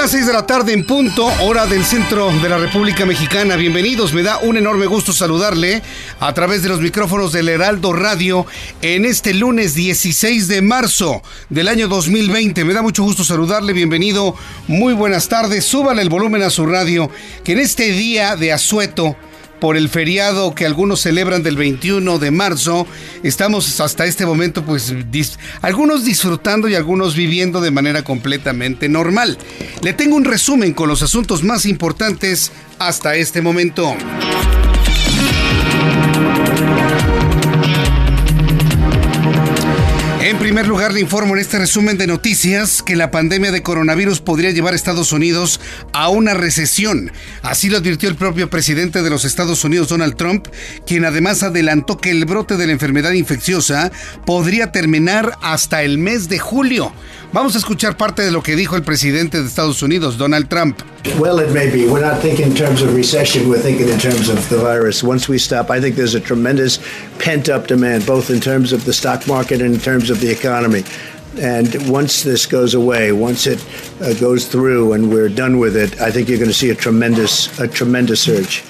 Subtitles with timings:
[0.00, 3.56] Las 6 de la tarde en punto, hora del centro de la República Mexicana.
[3.56, 5.82] Bienvenidos, me da un enorme gusto saludarle
[6.20, 8.46] a través de los micrófonos del Heraldo Radio
[8.80, 12.64] en este lunes 16 de marzo del año 2020.
[12.64, 14.34] Me da mucho gusto saludarle, bienvenido,
[14.68, 15.66] muy buenas tardes.
[15.66, 17.10] Súbale el volumen a su radio,
[17.44, 19.16] que en este día de asueto
[19.60, 22.86] por el feriado que algunos celebran del 21 de marzo.
[23.22, 24.94] Estamos hasta este momento, pues,
[25.62, 29.38] algunos disfrutando y algunos viviendo de manera completamente normal.
[29.82, 33.94] Le tengo un resumen con los asuntos más importantes hasta este momento.
[40.30, 44.20] En primer lugar, le informo en este resumen de noticias que la pandemia de coronavirus
[44.20, 45.60] podría llevar a Estados Unidos
[45.92, 47.10] a una recesión.
[47.42, 50.46] Así lo advirtió el propio presidente de los Estados Unidos, Donald Trump,
[50.86, 53.90] quien además adelantó que el brote de la enfermedad infecciosa
[54.24, 56.92] podría terminar hasta el mes de julio.
[57.32, 60.82] Vamos a escuchar parte de lo que dijo el presidente de Estados Unidos, Donald Trump.
[61.16, 61.86] Well, it may be.
[61.86, 63.48] We're not thinking in terms of recession.
[63.48, 65.04] We're thinking in terms of the virus.
[65.04, 66.80] Once we stop, I think there's a tremendous
[67.20, 70.28] pent up demand, both in terms of the stock market and in terms of the
[70.28, 70.82] economy.
[71.40, 73.64] And once this goes away, once it
[74.00, 76.74] uh, goes through and we're done with it, I think you're going to see a
[76.74, 78.64] tremendous, a tremendous surge.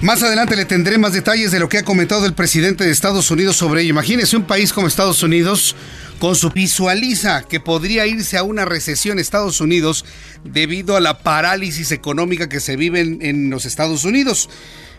[0.00, 3.30] Más adelante le tendré más detalles de lo que ha comentado el presidente de Estados
[3.30, 3.90] Unidos sobre ello.
[3.90, 5.76] Imagínese un país como Estados Unidos
[6.24, 10.06] con su visualiza que podría irse a una recesión Estados Unidos
[10.42, 14.48] debido a la parálisis económica que se vive en, los Estados Unidos.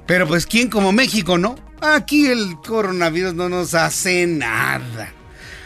[0.06, 1.56] Pero pues quién como México, ¿no?
[1.82, 5.14] Aquí el coronavirus no nos hace nada.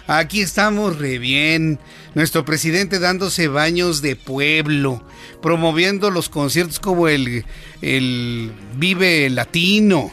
[0.07, 1.77] Aquí estamos re bien.
[2.15, 5.03] Nuestro presidente dándose baños de pueblo,
[5.41, 7.43] promoviendo los conciertos como el,
[7.81, 10.09] el Vive Latino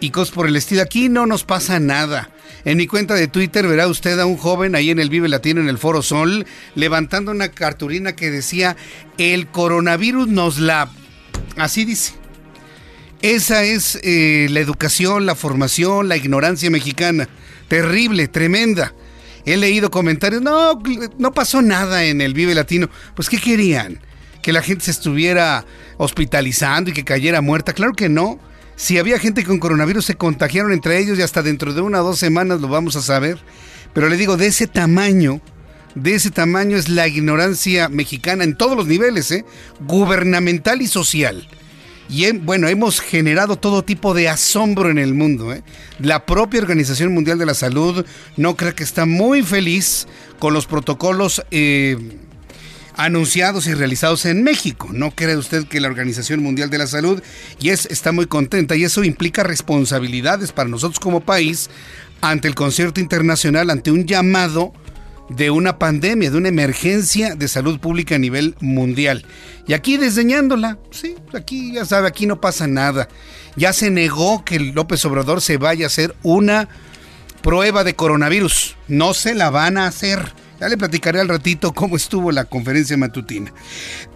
[0.00, 0.82] y cosas por el estilo.
[0.82, 2.32] Aquí no nos pasa nada.
[2.64, 5.60] En mi cuenta de Twitter verá usted a un joven ahí en el Vive Latino
[5.60, 8.76] en el Foro Sol levantando una cartulina que decía
[9.16, 10.90] el coronavirus nos la...
[11.56, 12.14] Así dice.
[13.20, 17.28] Esa es eh, la educación, la formación, la ignorancia mexicana.
[17.68, 18.92] Terrible, tremenda.
[19.44, 20.80] He leído comentarios, no,
[21.18, 22.88] no pasó nada en el Vive Latino.
[23.14, 24.00] Pues, ¿qué querían?
[24.42, 25.64] ¿Que la gente se estuviera
[25.96, 27.72] hospitalizando y que cayera muerta?
[27.72, 28.38] Claro que no.
[28.78, 32.04] Si había gente con coronavirus, se contagiaron entre ellos y hasta dentro de una o
[32.04, 33.36] dos semanas lo vamos a saber.
[33.92, 35.40] Pero le digo, de ese tamaño,
[35.96, 39.44] de ese tamaño es la ignorancia mexicana en todos los niveles, ¿eh?
[39.80, 41.48] gubernamental y social.
[42.08, 45.52] Y bueno, hemos generado todo tipo de asombro en el mundo.
[45.52, 45.64] ¿eh?
[45.98, 48.06] La propia Organización Mundial de la Salud
[48.36, 50.06] no cree que está muy feliz
[50.38, 51.96] con los protocolos eh,
[52.98, 54.88] anunciados y realizados en México.
[54.92, 57.22] ¿No cree usted que la Organización Mundial de la Salud
[57.60, 61.70] y es, está muy contenta y eso implica responsabilidades para nosotros como país
[62.20, 64.72] ante el concierto internacional, ante un llamado
[65.28, 69.24] de una pandemia, de una emergencia de salud pública a nivel mundial.
[69.68, 73.08] Y aquí desdeñándola, sí, aquí ya sabe, aquí no pasa nada.
[73.54, 76.68] Ya se negó que López Obrador se vaya a hacer una
[77.42, 78.76] prueba de coronavirus.
[78.88, 80.32] No se la van a hacer.
[80.60, 83.52] Ya le platicaré al ratito cómo estuvo la conferencia matutina.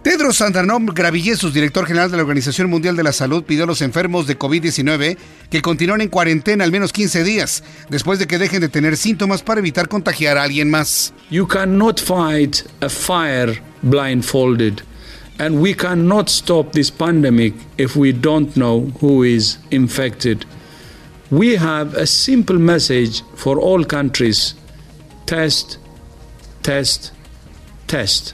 [0.01, 3.81] Tedros Adhanom Ghebreyesus, director general de la Organización Mundial de la Salud, pidió a los
[3.81, 5.17] enfermos de COVID-19
[5.49, 9.41] que continúen en cuarentena al menos 15 días después de que dejen de tener síntomas
[9.41, 11.13] para evitar contagiar a alguien más.
[11.29, 14.81] You cannot fight a fire blindfolded.
[15.39, 20.45] And we cannot stop this pandemic if we don't know who is infected.
[21.31, 24.55] We have a simple message for all countries
[25.25, 25.79] test,
[26.63, 27.09] test,
[27.85, 28.31] test.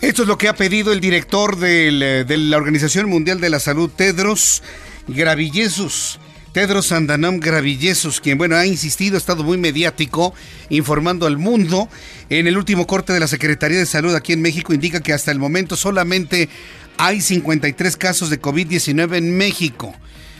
[0.00, 3.60] Esto es lo que ha pedido el director eh, de la Organización Mundial de la
[3.60, 4.62] Salud, Tedros
[5.06, 6.18] Gravillesus.
[6.52, 10.32] Tedros Andanom Gravillesus, quien bueno, ha insistido, ha estado muy mediático,
[10.70, 11.90] informando al mundo.
[12.30, 15.30] En el último corte de la Secretaría de Salud aquí en México indica que hasta
[15.30, 16.48] el momento solamente
[16.96, 19.94] hay 53 casos de COVID-19 en México.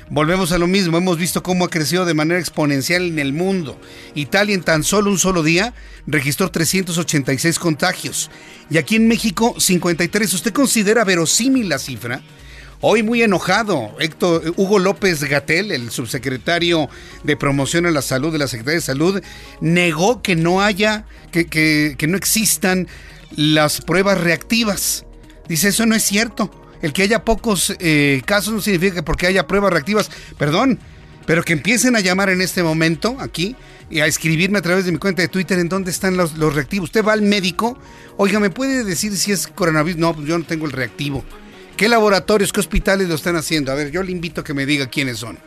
[0.09, 3.77] Volvemos a lo mismo, hemos visto cómo ha crecido de manera exponencial en el mundo.
[4.15, 5.75] Italia en tan solo un solo día
[6.07, 8.31] registró 386 contagios
[8.71, 10.33] y aquí en México 53.
[10.33, 12.23] ¿Usted considera verosímil la cifra?
[12.81, 16.89] Hoy muy enojado, Héctor Hugo López Gatel, el subsecretario
[17.25, 19.23] de Promoción a la Salud de la Secretaría de Salud,
[19.61, 22.87] negó que no haya, que, que, que no existan
[23.35, 25.05] las pruebas reactivas.
[25.49, 26.66] Dice, eso no es cierto.
[26.83, 30.79] El que haya pocos eh, casos no significa que porque haya pruebas reactivas, perdón,
[31.27, 33.57] pero que empiecen a llamar en este momento aquí
[33.91, 36.55] y a escribirme a través de mi cuenta de Twitter en dónde están los, los
[36.55, 36.89] reactivos.
[36.89, 37.79] Usted va al médico,
[38.17, 39.99] oiga, ¿me puede decir si es coronavirus?
[39.99, 41.25] No, pues yo no tengo el reactivo.
[41.77, 43.71] ¿Qué laboratorios, qué hospitales lo están haciendo?
[43.71, 45.39] A ver, yo le invito a que me diga quiénes son.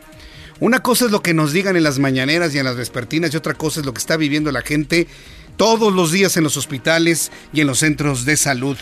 [0.60, 3.36] Una cosa es lo que nos digan en las mañaneras y en las vespertinas y
[3.36, 5.08] otra cosa es lo que está viviendo la gente
[5.56, 8.76] todos los días en los hospitales y en los centros de salud.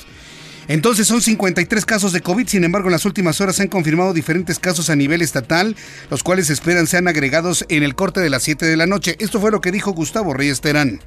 [0.68, 4.12] Entonces son 53 casos de COVID, sin embargo en las últimas horas se han confirmado
[4.12, 5.74] diferentes casos a nivel estatal,
[6.10, 9.16] los cuales esperan sean agregados en el corte de las 7 de la noche.
[9.18, 11.00] Esto fue lo que dijo Gustavo Reyes Terán.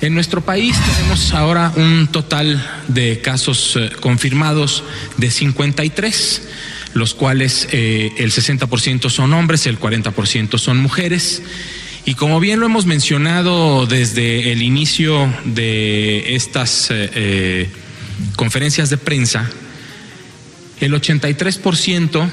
[0.00, 4.82] En nuestro país tenemos ahora un total de casos eh, confirmados
[5.16, 6.42] de 53,
[6.94, 11.42] los cuales eh, el 60% son hombres, el 40% son mujeres.
[12.04, 17.68] Y como bien lo hemos mencionado desde el inicio de estas eh,
[18.36, 19.48] conferencias de prensa,
[20.80, 22.30] el 83%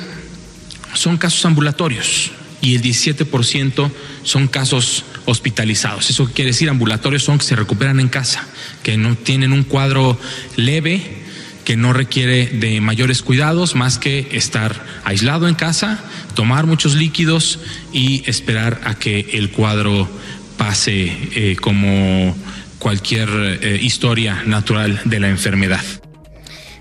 [0.93, 2.31] son casos ambulatorios
[2.61, 3.91] y el 17%
[4.23, 6.09] son casos hospitalizados.
[6.09, 8.47] Eso quiere decir ambulatorios son que se recuperan en casa,
[8.83, 10.19] que no tienen un cuadro
[10.55, 11.19] leve,
[11.63, 16.03] que no requiere de mayores cuidados más que estar aislado en casa,
[16.33, 17.59] tomar muchos líquidos
[17.93, 20.09] y esperar a que el cuadro
[20.57, 22.35] pase eh, como
[22.79, 25.81] cualquier eh, historia natural de la enfermedad.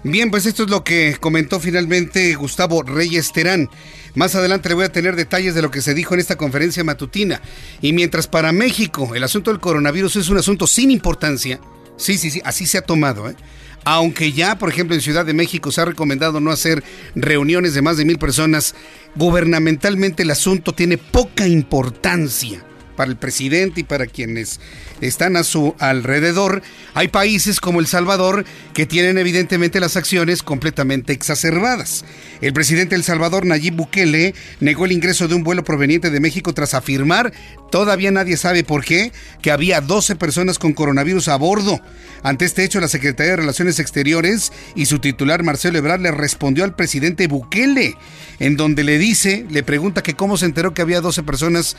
[0.04, 3.68] Bien, pues esto es lo que comentó finalmente Gustavo Reyes Terán.
[4.14, 6.84] Más adelante le voy a tener detalles de lo que se dijo en esta conferencia
[6.84, 7.42] matutina.
[7.82, 11.60] Y mientras para México el asunto del coronavirus es un asunto sin importancia,
[11.96, 13.36] sí, sí, sí, así se ha tomado, ¿eh?
[13.84, 16.82] Aunque ya, por ejemplo, en Ciudad de México se ha recomendado no hacer
[17.14, 18.74] reuniones de más de mil personas,
[19.14, 22.64] gubernamentalmente el asunto tiene poca importancia
[22.98, 24.58] para el presidente y para quienes
[25.00, 26.62] están a su alrededor.
[26.94, 32.04] Hay países como El Salvador que tienen evidentemente las acciones completamente exacerbadas.
[32.40, 36.20] El presidente de El Salvador, Nayib Bukele, negó el ingreso de un vuelo proveniente de
[36.20, 37.32] México tras afirmar,
[37.70, 39.12] todavía nadie sabe por qué,
[39.42, 41.80] que había 12 personas con coronavirus a bordo.
[42.22, 46.64] Ante este hecho, la Secretaría de Relaciones Exteriores y su titular, Marcelo Ebrard, le respondió
[46.64, 47.96] al presidente Bukele,
[48.38, 51.76] en donde le dice, le pregunta que cómo se enteró que había 12 personas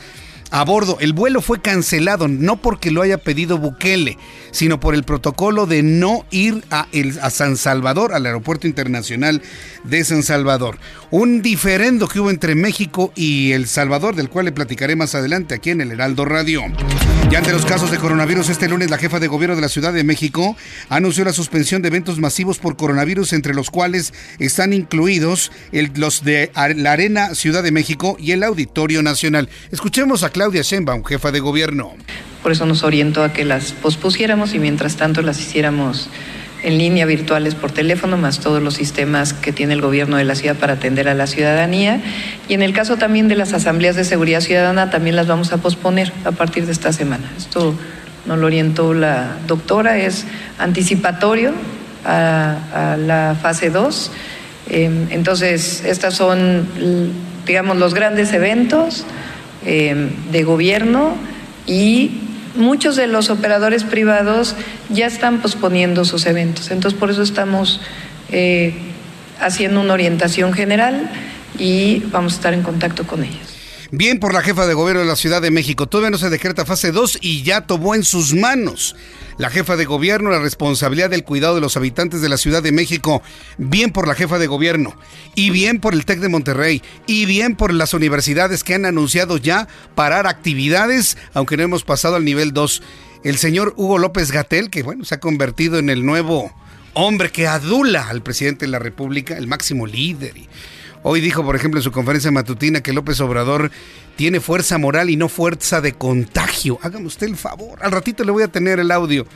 [0.50, 0.98] a bordo.
[1.00, 4.18] El vuelo fue cancelado no porque lo haya pedido Bukele,
[4.50, 6.86] sino por el protocolo de no ir a,
[7.22, 9.42] a, San Salvador, al aeropuerto internacional
[9.84, 10.49] de San Salvador.
[11.10, 15.54] Un diferendo que hubo entre México y El Salvador, del cual le platicaré más adelante
[15.54, 16.62] aquí en el Heraldo Radio.
[17.30, 19.92] Ya ante los casos de coronavirus, este lunes la jefa de gobierno de la Ciudad
[19.92, 20.56] de México
[20.88, 25.52] anunció la suspensión de eventos masivos por coronavirus, entre los cuales están incluidos
[25.94, 29.48] los de la Arena Ciudad de México y el Auditorio Nacional.
[29.70, 31.94] Escuchemos a Claudia Sheinbaum, jefa de gobierno.
[32.42, 36.08] Por eso nos orientó a que las pospusiéramos y mientras tanto las hiciéramos
[36.62, 40.34] en línea virtuales por teléfono, más todos los sistemas que tiene el gobierno de la
[40.34, 42.00] ciudad para atender a la ciudadanía.
[42.48, 45.58] Y en el caso también de las asambleas de seguridad ciudadana, también las vamos a
[45.58, 47.30] posponer a partir de esta semana.
[47.36, 47.74] Esto
[48.26, 50.26] nos lo orientó la doctora, es
[50.58, 51.52] anticipatorio
[52.04, 54.12] a, la fase 2.
[54.68, 56.66] Eh, entonces, estos son,
[57.46, 59.04] digamos, los grandes eventos
[59.64, 61.14] eh, de gobierno
[61.66, 64.54] y muchos de los operadores privados
[64.88, 66.70] ya están posponiendo sus eventos.
[66.70, 67.80] Entonces, por eso estamos
[68.30, 68.74] eh,
[69.40, 71.10] haciendo una orientación general
[71.58, 73.49] y vamos a estar en contacto con ellos.
[73.92, 75.88] Bien por la jefa de gobierno de la Ciudad de México.
[75.88, 78.94] Todavía no se decreta fase 2 y ya tomó en sus manos
[79.36, 82.70] la jefa de gobierno la responsabilidad del cuidado de los habitantes de la Ciudad de
[82.70, 83.20] México.
[83.58, 84.94] Bien por la jefa de gobierno
[85.34, 89.38] y bien por el TEC de Monterrey y bien por las universidades que han anunciado
[89.38, 89.66] ya
[89.96, 92.82] parar actividades, aunque no hemos pasado al nivel 2.
[93.24, 96.54] El señor Hugo López Gatel, que bueno, se ha convertido en el nuevo
[96.94, 100.34] hombre que adula al presidente de la República, el máximo líder.
[101.02, 103.70] Hoy dijo, por ejemplo, en su conferencia matutina que López Obrador
[104.16, 106.78] tiene fuerza moral y no fuerza de contagio.
[106.82, 107.78] Hágame usted el favor.
[107.82, 109.26] Al ratito le voy a tener el audio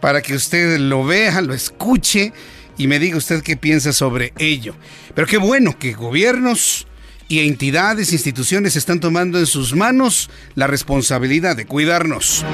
[0.00, 2.32] para que usted lo vea, lo escuche
[2.76, 4.76] y me diga usted qué piensa sobre ello.
[5.14, 6.86] Pero qué bueno que gobiernos
[7.26, 12.44] y entidades, instituciones están tomando en sus manos la responsabilidad de cuidarnos.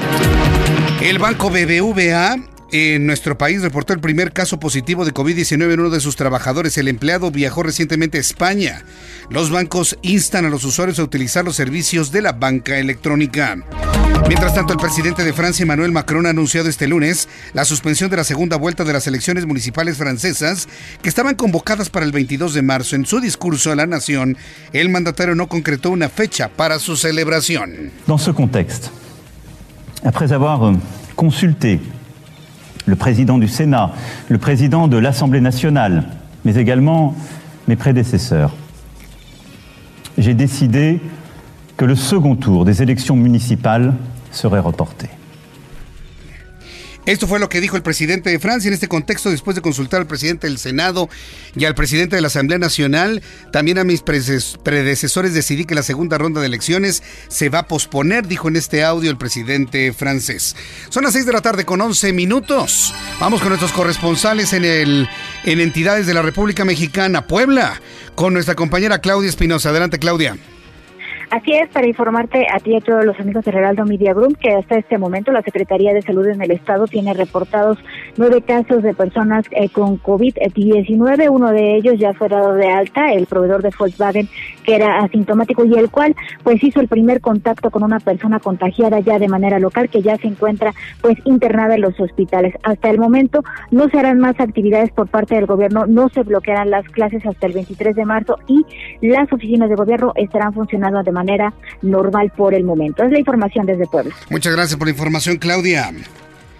[1.01, 2.37] El banco BBVA
[2.75, 6.77] en nuestro país reportó el primer caso positivo de COVID-19 en uno de sus trabajadores.
[6.77, 8.83] El empleado viajó recientemente a España.
[9.29, 13.57] Los bancos instan a los usuarios a utilizar los servicios de la banca electrónica.
[14.27, 18.17] Mientras tanto, el presidente de Francia, Emmanuel Macron, ha anunciado este lunes la suspensión de
[18.17, 20.67] la segunda vuelta de las elecciones municipales francesas
[21.01, 22.97] que estaban convocadas para el 22 de marzo.
[22.97, 24.35] En su discurso a la nación,
[24.73, 27.91] el mandatario no concretó una fecha para su celebración.
[30.03, 30.75] Avoir
[31.15, 31.79] consulté
[32.85, 33.91] le président du Sénat,
[34.29, 36.03] le président de l'Assemblée nationale,
[36.43, 37.15] mais également
[37.67, 38.55] mes prédécesseurs,
[40.17, 41.01] j'ai décidé
[41.77, 43.93] que le second tour des élections municipales
[44.31, 45.09] serait reporté.
[47.05, 50.01] Esto fue lo que dijo el presidente de Francia en este contexto después de consultar
[50.01, 51.07] al presidente del Senado
[51.55, 53.21] y al presidente de la Asamblea Nacional.
[53.51, 58.27] También a mis predecesores decidí que la segunda ronda de elecciones se va a posponer,
[58.27, 60.55] dijo en este audio el presidente francés.
[60.89, 62.91] Son las 6 de la tarde con 11 minutos.
[63.19, 65.07] Vamos con nuestros corresponsales en, el,
[65.43, 67.79] en entidades de la República Mexicana, Puebla,
[68.15, 69.69] con nuestra compañera Claudia Espinosa.
[69.69, 70.37] Adelante, Claudia.
[71.31, 74.37] Así es, para informarte a ti y a todos los amigos de Heraldo Media Group
[74.37, 77.79] que hasta este momento la Secretaría de Salud en el Estado tiene reportados
[78.15, 81.29] nueve casos de personas eh, con COVID-19.
[81.29, 84.29] Uno de ellos ya fue dado de alta, el proveedor de Volkswagen,
[84.63, 88.99] que era asintomático y el cual pues hizo el primer contacto con una persona contagiada
[88.99, 92.53] ya de manera local que ya se encuentra pues internada en los hospitales.
[92.63, 96.69] Hasta el momento no se harán más actividades por parte del gobierno, no se bloquearán
[96.69, 98.63] las clases hasta el 23 de marzo y
[99.01, 103.03] las oficinas de gobierno estarán funcionando de manera normal por el momento.
[103.03, 104.13] Es la información desde Puebla.
[104.29, 105.91] Muchas gracias por la información, Claudia.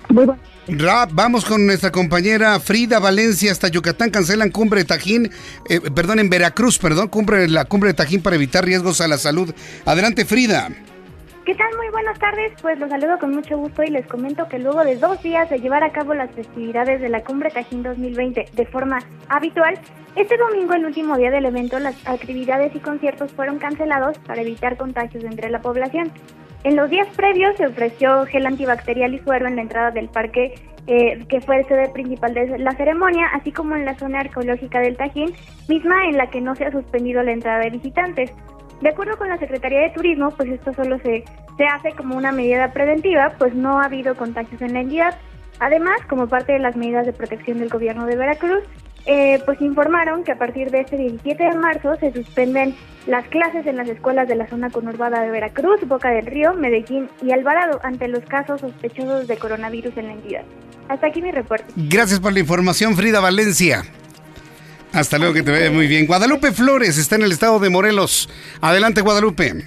[0.09, 0.41] Muy bueno.
[0.67, 4.09] Rap, vamos con nuestra compañera Frida Valencia hasta Yucatán.
[4.09, 5.29] Cancelan cumbre de Tajín,
[5.69, 9.19] eh, perdón, en Veracruz, perdón, cumbre, la cumbre de Tajín para evitar riesgos a la
[9.19, 9.53] salud.
[9.85, 10.69] Adelante, Frida.
[11.45, 11.67] ¿Qué tal?
[11.77, 12.53] Muy buenas tardes.
[12.59, 15.59] Pues los saludo con mucho gusto y les comento que luego de dos días de
[15.59, 18.97] llevar a cabo las festividades de la Cumbre Tajín 2020 de forma
[19.29, 19.75] habitual,
[20.15, 24.75] este domingo, el último día del evento, las actividades y conciertos fueron cancelados para evitar
[24.75, 26.11] contagios entre la población.
[26.63, 30.55] En los días previos se ofreció gel antibacterial y suero en la entrada del parque,
[30.87, 34.79] eh, que fue el sede principal de la ceremonia, así como en la zona arqueológica
[34.79, 35.31] del Tajín,
[35.69, 38.33] misma en la que no se ha suspendido la entrada de visitantes.
[38.81, 41.23] De acuerdo con la Secretaría de Turismo, pues esto solo se,
[41.57, 45.17] se hace como una medida preventiva, pues no ha habido contagios en la entidad.
[45.59, 48.63] Además, como parte de las medidas de protección del gobierno de Veracruz,
[49.05, 53.67] eh, pues informaron que a partir de este 17 de marzo se suspenden las clases
[53.67, 57.79] en las escuelas de la zona conurbada de Veracruz, Boca del Río, Medellín y Alvarado
[57.83, 60.43] ante los casos sospechosos de coronavirus en la entidad.
[60.89, 61.65] Hasta aquí mi reporte.
[61.75, 63.83] Gracias por la información, Frida Valencia.
[64.95, 66.07] Hasta luego, que te vaya muy bien.
[66.07, 68.29] Guadalupe Flores está en el estado de Morelos.
[68.61, 69.65] Adelante, Guadalupe.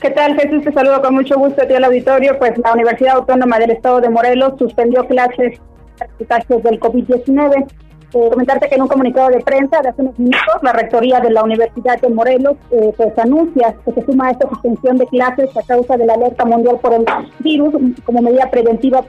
[0.00, 0.64] ¿Qué tal, Jesús?
[0.64, 2.36] Te saludo con mucho gusto a ti al auditorio.
[2.40, 5.60] Pues la Universidad Autónoma del Estado de Morelos suspendió clases
[5.98, 7.66] del COVID-19.
[8.14, 11.30] Eh, comentarte que en un comunicado de prensa de hace unos minutos, la rectoría de
[11.30, 15.56] la Universidad de Morelos eh, pues anuncia que se suma a esta suspensión de clases
[15.56, 17.04] a causa de la alerta mundial por el
[17.40, 17.74] virus
[18.04, 19.04] como medida preventiva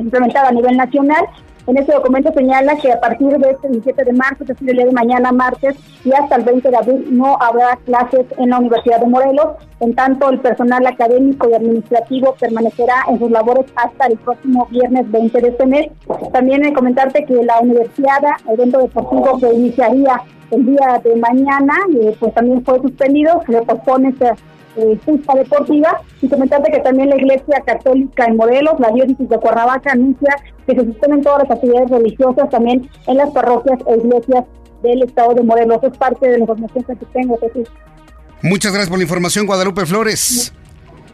[0.00, 1.24] implementada a nivel nacional
[1.66, 4.76] en este documento señala que a partir de este 17 de marzo, es decir, el
[4.76, 8.58] día de mañana, martes, y hasta el 20 de abril, no habrá clases en la
[8.58, 9.46] Universidad de Morelos.
[9.80, 15.10] En tanto, el personal académico y administrativo permanecerá en sus labores hasta el próximo viernes
[15.10, 15.86] 20 de este mes.
[16.32, 22.34] También comentarte que la universidad, evento deportivo que iniciaría el día de mañana, eh, pues
[22.34, 24.34] también fue suspendido, se le pospone esta
[24.76, 29.92] eh, deportiva y comentarte que también la Iglesia Católica en Morelos, la diócesis de Cuernavaca,
[29.92, 34.44] anuncia que se suspenden todas las actividades religiosas también en las parroquias e iglesias
[34.82, 35.78] del estado de Morelos.
[35.82, 37.68] Es parte de la información que tengo, Jesús.
[38.42, 40.52] Muchas gracias por la información, Guadalupe Flores.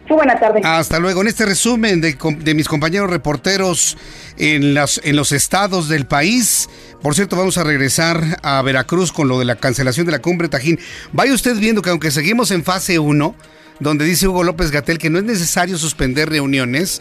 [0.08, 0.64] Muy buenas tardes.
[0.64, 1.20] Hasta luego.
[1.20, 3.96] En este resumen de, de, mis compañeros reporteros
[4.36, 6.68] en, las, en los estados del país.
[7.02, 10.50] Por cierto, vamos a regresar a Veracruz con lo de la cancelación de la cumbre
[10.50, 10.78] Tajín.
[11.12, 13.34] Vaya usted viendo que aunque seguimos en fase 1,
[13.78, 17.00] donde dice Hugo López Gatel que no es necesario suspender reuniones,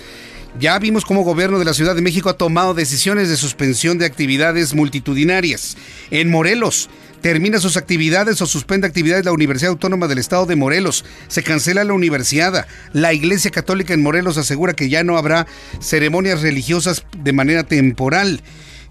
[0.57, 3.97] ya vimos cómo el gobierno de la Ciudad de México ha tomado decisiones de suspensión
[3.97, 5.75] de actividades multitudinarias.
[6.11, 6.89] En Morelos,
[7.21, 11.03] termina sus actividades o suspende actividades la Universidad Autónoma del Estado de Morelos.
[11.27, 12.67] Se cancela la universidad.
[12.93, 15.45] La Iglesia Católica en Morelos asegura que ya no habrá
[15.81, 18.41] ceremonias religiosas de manera temporal.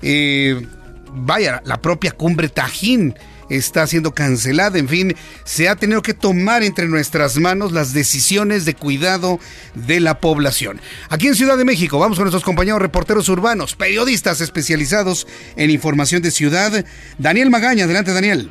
[0.03, 0.67] Eh,
[1.12, 3.15] vaya, la propia cumbre Tajín
[3.49, 4.79] está siendo cancelada.
[4.79, 9.38] En fin, se ha tenido que tomar entre nuestras manos las decisiones de cuidado
[9.75, 10.81] de la población.
[11.11, 16.23] Aquí en Ciudad de México, vamos con nuestros compañeros reporteros urbanos, periodistas especializados en información
[16.23, 16.85] de ciudad.
[17.19, 18.49] Daniel Magaña, adelante Daniel.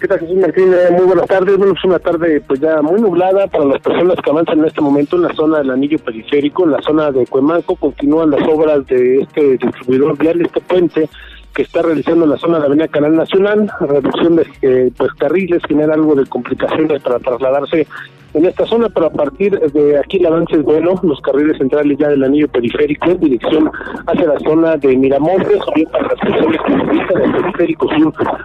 [0.00, 0.72] ¿Qué tal, Jesús Martín?
[0.72, 1.58] Eh, muy buenas tardes.
[1.58, 4.80] Bueno, es una tarde pues ya muy nublada para las personas que avanzan en este
[4.80, 7.76] momento en la zona del anillo periférico, en la zona de Cuemanco.
[7.76, 11.10] Continúan las obras de este distribuidor vial, este puente
[11.54, 15.94] que está realizando la zona de Avenida Canal Nacional, reducción de eh, pues carriles, genera
[15.94, 17.86] algo de complicaciones para trasladarse
[18.34, 22.08] en esta zona, pero partir de aquí el avance es bueno, los carriles centrales ya
[22.08, 23.70] del anillo periférico en dirección
[24.06, 27.88] hacia la zona de Miramontes, o para las personas que periférico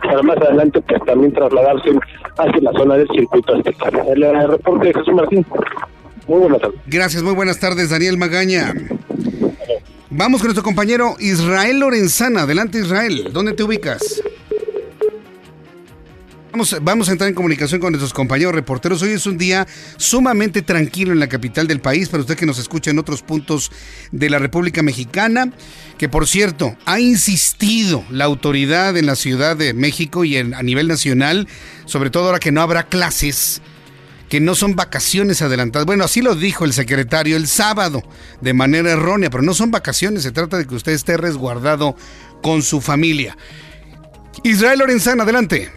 [0.03, 1.91] para más adelante pues también trasladarse
[2.37, 4.01] hacia la zona del circuito especial.
[4.07, 5.45] El reporte de Jesús Martín.
[6.27, 6.79] Muy buenas tardes.
[6.87, 8.73] Gracias, muy buenas tardes, Daniel Magaña.
[10.17, 12.43] Vamos con nuestro compañero Israel Lorenzana.
[12.43, 13.31] Adelante, Israel.
[13.33, 14.21] ¿Dónde te ubicas?
[16.53, 19.01] Vamos, vamos, a entrar en comunicación con nuestros compañeros reporteros.
[19.01, 19.67] Hoy es un día
[19.97, 23.73] sumamente tranquilo en la capital del país, para usted que nos escucha en otros puntos
[24.13, 25.51] de la República Mexicana,
[25.97, 30.87] que por cierto, ha insistido la autoridad en la Ciudad de México y a nivel
[30.87, 31.49] nacional,
[31.83, 33.61] sobre todo ahora que no habrá clases,
[34.29, 35.85] que no son vacaciones adelantadas.
[35.85, 38.03] Bueno, así lo dijo el secretario el sábado,
[38.41, 41.95] de manera errónea, pero no son vacaciones, se trata de que usted esté resguardado
[42.41, 43.37] con su familia.
[44.43, 45.71] Israel Lorenzana, adelante.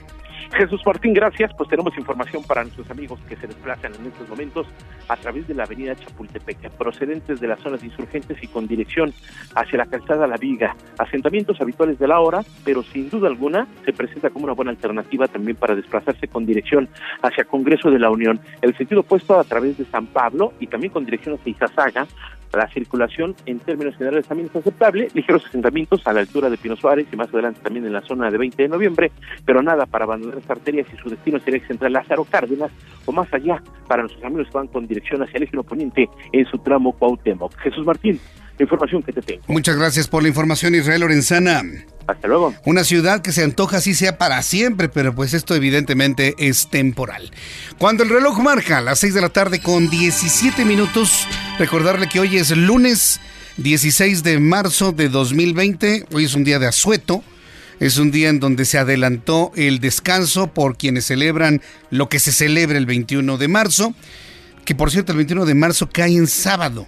[0.56, 1.52] Jesús Martín, gracias.
[1.56, 4.66] Pues tenemos información para nuestros amigos que se desplazan en estos momentos
[5.08, 9.12] a través de la avenida Chapultepec, procedentes de las zonas insurgentes y con dirección
[9.54, 10.74] hacia la calzada La Viga.
[10.98, 15.28] Asentamientos habituales de la hora, pero sin duda alguna se presenta como una buena alternativa
[15.28, 16.88] también para desplazarse con dirección
[17.22, 18.40] hacia Congreso de la Unión.
[18.62, 22.06] El sentido opuesto a través de San Pablo y también con dirección hacia Izazaga,
[22.52, 26.76] la circulación en términos generales también es aceptable, ligeros asentamientos a la altura de Pino
[26.76, 29.12] Suárez y más adelante también en la zona de 20 de noviembre,
[29.44, 32.70] pero nada para abandonar arterias y su destino sería central Lázaro Cárdenas
[33.06, 36.46] o más allá para nuestros amigos que van con dirección hacia el eje oponente en
[36.46, 37.56] su tramo Cuauhtémoc.
[37.58, 38.20] Jesús Martín,
[38.58, 39.42] la información que te tengo.
[39.46, 41.62] Muchas gracias por la información, Israel Lorenzana.
[42.06, 42.54] Hasta luego.
[42.64, 47.30] Una ciudad que se antoja así sea para siempre, pero pues esto evidentemente es temporal.
[47.78, 51.26] Cuando el reloj marca las 6 de la tarde con 17 minutos,
[51.58, 53.20] recordarle que hoy es lunes
[53.58, 57.22] 16 de marzo de 2020, hoy es un día de asueto.
[57.80, 62.32] Es un día en donde se adelantó el descanso por quienes celebran lo que se
[62.32, 63.94] celebra el 21 de marzo,
[64.64, 66.86] que por cierto el 21 de marzo cae en sábado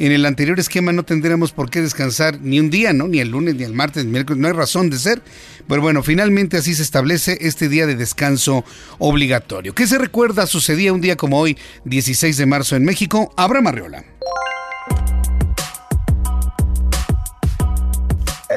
[0.00, 3.06] en el anterior esquema no tendríamos por qué descansar ni un día, ¿no?
[3.06, 5.20] Ni el lunes, ni el martes, ni el miércoles, no hay razón de ser.
[5.68, 8.64] Pero bueno, finalmente así se establece este día de descanso
[8.98, 9.74] obligatorio.
[9.74, 13.34] ¿Qué se recuerda sucedía un día como hoy, 16 de marzo en México?
[13.36, 14.04] Abraham Arreola.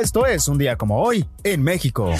[0.03, 2.13] Esto es un día como hoy en México.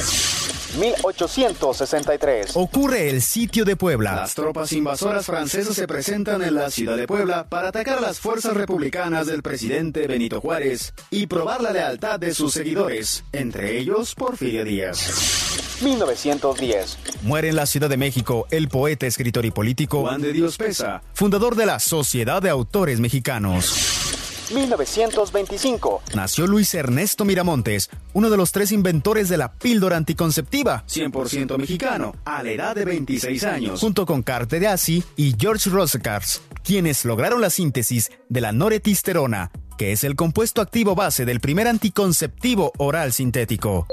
[0.80, 2.52] 1863.
[2.56, 4.15] Ocurre el sitio de Puebla.
[4.15, 8.22] Las tropas invasoras francesas se presentan en la ciudad de Puebla para atacar a las
[8.22, 14.15] fuerzas republicanas del presidente Benito Juárez y probar la lealtad de sus seguidores, entre ellos
[14.15, 15.82] Porfirio Díaz.
[15.82, 16.98] 1910.
[17.24, 21.02] Muere en la Ciudad de México el poeta, escritor y político Juan de Dios Pesa,
[21.13, 24.22] fundador de la Sociedad de Autores Mexicanos.
[24.51, 26.01] 1925.
[26.15, 30.84] Nació Luis Ernesto Miramontes, uno de los tres inventores de la píldora anticonceptiva.
[30.88, 33.79] 100% mexicano, a la edad de 26 años.
[33.79, 39.51] Junto con Carte de Asi y George Rosecars, quienes lograron la síntesis de la noretisterona,
[39.77, 43.88] que es el compuesto activo base del primer anticonceptivo oral sintético.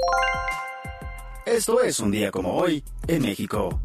[1.45, 3.81] Esto es un día como hoy en México.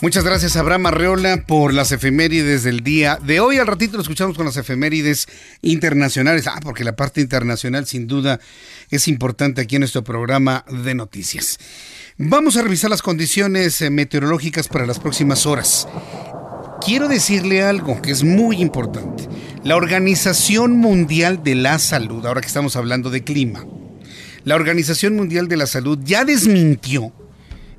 [0.00, 3.58] Muchas gracias Abraham Arreola por las efemérides del día de hoy.
[3.58, 5.28] Al ratito lo escuchamos con las efemérides
[5.62, 6.46] internacionales.
[6.48, 8.40] Ah, porque la parte internacional sin duda
[8.90, 11.58] es importante aquí en nuestro programa de noticias.
[12.18, 15.86] Vamos a revisar las condiciones eh, meteorológicas para las próximas horas.
[16.84, 19.28] Quiero decirle algo que es muy importante.
[19.62, 23.64] La Organización Mundial de la Salud, ahora que estamos hablando de clima,
[24.42, 27.12] la Organización Mundial de la Salud ya desmintió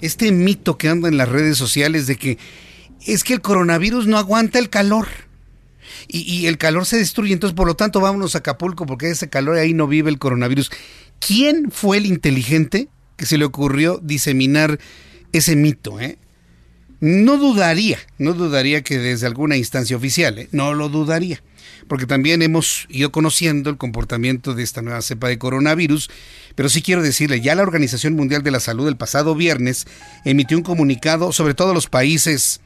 [0.06, 2.38] este mito que anda en las redes sociales de que
[3.06, 5.08] es que el coronavirus no aguanta el calor.
[6.08, 9.58] Y, el calor se destruye, entonces por lo tanto vámonos a Acapulco porque ese calor
[9.58, 10.72] ahí no vive el coronavirus.
[11.20, 14.80] ¿Quién fue el inteligente que se le ocurrió diseminar
[15.32, 16.00] ese mito?
[16.00, 16.20] Eh?
[17.00, 20.50] No dudaría, no dudaría que desde alguna instancia oficial, ¿eh?
[20.52, 21.42] no lo dudaría,
[21.88, 26.10] porque también hemos ido conociendo el comportamiento de esta nueva cepa de coronavirus
[26.56, 29.86] pero sí quiero decirle, ya la Organización Mundial de la Salud el pasado viernes
[30.24, 32.62] emitió un comunicado, sobre todo los países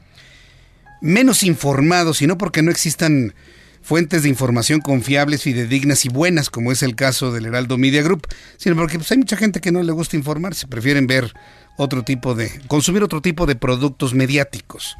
[1.02, 3.34] menos informados, y no porque no existan
[3.82, 8.28] fuentes de información confiables, fidedignas y buenas, como es el caso del Heraldo Media Group,
[8.58, 11.32] sino porque pues, hay mucha gente que no le gusta informarse, prefieren ver
[11.76, 14.96] otro tipo de, consumir otro tipo de productos mediáticos.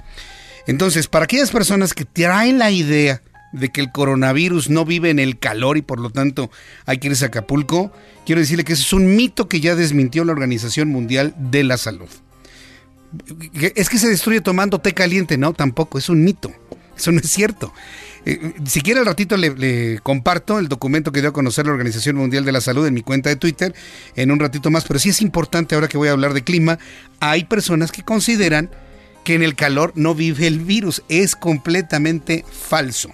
[0.66, 5.18] Entonces, para aquellas personas que traen la idea de que el coronavirus no vive en
[5.18, 6.50] el calor y por lo tanto
[6.86, 7.92] hay que irse Acapulco,
[8.24, 11.76] quiero decirle que ese es un mito que ya desmintió la Organización Mundial de la
[11.76, 12.08] Salud.
[13.74, 16.52] Es que se destruye tomando té caliente, no, tampoco, es un mito.
[16.96, 17.72] Eso no es cierto.
[18.26, 22.16] Eh, si al ratito le, le, comparto el documento que dio a conocer la Organización
[22.16, 23.74] Mundial de la Salud en mi cuenta de Twitter
[24.14, 26.78] en un ratito más, pero sí es importante ahora que voy a hablar de clima,
[27.18, 28.70] hay personas que consideran
[29.24, 31.02] que en el calor no vive el virus.
[31.08, 33.10] Es completamente falso.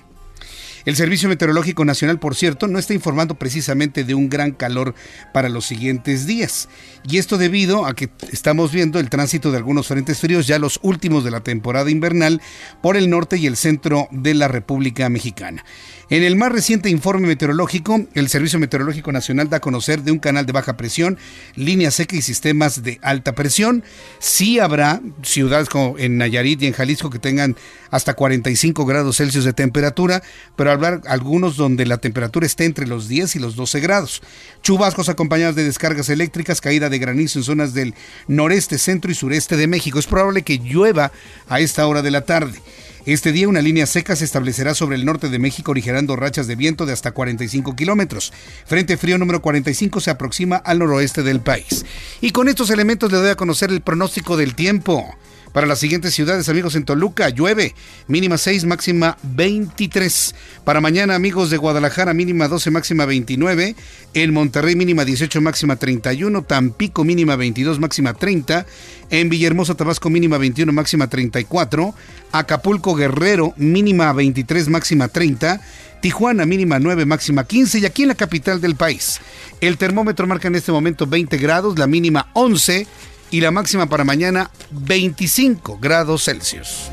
[0.86, 4.94] El Servicio Meteorológico Nacional, por cierto, no está informando precisamente de un gran calor
[5.34, 6.68] para los siguientes días.
[7.02, 10.78] Y esto debido a que estamos viendo el tránsito de algunos frentes fríos, ya los
[10.82, 12.40] últimos de la temporada invernal,
[12.82, 15.64] por el norte y el centro de la República Mexicana.
[16.08, 20.20] En el más reciente informe meteorológico, el Servicio Meteorológico Nacional da a conocer de un
[20.20, 21.18] canal de baja presión,
[21.56, 23.82] línea seca y sistemas de alta presión.
[24.20, 27.56] Sí habrá ciudades como en Nayarit y en Jalisco que tengan
[27.90, 30.22] hasta 45 grados Celsius de temperatura,
[30.54, 34.22] pero habrá algunos donde la temperatura esté entre los 10 y los 12 grados.
[34.62, 37.94] Chubascos acompañados de descargas eléctricas, caída de granizo en zonas del
[38.28, 39.98] noreste, centro y sureste de México.
[39.98, 41.10] Es probable que llueva
[41.48, 42.60] a esta hora de la tarde.
[43.06, 46.56] Este día una línea seca se establecerá sobre el norte de México originando rachas de
[46.56, 48.32] viento de hasta 45 kilómetros.
[48.66, 51.86] Frente frío número 45 se aproxima al noroeste del país.
[52.20, 55.16] Y con estos elementos le doy a conocer el pronóstico del tiempo.
[55.52, 57.74] Para las siguientes ciudades, amigos, en Toluca, llueve,
[58.08, 60.34] mínima 6, máxima 23.
[60.64, 63.74] Para mañana, amigos de Guadalajara, mínima 12, máxima 29.
[64.14, 66.42] En Monterrey, mínima 18, máxima 31.
[66.42, 68.66] Tampico, mínima 22, máxima 30.
[69.10, 71.94] En Villahermosa, Tabasco, mínima 21, máxima 34.
[72.32, 75.60] Acapulco, Guerrero, mínima 23, máxima 30.
[76.00, 79.20] Tijuana mínima 9, máxima 15 y aquí en la capital del país.
[79.60, 82.86] El termómetro marca en este momento 20 grados, la mínima 11
[83.30, 86.90] y la máxima para mañana 25 grados Celsius.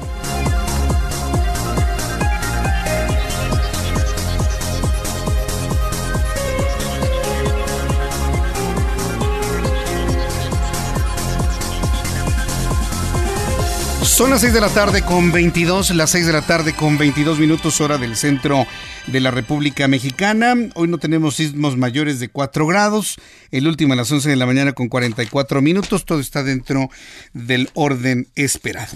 [14.13, 17.39] Son las 6 de la tarde con 22, las 6 de la tarde con 22
[17.39, 18.67] minutos hora del centro
[19.07, 20.53] de la República Mexicana.
[20.75, 23.15] Hoy no tenemos sismos mayores de 4 grados,
[23.49, 26.91] el último a las 11 de la mañana con 44 minutos, todo está dentro
[27.33, 28.95] del orden esperado.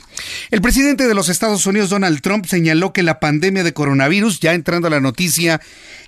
[0.51, 4.53] El presidente de los Estados Unidos, Donald Trump, señaló que la pandemia de coronavirus, ya
[4.53, 5.59] entrando a la noticia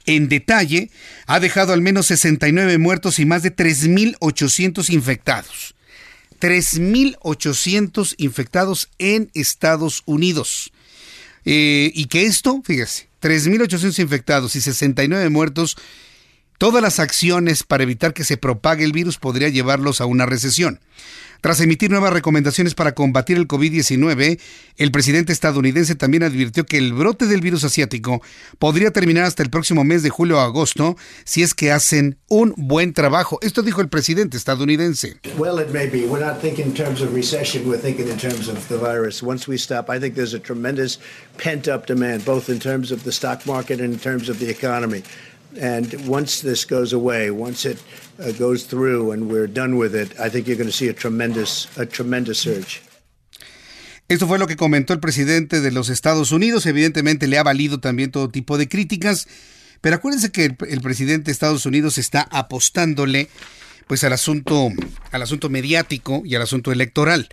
[0.06, 0.92] en detalle,
[1.26, 5.74] ha dejado al menos 69 muertos y más de 3.800 infectados.
[6.40, 10.72] 3.800 infectados en Estados Unidos.
[11.46, 15.78] Eh, y que esto, fíjese, 3.800 infectados y 69 muertos,
[16.60, 20.80] todas las acciones para evitar que se propague el virus podría llevarlos a una recesión.
[21.42, 24.40] Tras emitir nuevas recomendaciones para combatir el COVID-19,
[24.76, 28.22] el presidente estadounidense también advirtió que el brote del virus asiático
[28.60, 32.54] podría terminar hasta el próximo mes de julio o agosto si es que hacen un
[32.58, 33.40] buen trabajo.
[33.42, 35.16] Esto dijo el presidente estadounidense.
[35.38, 36.06] Well, it may be.
[36.06, 39.24] We're not thinking in terms of recession, we're thinking in terms of the virus.
[39.24, 41.00] Once we stop, I think there's a tremendous
[41.38, 44.50] pent up demand, both in terms of the stock market and in terms of the
[44.50, 45.04] economy.
[45.58, 47.80] And once this goes away, once it
[48.20, 50.94] uh, goes through and we're done with it, I think you're going to see a
[50.94, 52.82] tremendous, a tremendous surge.
[54.08, 56.66] Esto fue lo que comentó el presidente de los Estados Unidos.
[56.66, 59.28] Evidentemente le ha valido también todo tipo de críticas.
[59.82, 63.30] Pero acuérdense que el, el presidente de Estados Unidos está apostándole
[63.88, 64.70] pues al asunto,
[65.12, 67.30] al asunto mediático y al asunto electoral.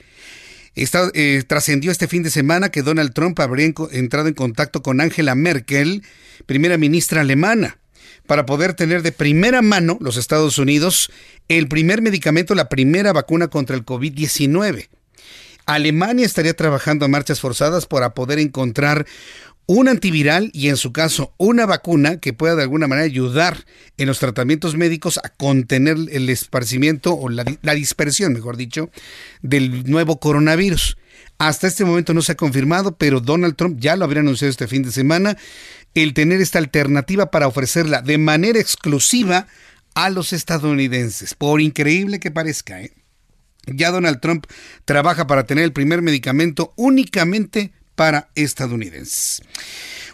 [0.74, 5.00] Está, eh, trascendió este fin de semana que Donald Trump habría entrado en contacto con
[5.00, 6.02] Angela Merkel,
[6.46, 7.78] primera ministra alemana
[8.26, 11.10] para poder tener de primera mano los Estados Unidos
[11.48, 14.88] el primer medicamento, la primera vacuna contra el COVID-19.
[15.66, 19.06] Alemania estaría trabajando a marchas forzadas para poder encontrar
[19.66, 24.06] un antiviral y en su caso una vacuna que pueda de alguna manera ayudar en
[24.06, 28.90] los tratamientos médicos a contener el esparcimiento o la, dispersión, mejor dicho,
[29.42, 30.96] del nuevo coronavirus.
[31.38, 34.68] Hasta este momento no se ha confirmado, pero Donald Trump ya lo habría anunciado este
[34.68, 35.36] fin de semana,
[36.02, 39.46] el tener esta alternativa para ofrecerla de manera exclusiva
[39.94, 42.82] a los estadounidenses, por increíble que parezca.
[42.82, 42.92] ¿eh?
[43.66, 44.46] Ya Donald Trump
[44.84, 49.42] trabaja para tener el primer medicamento únicamente para estadounidenses.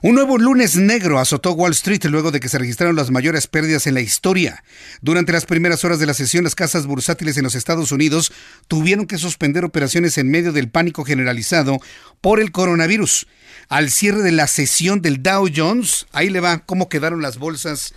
[0.05, 3.87] Un nuevo lunes negro azotó Wall Street luego de que se registraron las mayores pérdidas
[3.87, 4.65] en la historia.
[5.01, 8.33] Durante las primeras horas de la sesión, las casas bursátiles en los Estados Unidos
[8.67, 11.79] tuvieron que suspender operaciones en medio del pánico generalizado
[12.21, 13.29] por el coronavirus.
[13.69, 17.93] Al cierre de la sesión del Dow Jones, ahí le va cómo quedaron las bolsas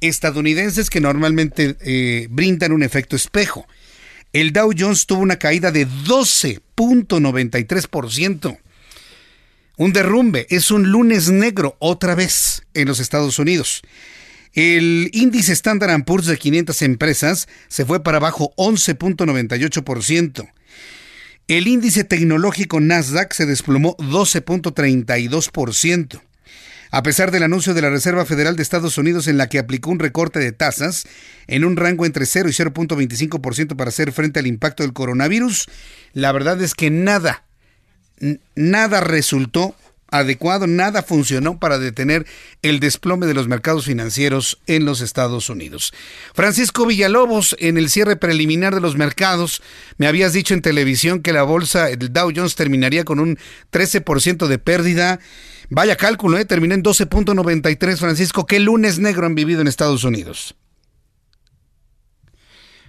[0.00, 3.66] estadounidenses que normalmente eh, brindan un efecto espejo.
[4.32, 8.58] El Dow Jones tuvo una caída de 12.93%.
[9.76, 13.80] Un derrumbe es un lunes negro otra vez en los Estados Unidos.
[14.52, 20.50] El índice Standard Poor's de 500 empresas se fue para abajo 11.98%.
[21.48, 26.20] El índice tecnológico Nasdaq se desplomó 12.32%.
[26.90, 29.90] A pesar del anuncio de la Reserva Federal de Estados Unidos en la que aplicó
[29.90, 31.06] un recorte de tasas
[31.46, 35.70] en un rango entre 0 y 0.25% para hacer frente al impacto del coronavirus,
[36.12, 37.44] la verdad es que nada
[38.54, 39.74] nada resultó
[40.10, 42.26] adecuado, nada funcionó para detener
[42.62, 45.92] el desplome de los mercados financieros en los Estados Unidos.
[46.34, 49.62] Francisco Villalobos, en el cierre preliminar de los mercados,
[49.96, 53.38] me habías dicho en televisión que la bolsa, el Dow Jones, terminaría con un
[53.70, 55.20] 13% de pérdida.
[55.70, 56.44] Vaya cálculo, ¿eh?
[56.44, 57.96] terminó en 12.93.
[57.98, 60.56] Francisco, ¿qué lunes negro han vivido en Estados Unidos?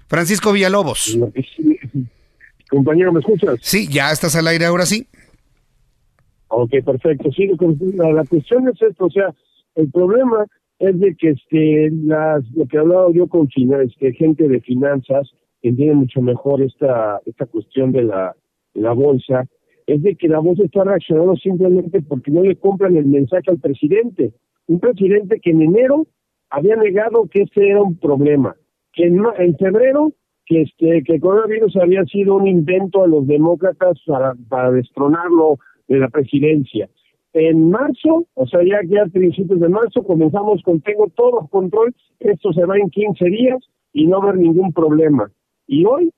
[0.07, 1.17] Francisco Villalobos.
[2.69, 3.59] Compañero, ¿me escuchas?
[3.61, 5.07] Sí, ya estás al aire ahora sí.
[6.49, 7.31] Ok, perfecto.
[7.31, 7.47] Sí,
[7.95, 9.33] la, cuestión es esto, o sea,
[9.75, 10.45] el problema
[10.79, 15.29] es de que este, las, lo que he hablado yo con este, gente de finanzas
[15.61, 18.35] entiende mucho mejor esta, esta cuestión de la,
[18.73, 19.45] la bolsa,
[19.85, 23.59] es de que la bolsa está reaccionando simplemente porque no le compran el mensaje al
[23.59, 24.33] presidente.
[24.67, 26.07] Un presidente que en enero
[26.49, 28.55] había negado que este era un problema,
[28.93, 30.13] que en, en febrero
[30.45, 35.59] que este que el coronavirus había sido un invento a los demócratas para, para destronarlo
[35.89, 36.89] de la presidencia.
[37.33, 41.93] En marzo, o sea, ya, ya a principios de marzo, comenzamos con tengo todo control,
[42.19, 43.59] esto se va en 15 días
[43.93, 45.29] y no va a haber ningún problema.
[45.67, 46.11] Y hoy,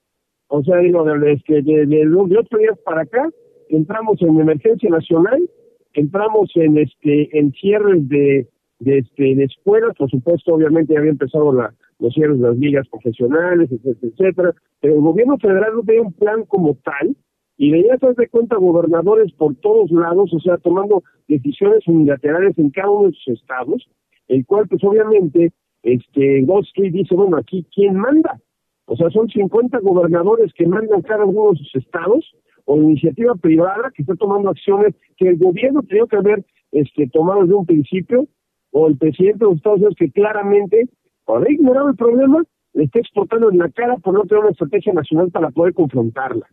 [0.48, 3.30] o sea, digo, de, de, de, de, otro día para acá,
[3.70, 5.50] entramos en emergencia nacional,
[5.94, 8.48] entramos en este en cierres de,
[8.80, 12.58] de, este, de escuelas, por supuesto, obviamente ya había empezado la, los cierres de las
[12.58, 17.16] ligas profesionales, etcétera, etcétera, pero el gobierno federal no tiene un plan como tal,
[17.62, 22.90] y veías, de cuenta, gobernadores por todos lados, o sea, tomando decisiones unilaterales en cada
[22.90, 23.88] uno de sus estados,
[24.30, 25.52] el cual, pues obviamente,
[25.84, 28.42] este, Wall dice, bueno, aquí, ¿quién manda?
[28.86, 33.92] O sea, son 50 gobernadores que mandan cada uno de sus estados, o iniciativa privada
[33.94, 38.26] que está tomando acciones que el gobierno tenía que haber este, tomado desde un principio,
[38.72, 40.90] o el presidente de los Estados Unidos que claramente,
[41.26, 42.44] por haber ignorado el problema,
[42.74, 46.48] le está exportando en la cara por no tener una estrategia nacional para poder confrontarla.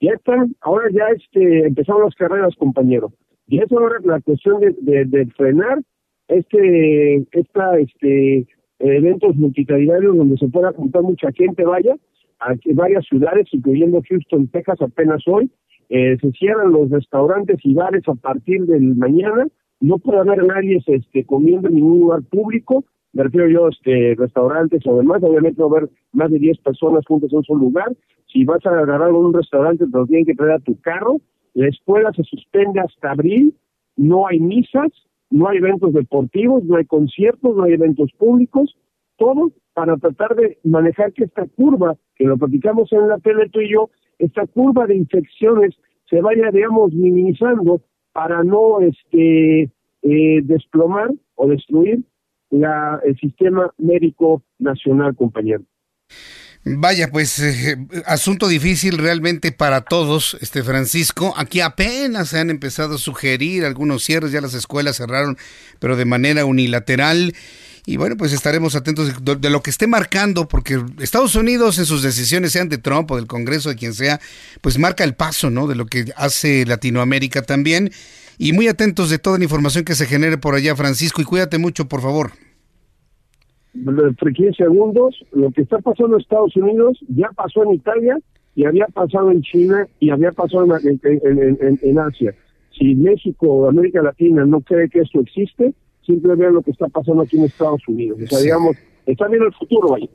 [0.00, 3.12] Ya están, ahora ya este, empezaron las carreras, compañero.
[3.48, 5.80] Y eso ahora la cuestión de, frenar
[6.28, 8.46] este, esta, este,
[8.78, 11.96] eventos multitudinarios donde se pueda juntar mucha gente, vaya,
[12.40, 15.50] a varias ciudades, incluyendo Houston, Texas, apenas hoy.
[15.88, 19.46] Eh, se cierran los restaurantes y bares a partir del mañana.
[19.80, 22.84] No puede haber nadie este, comiendo en ningún lugar público
[23.16, 27.02] me refiero yo este restaurantes o demás, obviamente va a haber más de 10 personas
[27.06, 27.90] juntas en un solo lugar.
[28.36, 31.22] Si vas a agarrar un restaurante, te lo tienen que traer a tu carro.
[31.54, 33.54] La escuela se suspende hasta abril,
[33.96, 34.92] no hay misas,
[35.30, 38.76] no hay eventos deportivos, no hay conciertos, no hay eventos públicos,
[39.16, 43.62] todo para tratar de manejar que esta curva, que lo platicamos en la tele tú
[43.62, 45.74] y yo, esta curva de infecciones
[46.10, 47.80] se vaya, digamos, minimizando
[48.12, 49.70] para no este
[50.02, 52.04] eh, desplomar o destruir
[52.50, 55.64] la, el sistema médico nacional, compañero.
[56.68, 57.76] Vaya, pues eh,
[58.06, 61.32] asunto difícil realmente para todos, este Francisco.
[61.36, 65.38] Aquí apenas se han empezado a sugerir algunos cierres, ya las escuelas cerraron,
[65.78, 67.36] pero de manera unilateral.
[67.86, 72.02] Y bueno, pues estaremos atentos de, lo que esté marcando, porque Estados Unidos en sus
[72.02, 74.20] decisiones, sean de Trump o del Congreso, de quien sea,
[74.60, 75.68] pues marca el paso, ¿no?
[75.68, 77.92] De lo que hace Latinoamérica también
[78.38, 81.58] y muy atentos de toda la información que se genere por allá, Francisco, y cuídate
[81.58, 82.32] mucho, por favor.
[83.84, 88.18] Entre 15 segundos, lo que está pasando en Estados Unidos ya pasó en Italia
[88.54, 91.00] y había pasado en China y había pasado en,
[91.82, 92.34] en, Asia.
[92.76, 96.88] Si México o América Latina no cree que esto existe, simplemente vean lo que está
[96.88, 98.18] pasando aquí en Estados Unidos.
[98.24, 100.08] O sea, digamos, está viendo el futuro ahí.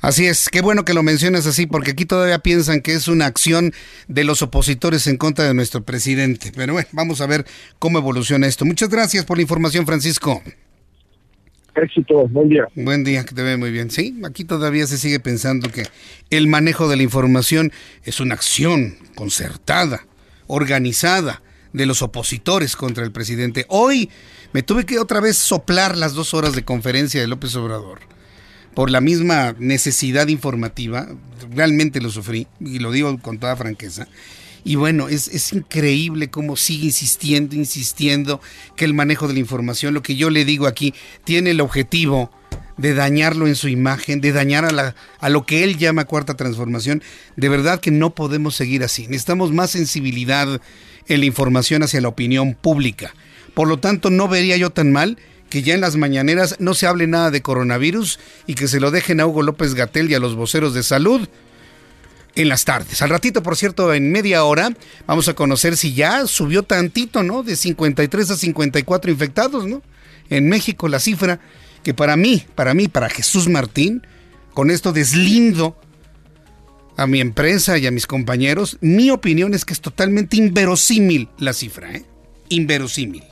[0.00, 3.26] Así es, qué bueno que lo mencionas así, porque aquí todavía piensan que es una
[3.26, 3.72] acción
[4.08, 6.52] de los opositores en contra de nuestro presidente.
[6.54, 7.44] Pero bueno, vamos a ver
[7.78, 8.64] cómo evoluciona esto.
[8.64, 10.42] Muchas gracias por la información, Francisco.
[11.76, 12.66] Éxito, buen día.
[12.74, 13.90] Buen día, que te ve muy bien.
[13.90, 15.84] Sí, aquí todavía se sigue pensando que
[16.30, 17.70] el manejo de la información
[18.04, 20.06] es una acción concertada,
[20.46, 23.66] organizada de los opositores contra el presidente.
[23.68, 24.10] Hoy
[24.52, 27.98] Me tuve que otra vez soplar las dos horas de conferencia de López Obrador
[28.74, 31.08] por la misma necesidad informativa.
[31.50, 34.06] Realmente lo sufrí y lo digo con toda franqueza.
[34.66, 38.40] Y bueno, es, es, increíble cómo sigue insistiendo, insistiendo
[38.74, 42.32] que el manejo de la información, lo que yo le digo aquí, tiene el objetivo
[42.76, 46.34] de dañarlo en su imagen, de dañar a, la, a lo que él llama cuarta
[46.34, 47.00] transformación.
[47.36, 49.06] De verdad que no podemos seguir así.
[49.06, 50.60] Necesitamos más sensibilidad
[51.06, 53.14] en la información hacia la opinión pública.
[53.54, 55.16] Por lo tanto, no vería yo tan mal
[55.48, 58.90] que ya en las mañaneras no se hable nada de coronavirus y que se lo
[58.90, 61.28] dejen a Hugo López Gatel y a los voceros de salud
[62.36, 63.02] en las tardes.
[63.02, 64.70] Al ratito, por cierto, en media hora,
[65.06, 67.42] vamos a conocer si ya subió tantito, ¿no?
[67.42, 69.82] De 53 a 54 infectados, ¿no?
[70.28, 71.40] En México la cifra
[71.82, 74.06] que para mí, para mí, para Jesús Martín,
[74.54, 75.76] con esto deslindo
[76.96, 81.52] a mi empresa y a mis compañeros, mi opinión es que es totalmente inverosímil la
[81.52, 82.04] cifra, ¿eh?
[82.48, 83.24] Inverosímil.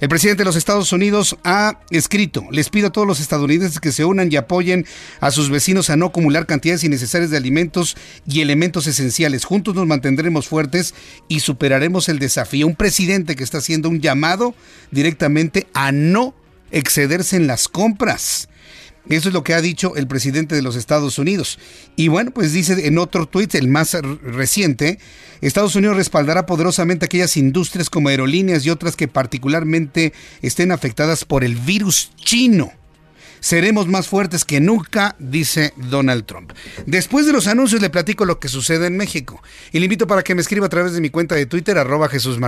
[0.00, 3.92] El presidente de los Estados Unidos ha escrito, les pido a todos los estadounidenses que
[3.92, 4.86] se unan y apoyen
[5.20, 9.44] a sus vecinos a no acumular cantidades innecesarias de alimentos y elementos esenciales.
[9.44, 10.94] Juntos nos mantendremos fuertes
[11.28, 12.66] y superaremos el desafío.
[12.66, 14.54] Un presidente que está haciendo un llamado
[14.90, 16.34] directamente a no
[16.70, 18.49] excederse en las compras.
[19.08, 21.58] Eso es lo que ha dicho el presidente de los Estados Unidos.
[21.96, 24.98] Y bueno, pues dice en otro tuit, el más reciente,
[25.40, 31.44] Estados Unidos respaldará poderosamente aquellas industrias como aerolíneas y otras que particularmente estén afectadas por
[31.44, 32.72] el virus chino.
[33.40, 36.52] Seremos más fuertes que nunca, dice Donald Trump.
[36.86, 39.42] Después de los anuncios le platico lo que sucede en México.
[39.72, 42.08] Y le invito para que me escriba a través de mi cuenta de Twitter, arroba
[42.08, 42.38] Jesús.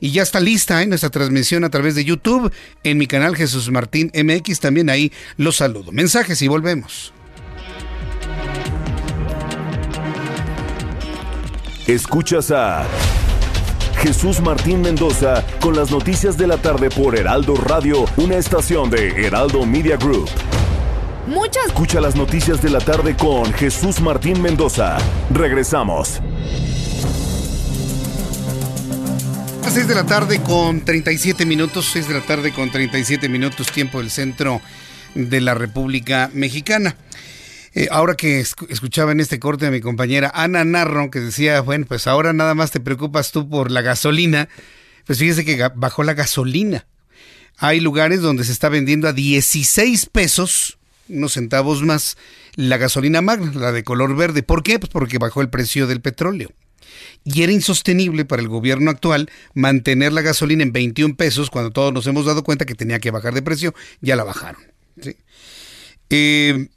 [0.00, 0.86] Y ya está lista ¿eh?
[0.86, 4.60] nuestra transmisión a través de YouTube en mi canal Jesús Martín MX.
[4.60, 5.92] También ahí los saludo.
[5.92, 7.12] Mensajes y volvemos.
[11.86, 12.86] Escuchas a
[14.04, 19.08] Jesús Martín Mendoza con las noticias de la tarde por Heraldo Radio, una estación de
[19.24, 20.28] Heraldo Media Group.
[21.26, 21.68] Muchas.
[21.68, 24.98] Escucha las noticias de la tarde con Jesús Martín Mendoza.
[25.30, 26.20] Regresamos.
[29.64, 33.72] A 6 de la tarde con 37 minutos, 6 de la tarde con 37 minutos,
[33.72, 34.60] tiempo del centro
[35.14, 36.94] de la República Mexicana.
[37.74, 41.86] Eh, ahora que escuchaba en este corte a mi compañera Ana Narro, que decía, bueno,
[41.86, 44.48] pues ahora nada más te preocupas tú por la gasolina,
[45.06, 46.86] pues fíjese que bajó la gasolina.
[47.56, 52.16] Hay lugares donde se está vendiendo a 16 pesos, unos centavos más,
[52.54, 54.42] la gasolina magna, la de color verde.
[54.42, 54.78] ¿Por qué?
[54.78, 56.52] Pues porque bajó el precio del petróleo.
[57.24, 61.92] Y era insostenible para el gobierno actual mantener la gasolina en 21 pesos cuando todos
[61.92, 64.62] nos hemos dado cuenta que tenía que bajar de precio, ya la bajaron.
[65.00, 65.16] ¿sí?
[66.10, 66.68] Eh,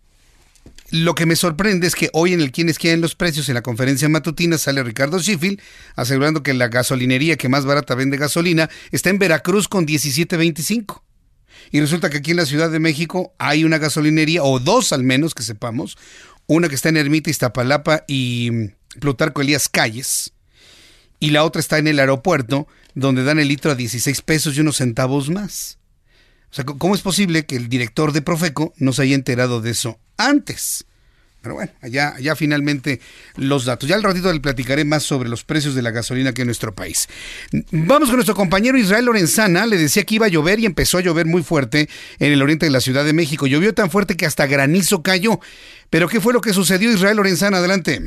[0.89, 3.62] lo que me sorprende es que hoy en el Quienes Quieren los Precios, en la
[3.62, 5.60] conferencia matutina, sale Ricardo Sheffield
[5.95, 11.02] asegurando que la gasolinería que más barata vende gasolina está en Veracruz con 17.25.
[11.71, 15.04] Y resulta que aquí en la Ciudad de México hay una gasolinería, o dos al
[15.04, 15.97] menos que sepamos,
[16.45, 20.34] una que está en Ermita, Iztapalapa y mm, Plutarco Elías Calles,
[21.19, 24.62] y la otra está en el aeropuerto, donde dan el litro a 16 pesos y
[24.62, 25.80] unos centavos más.
[26.51, 29.71] O sea, ¿cómo es posible que el director de Profeco no se haya enterado de
[29.71, 30.86] eso antes?
[31.41, 32.99] Pero bueno, allá, allá finalmente
[33.38, 33.88] los datos.
[33.88, 36.73] Ya al ratito le platicaré más sobre los precios de la gasolina que en nuestro
[36.75, 37.07] país.
[37.71, 39.65] Vamos con nuestro compañero Israel Lorenzana.
[39.65, 41.88] Le decía que iba a llover y empezó a llover muy fuerte
[42.19, 43.47] en el oriente de la Ciudad de México.
[43.47, 45.39] Llovió tan fuerte que hasta granizo cayó.
[45.89, 47.60] Pero ¿qué fue lo que sucedió, Israel Lorenzana?
[47.60, 48.01] Adelante.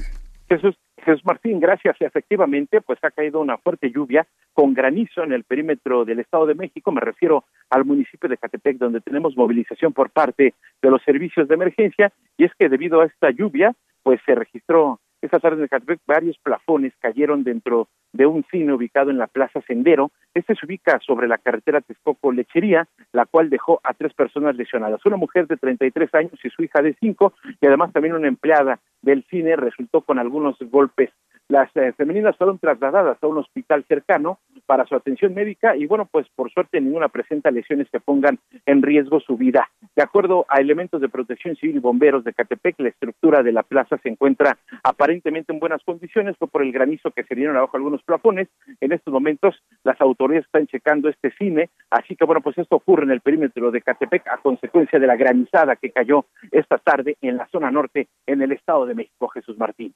[0.51, 1.97] Jesús, Jesús Martín, gracias.
[2.01, 6.55] Efectivamente, pues ha caído una fuerte lluvia con granizo en el perímetro del Estado de
[6.55, 6.93] México.
[6.93, 11.55] Me refiero al municipio de Catepec, donde tenemos movilización por parte de los servicios de
[11.55, 12.13] emergencia.
[12.37, 16.39] Y es que debido a esta lluvia, pues se registró esta tarde en Catepec varios
[16.39, 20.11] plafones cayeron dentro de un cine ubicado en la Plaza Sendero.
[20.35, 25.05] Este se ubica sobre la carretera Texcoco Lechería, la cual dejó a tres personas lesionadas.
[25.05, 28.81] Una mujer de 33 años y su hija de 5, y además también una empleada
[29.03, 31.11] del cine resultó con algunos golpes
[31.51, 36.09] las eh, femeninas fueron trasladadas a un hospital cercano para su atención médica y bueno,
[36.11, 39.69] pues por suerte ninguna presenta lesiones que pongan en riesgo su vida.
[39.97, 43.65] De acuerdo a elementos de protección civil y bomberos de Catepec, la estructura de la
[43.65, 47.77] plaza se encuentra aparentemente en buenas condiciones, fue por el granizo que se dieron abajo
[47.77, 48.47] algunos plafones.
[48.81, 53.03] En estos momentos las autoridades están checando este cine, así que bueno, pues esto ocurre
[53.03, 57.37] en el perímetro de Catepec a consecuencia de la granizada que cayó esta tarde en
[57.37, 59.93] la zona norte en el Estado de México, Jesús Martín.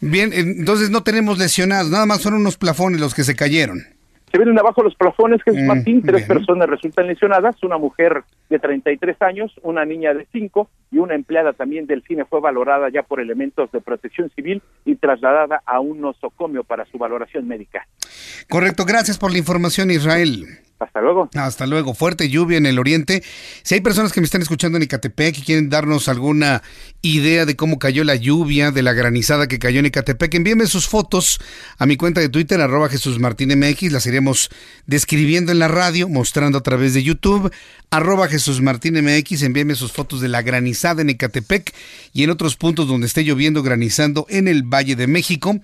[0.00, 3.82] Bien, entonces no tenemos lesionados, nada más fueron unos plafones los que se cayeron.
[4.30, 6.38] Se vienen abajo los plafones, Jesús Mm, Martín, tres bien.
[6.38, 11.52] personas resultan lesionadas, una mujer de 33 años, una niña de 5 y una empleada
[11.52, 16.00] también del cine fue valorada ya por elementos de protección civil y trasladada a un
[16.00, 17.86] nosocomio para su valoración médica.
[18.48, 20.46] Correcto, gracias por la información, Israel.
[20.84, 21.30] Hasta luego.
[21.34, 21.94] Hasta luego.
[21.94, 23.22] Fuerte lluvia en el oriente.
[23.62, 26.62] Si hay personas que me están escuchando en Ecatepec y quieren darnos alguna
[27.00, 30.86] idea de cómo cayó la lluvia, de la granizada que cayó en Ecatepec, envíenme sus
[30.86, 31.40] fotos
[31.78, 33.92] a mi cuenta de Twitter, arroba Jesús MX.
[33.92, 34.50] Las iremos
[34.86, 37.50] describiendo en la radio, mostrando a través de YouTube,
[37.90, 39.42] arroba Jesús MX.
[39.42, 41.74] Envíenme sus fotos de la granizada en Ecatepec
[42.12, 45.58] y en otros puntos donde esté lloviendo, granizando en el Valle de México,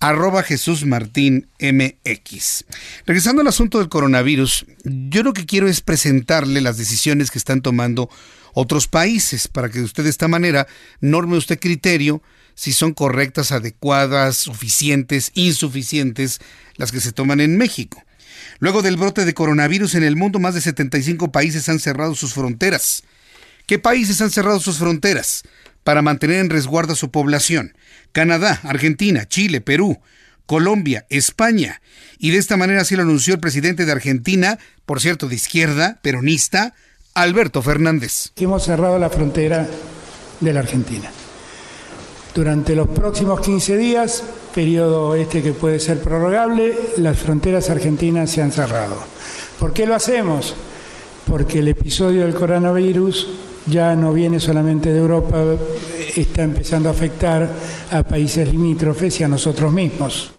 [0.00, 2.64] arroba Jesús Martín MX.
[3.06, 7.62] Regresando al asunto del coronavirus, yo lo que quiero es presentarle las decisiones que están
[7.62, 8.08] tomando
[8.54, 10.66] otros países para que usted de esta manera
[11.00, 12.22] norme usted criterio
[12.54, 16.40] si son correctas, adecuadas, suficientes, insuficientes
[16.76, 18.02] las que se toman en México.
[18.58, 22.32] Luego del brote de coronavirus en el mundo, más de 75 países han cerrado sus
[22.32, 23.02] fronteras.
[23.66, 25.42] ¿Qué países han cerrado sus fronteras
[25.84, 27.76] para mantener en resguardo a su población?
[28.12, 30.00] Canadá, Argentina, Chile, Perú,
[30.46, 31.82] Colombia, España.
[32.18, 35.98] Y de esta manera así lo anunció el presidente de Argentina, por cierto, de izquierda,
[36.02, 36.74] peronista,
[37.14, 38.32] Alberto Fernández.
[38.36, 39.68] Hemos cerrado la frontera
[40.40, 41.10] de la Argentina.
[42.34, 44.22] Durante los próximos 15 días,
[44.54, 49.02] periodo este que puede ser prorrogable, las fronteras argentinas se han cerrado.
[49.58, 50.54] ¿Por qué lo hacemos?
[51.26, 53.28] Porque el episodio del coronavirus
[53.66, 55.42] ya no viene solamente de Europa,
[56.14, 57.50] está empezando a afectar
[57.90, 60.35] a países limítrofes y a nosotros mismos.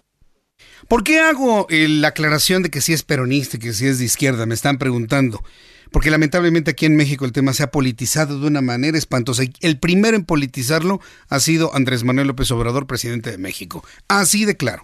[0.88, 4.06] ¿Por qué hago la aclaración de que si es peronista y que si es de
[4.06, 4.46] izquierda?
[4.46, 5.44] Me están preguntando.
[5.92, 9.42] Porque lamentablemente aquí en México el tema se ha politizado de una manera espantosa.
[9.60, 13.84] El primero en politizarlo ha sido Andrés Manuel López Obrador, presidente de México.
[14.08, 14.82] Así de claro.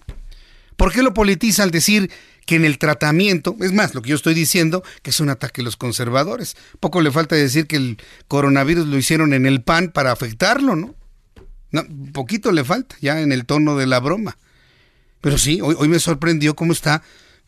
[0.77, 2.11] ¿Por qué lo politiza al decir
[2.45, 5.61] que en el tratamiento, es más, lo que yo estoy diciendo, que es un ataque
[5.61, 6.55] a los conservadores?
[6.79, 7.97] Poco le falta decir que el
[8.27, 10.93] coronavirus lo hicieron en el PAN para afectarlo, ¿no?
[11.71, 11.83] no
[12.13, 14.37] poquito le falta, ya en el tono de la broma.
[15.25, 17.01] Pero sí, hoy, hoy me sorprendió cómo está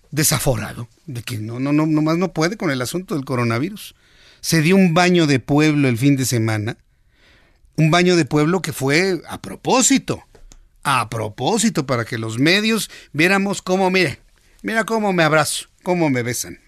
[0.09, 3.93] desaforado, de que no, no, no, nomás no puede con el asunto del coronavirus.
[4.41, 6.77] Se dio un baño de pueblo el fin de semana,
[7.75, 10.23] un baño de pueblo que fue a propósito,
[10.81, 14.21] a propósito, para que los medios viéramos cómo, mire,
[14.63, 16.59] mira cómo me abrazo, cómo me besan.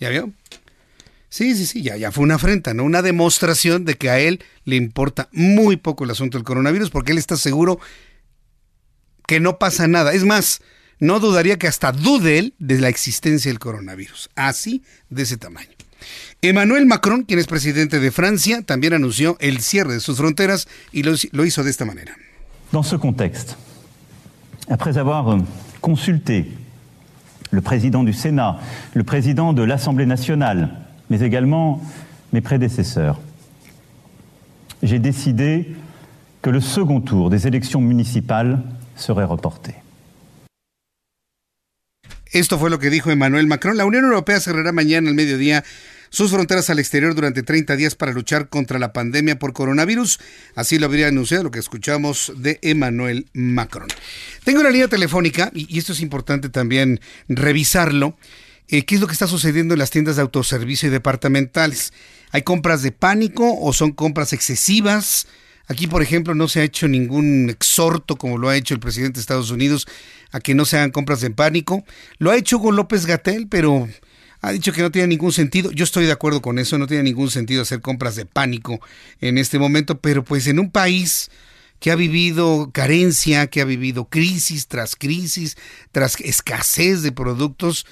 [0.00, 0.32] ¿Ya vio?
[1.28, 2.82] Sí, sí, sí, ya, ya fue una afrenta, ¿no?
[2.82, 7.12] Una demostración de que a él le importa muy poco el asunto del coronavirus porque
[7.12, 7.78] él está seguro
[9.26, 10.12] que no pasa nada.
[10.12, 10.60] Es más,
[10.98, 14.30] no dudaría que hasta dude él de la existencia del coronavirus.
[14.34, 15.68] Así, de ese tamaño.
[16.42, 21.02] Emmanuel Macron, quien es presidente de Francia, también anunció el cierre de sus fronteras y
[21.02, 22.14] lo, hizo de esta manera.
[22.72, 23.56] Dans ce contexte,
[24.68, 25.38] après avoir
[25.80, 26.50] consulté
[27.50, 28.58] le président du Sénat,
[28.94, 30.70] le président de l'Assemblée nationale,
[31.10, 31.80] mais également
[32.32, 33.20] mes prédécesseurs,
[34.82, 35.74] j'ai décidé
[36.42, 38.62] que le second tour des élections municipales
[38.96, 39.82] serait reporté.
[42.32, 43.76] Esto fue lo que dijo Emmanuel Macron.
[43.76, 45.64] La Unión Europea cerrará mañana al mediodía
[46.10, 50.18] sus fronteras al exterior durante 30 días para luchar contra la pandemia por coronavirus.
[50.54, 53.88] Así lo habría anunciado lo que escuchamos de Emmanuel Macron.
[54.44, 58.16] Tengo una línea telefónica, y esto es importante también revisarlo.
[58.68, 61.92] Eh, ¿Qué es lo que está sucediendo en las tiendas de autoservicio y departamentales?
[62.32, 65.26] ¿Hay compras de pánico o son compras excesivas?
[65.68, 69.16] Aquí, por ejemplo, no se ha hecho ningún exhorto, como lo ha hecho el presidente
[69.16, 69.86] de Estados Unidos,
[70.30, 71.84] a que no se hagan compras de pánico.
[72.18, 73.88] Lo ha hecho con López Gatel, pero
[74.40, 75.72] ha dicho que no tiene ningún sentido.
[75.72, 78.80] Yo estoy de acuerdo con eso, no tiene ningún sentido hacer compras de pánico
[79.20, 81.30] en este momento, pero pues en un país
[81.80, 85.56] que ha vivido carencia, que ha vivido crisis tras crisis,
[85.92, 87.86] tras escasez de productos,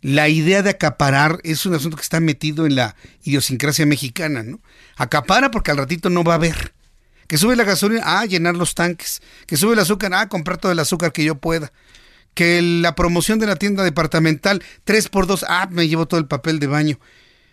[0.00, 4.60] la idea de acaparar es un asunto que está metido en la idiosincrasia mexicana, ¿no?
[4.96, 6.72] Acapara porque al ratito no va a haber.
[7.28, 9.22] Que sube la gasolina, ah, llenar los tanques.
[9.46, 11.72] Que sube el azúcar, ah, comprar todo el azúcar que yo pueda.
[12.34, 16.26] Que la promoción de la tienda departamental, 3 por 2 ah, me llevo todo el
[16.26, 16.98] papel de baño.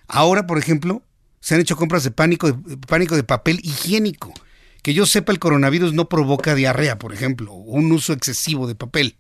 [0.08, 1.04] Ahora, por ejemplo,
[1.42, 4.34] se han hecho compras de pánico, de pánico de papel higiénico.
[4.82, 9.18] Que yo sepa, el coronavirus no provoca diarrea, por ejemplo, un uso excesivo de papel.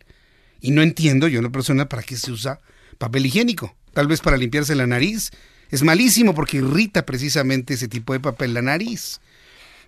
[0.61, 2.61] Y no entiendo yo, una persona, para qué se usa
[2.97, 3.75] papel higiénico.
[3.93, 5.31] Tal vez para limpiarse la nariz.
[5.69, 9.19] Es malísimo porque irrita precisamente ese tipo de papel la nariz.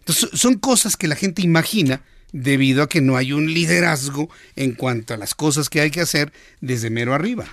[0.08, 2.01] Entonces, son cosas que la gente imagina
[2.32, 5.99] debido a que no hay un liderazgo en cuanto a las cosas que hay que
[5.99, 6.32] hacer
[6.62, 7.45] desde mero arriba.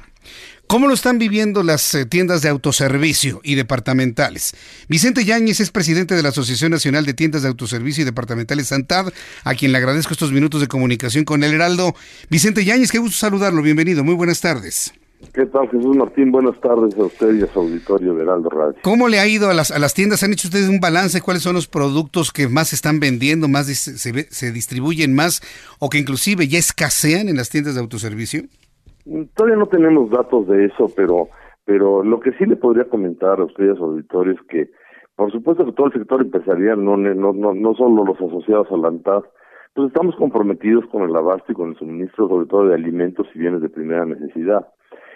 [0.69, 4.55] ¿Cómo lo están viviendo las eh, tiendas de autoservicio y departamentales?
[4.89, 9.13] Vicente Yáñez es presidente de la Asociación Nacional de Tiendas de Autoservicio y Departamentales Santad,
[9.43, 11.95] a quien le agradezco estos minutos de comunicación con el Heraldo.
[12.31, 14.93] Vicente Yáñez, qué gusto saludarlo, bienvenido, muy buenas tardes.
[15.33, 16.31] ¿Qué tal, Jesús Martín?
[16.31, 18.75] Buenas tardes a usted y a su auditorio de Heraldo Radio.
[18.83, 20.23] ¿Cómo le ha ido a las, a las tiendas?
[20.23, 21.21] ¿Han hecho ustedes un balance?
[21.23, 25.41] ¿Cuáles son los productos que más se están vendiendo, más se, se, se distribuyen más
[25.81, 28.43] o que inclusive ya escasean en las tiendas de autoservicio?
[29.35, 31.29] Todavía no tenemos datos de eso, pero
[31.67, 34.69] Pero lo que sí le podría comentar a ustedes, auditores, que
[35.17, 38.77] por supuesto que todo el sector empresarial, no, no, no, no solo los asociados a
[38.77, 39.23] la ANTAD,
[39.75, 43.39] pues estamos comprometidos con el abasto y con el suministro, sobre todo de alimentos y
[43.39, 44.67] bienes de primera necesidad.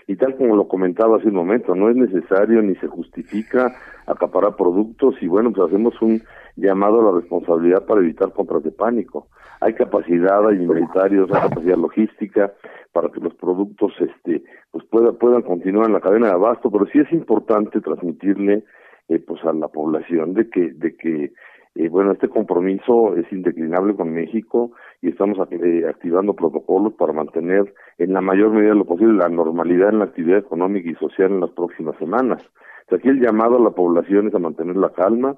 [0.08, 4.56] Y tal como lo comentaba hace un momento, no es necesario ni se justifica acaparar
[4.56, 6.22] productos y bueno, pues hacemos un
[6.56, 9.28] llamado a la responsabilidad para evitar compras de pánico.
[9.60, 12.54] Hay capacidad, hay inventarios, hay capacidad logística
[12.92, 16.86] para que los productos este pues puedan puedan continuar en la cadena de abasto, pero
[16.86, 18.64] sí es importante transmitirle
[19.08, 21.32] eh, pues a la población de que de que
[21.74, 27.72] eh, bueno este compromiso es indeclinable con México y estamos eh, activando protocolos para mantener
[27.98, 31.32] en la mayor medida de lo posible la normalidad en la actividad económica y social
[31.32, 32.42] en las próximas semanas.
[32.90, 35.36] aquí el llamado a la población es a mantener la calma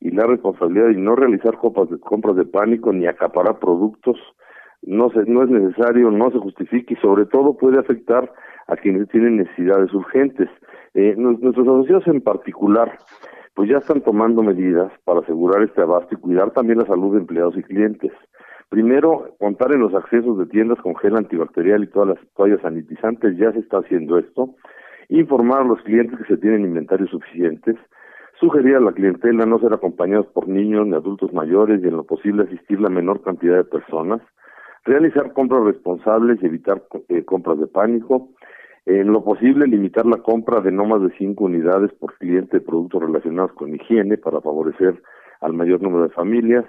[0.00, 4.16] y la responsabilidad de no realizar compras de, compras de pánico ni acaparar productos
[4.82, 8.32] no se, no es necesario, no se justifica y sobre todo puede afectar
[8.66, 10.48] a quienes tienen necesidades urgentes.
[10.94, 12.98] Eh, nuestros asociados en particular,
[13.54, 17.20] pues ya están tomando medidas para asegurar este abasto y cuidar también la salud de
[17.20, 18.12] empleados y clientes.
[18.70, 23.36] Primero, contar en los accesos de tiendas con gel antibacterial y todas las toallas sanitizantes,
[23.36, 24.54] ya se está haciendo esto.
[25.08, 27.76] Informar a los clientes que se tienen inventarios suficientes.
[28.38, 32.04] Sugerir a la clientela no ser acompañados por niños ni adultos mayores y en lo
[32.04, 34.22] posible asistir la menor cantidad de personas
[34.84, 38.30] realizar compras responsables y evitar eh, compras de pánico,
[38.86, 42.64] en lo posible limitar la compra de no más de cinco unidades por cliente de
[42.64, 45.00] productos relacionados con higiene para favorecer
[45.40, 46.64] al mayor número de familias.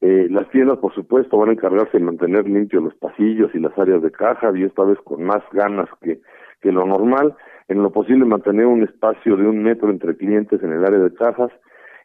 [0.00, 3.76] Eh, las tiendas, por supuesto, van a encargarse de mantener limpios los pasillos y las
[3.78, 6.20] áreas de caja, y esta vez con más ganas que,
[6.60, 7.34] que lo normal.
[7.68, 11.14] En lo posible, mantener un espacio de un metro entre clientes en el área de
[11.14, 11.50] cajas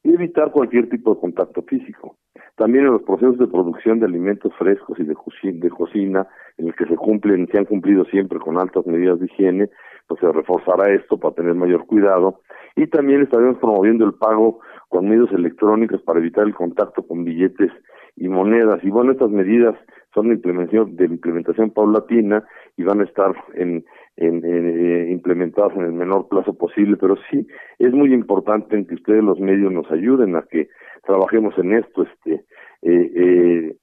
[0.04, 2.16] y evitar cualquier tipo de contacto físico.
[2.56, 6.28] También en los procesos de producción de alimentos frescos y de, cocina,
[6.60, 9.70] en el que se cumplen, se han cumplido siempre con altas medidas de higiene,
[10.08, 12.42] pues se reforzará esto para tener mayor cuidado.
[12.76, 17.72] Y también estaremos promoviendo el pago con medios electrónicos para evitar el contacto con billetes
[18.16, 18.84] y monedas.
[18.84, 19.76] Y bueno, estas medidas
[20.14, 22.44] son de implementación, de implementación paulatina
[22.76, 23.86] y van a estar en,
[24.18, 27.48] eh, implementadas en el menor plazo posible, pero sí
[27.78, 30.68] es muy importante en que ustedes los medios nos ayuden a que
[31.06, 32.04] trabajemos en esto.
[32.04, 32.44] Este,
[32.82, 33.76] eh, eh,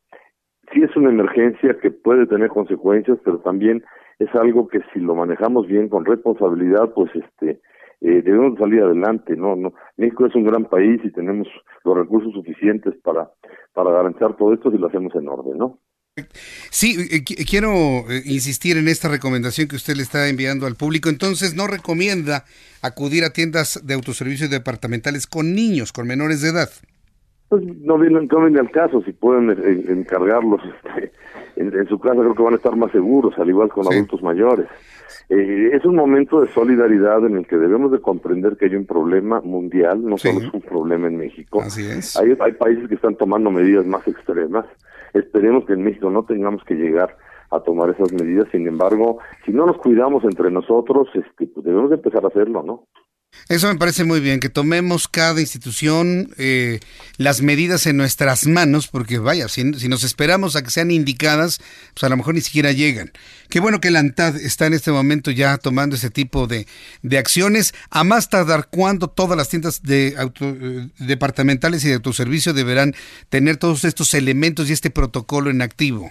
[0.73, 3.85] sí es una emergencia que puede tener consecuencias, pero también
[4.19, 7.61] es algo que si lo manejamos bien con responsabilidad, pues este
[8.01, 9.37] eh, debemos salir adelante.
[9.37, 11.49] No, no, México es un gran país y tenemos
[11.85, 13.31] los recursos suficientes para
[13.73, 15.79] para garantizar todo esto si lo hacemos en orden, ¿no?
[16.71, 17.71] Sí, eh, quiero
[18.11, 21.11] eh, insistir en esta recomendación que usted le está enviando al público.
[21.11, 22.47] Entonces, no recomienda
[22.81, 26.71] acudir a tiendas de autoservicios departamentales con niños, con menores de edad.
[27.49, 31.13] Pues no vienen, no al caso, si pueden eh, encargarlos este,
[31.57, 34.67] en, su casa, creo que van a estar más seguros, al igual con adultos mayores.
[35.29, 39.41] es un momento de solidaridad en el que debemos de comprender que hay un problema
[39.43, 41.63] mundial, no solo es un problema en México.
[41.63, 42.17] Así es.
[42.17, 44.67] Hay, hay países que están tomando medidas más extremas
[45.17, 47.17] Esperemos que en México no tengamos que llegar
[47.51, 48.49] a tomar esas medidas.
[48.53, 52.63] Sin embargo, si no nos cuidamos entre nosotros, este, pues debemos de empezar a hacerlo,
[52.63, 52.85] ¿no?
[53.49, 56.81] Eso me parece muy bien, que tomemos cada institución eh,
[57.17, 61.61] las medidas en nuestras manos, porque vaya, si, nos esperamos a que sean indicadas,
[61.95, 63.13] pues a lo mejor ni siquiera llegan.
[63.49, 66.67] Qué bueno que la ANTAD está en este momento ya tomando ese tipo de,
[67.03, 67.73] de acciones.
[67.91, 72.95] A más tardar, cuando todas las tiendas de eh, departamentales y de autoservicio deberán
[73.29, 76.11] tener todos estos elementos y este protocolo en activo.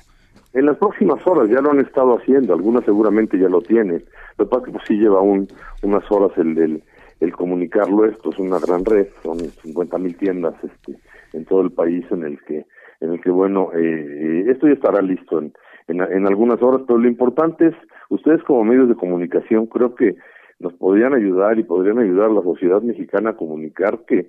[0.54, 4.06] En las próximas horas ya lo han estado haciendo, algunas seguramente ya lo tienen.
[4.38, 5.50] Lo que pasa que pues, sí lleva un,
[5.82, 6.84] unas horas el, del
[7.20, 11.00] el comunicarlo esto es una gran red son 50 mil tiendas este
[11.34, 12.66] en todo el país en el que
[13.02, 15.54] en el que bueno eh, eh, esto ya estará listo en,
[15.88, 17.76] en, algunas horas pero lo importante es
[18.10, 20.16] ustedes como medios de comunicación creo que
[20.60, 24.28] nos podrían ayudar y podrían ayudar a la sociedad mexicana a comunicar que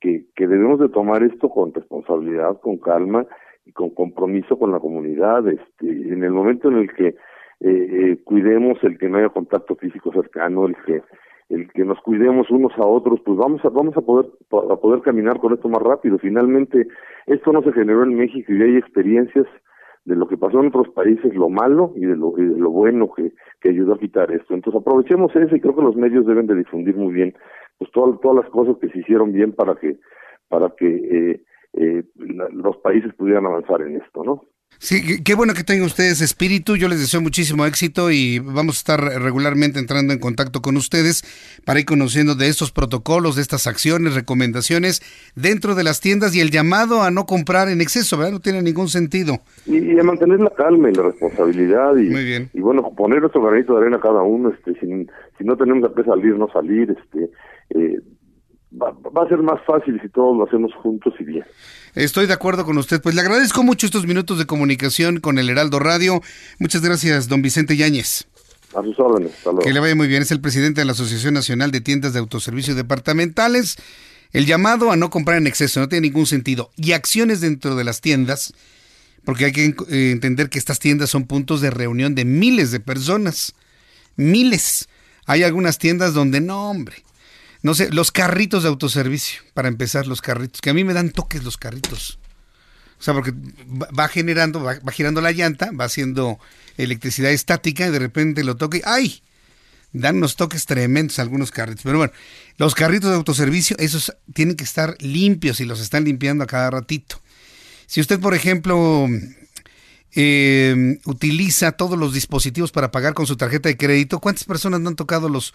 [0.00, 3.26] que, que debemos de tomar esto con responsabilidad con calma
[3.66, 7.16] y con compromiso con la comunidad este en el momento en el que
[7.60, 11.02] eh, cuidemos el que no haya contacto físico cercano el que
[11.48, 15.00] el que nos cuidemos unos a otros, pues vamos a vamos a poder a poder
[15.02, 16.18] caminar con esto más rápido.
[16.18, 16.86] Finalmente,
[17.26, 19.46] esto no se generó en México y hay experiencias
[20.04, 23.12] de lo que pasó en otros países, lo malo y de lo, de lo bueno
[23.14, 24.54] que, que ayudó a quitar esto.
[24.54, 27.34] Entonces aprovechemos eso y creo que los medios deben de difundir muy bien
[27.78, 29.98] pues todas, todas las cosas que se hicieron bien para que
[30.48, 31.42] para que eh,
[31.74, 34.44] eh, los países pudieran avanzar en esto, ¿no?
[34.80, 36.76] Sí, qué bueno que tengan ustedes espíritu.
[36.76, 41.24] Yo les deseo muchísimo éxito y vamos a estar regularmente entrando en contacto con ustedes
[41.66, 45.02] para ir conociendo de estos protocolos, de estas acciones, recomendaciones
[45.34, 48.34] dentro de las tiendas y el llamado a no comprar en exceso, ¿verdad?
[48.34, 49.38] No tiene ningún sentido.
[49.66, 53.80] Y, a mantener la calma y la responsabilidad y, y bueno, poner nuestro granito de
[53.80, 54.86] arena cada uno, este, si,
[55.38, 57.30] si no tenemos a qué salir, no salir, este,
[57.70, 58.00] eh,
[58.80, 61.44] va, va a ser más fácil si todos lo hacemos juntos y bien.
[61.94, 63.00] Estoy de acuerdo con usted.
[63.00, 66.22] Pues le agradezco mucho estos minutos de comunicación con el Heraldo Radio.
[66.58, 68.26] Muchas gracias, don Vicente Yáñez.
[68.74, 69.32] A sus órdenes.
[69.62, 70.22] Que le vaya muy bien.
[70.22, 73.76] Es el presidente de la Asociación Nacional de Tiendas de Autoservicio Departamentales.
[74.32, 76.70] El llamado a no comprar en exceso no tiene ningún sentido.
[76.76, 78.52] Y acciones dentro de las tiendas,
[79.24, 82.80] porque hay que eh, entender que estas tiendas son puntos de reunión de miles de
[82.80, 83.54] personas.
[84.16, 84.88] Miles.
[85.24, 87.04] Hay algunas tiendas donde no, hombre
[87.62, 91.10] no sé, los carritos de autoservicio, para empezar, los carritos, que a mí me dan
[91.10, 92.18] toques los carritos.
[92.98, 93.32] O sea, porque
[93.98, 96.38] va generando, va, girando la llanta, va haciendo
[96.76, 98.82] electricidad estática y de repente lo toque.
[98.84, 99.22] ¡Ay!
[99.92, 101.84] Dan unos toques tremendos algunos carritos.
[101.84, 102.12] Pero bueno,
[102.56, 106.70] los carritos de autoservicio, esos tienen que estar limpios y los están limpiando a cada
[106.70, 107.20] ratito.
[107.86, 109.06] Si usted, por ejemplo,
[110.14, 114.88] eh, utiliza todos los dispositivos para pagar con su tarjeta de crédito, ¿cuántas personas no
[114.88, 115.54] han tocado los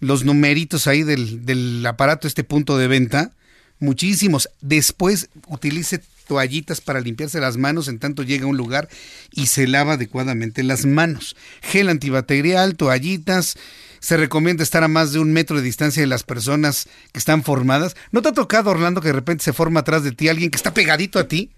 [0.00, 3.32] los numeritos ahí del, del aparato, este punto de venta,
[3.78, 4.48] muchísimos.
[4.60, 8.88] Después utilice toallitas para limpiarse las manos en tanto llega a un lugar
[9.32, 11.34] y se lava adecuadamente las manos.
[11.62, 13.56] Gel antibacterial, toallitas.
[13.98, 17.42] Se recomienda estar a más de un metro de distancia de las personas que están
[17.42, 17.96] formadas.
[18.12, 20.56] ¿No te ha tocado, Orlando, que de repente se forma atrás de ti alguien que
[20.56, 21.50] está pegadito a ti?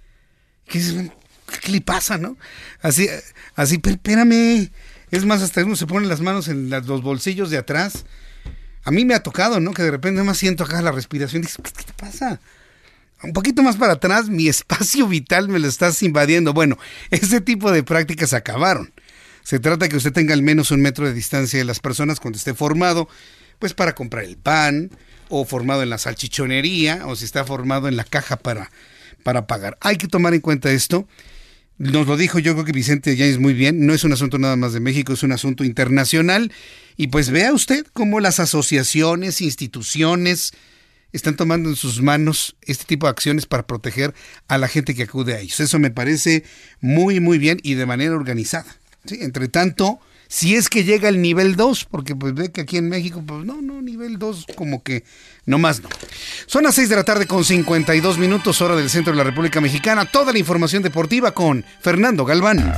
[0.67, 1.11] ¿Qué,
[1.61, 2.39] qué le pasa, no?
[2.81, 3.09] Así,
[3.57, 4.71] así, espérame.
[5.11, 8.05] Es más, hasta uno se pone las manos en los bolsillos de atrás
[8.85, 9.73] a mí me ha tocado, ¿no?
[9.73, 12.41] Que de repente me siento acá la respiración y digo, ¿qué te pasa?
[13.23, 16.53] Un poquito más para atrás, mi espacio vital me lo estás invadiendo.
[16.53, 16.79] Bueno,
[17.11, 18.93] ese tipo de prácticas acabaron.
[19.43, 22.39] Se trata que usted tenga al menos un metro de distancia de las personas cuando
[22.39, 23.09] esté formado,
[23.59, 24.91] pues para comprar el pan,
[25.29, 28.71] o formado en la salchichonería, o si está formado en la caja para,
[29.23, 29.79] para pagar.
[29.81, 31.07] Hay que tomar en cuenta esto.
[31.81, 34.55] Nos lo dijo yo creo que Vicente es muy bien, no es un asunto nada
[34.55, 36.53] más de México, es un asunto internacional.
[36.99, 40.53] Y pues vea usted cómo las asociaciones, instituciones
[41.15, 44.13] están tomando en sus manos este tipo de acciones para proteger
[44.47, 45.59] a la gente que acude a ellos.
[45.59, 46.45] Eso me parece
[46.83, 48.77] muy, muy bien y de manera organizada.
[49.09, 50.01] Entre tanto,
[50.31, 53.45] si es que llega el nivel 2, porque pues ve que aquí en México, pues
[53.45, 55.03] no, no, nivel 2 como que
[55.45, 55.89] no más no.
[56.47, 59.61] Son las 6 de la tarde con 52 minutos hora del centro de la República
[59.61, 60.05] Mexicana.
[60.05, 62.73] Toda la información deportiva con Fernando Galván.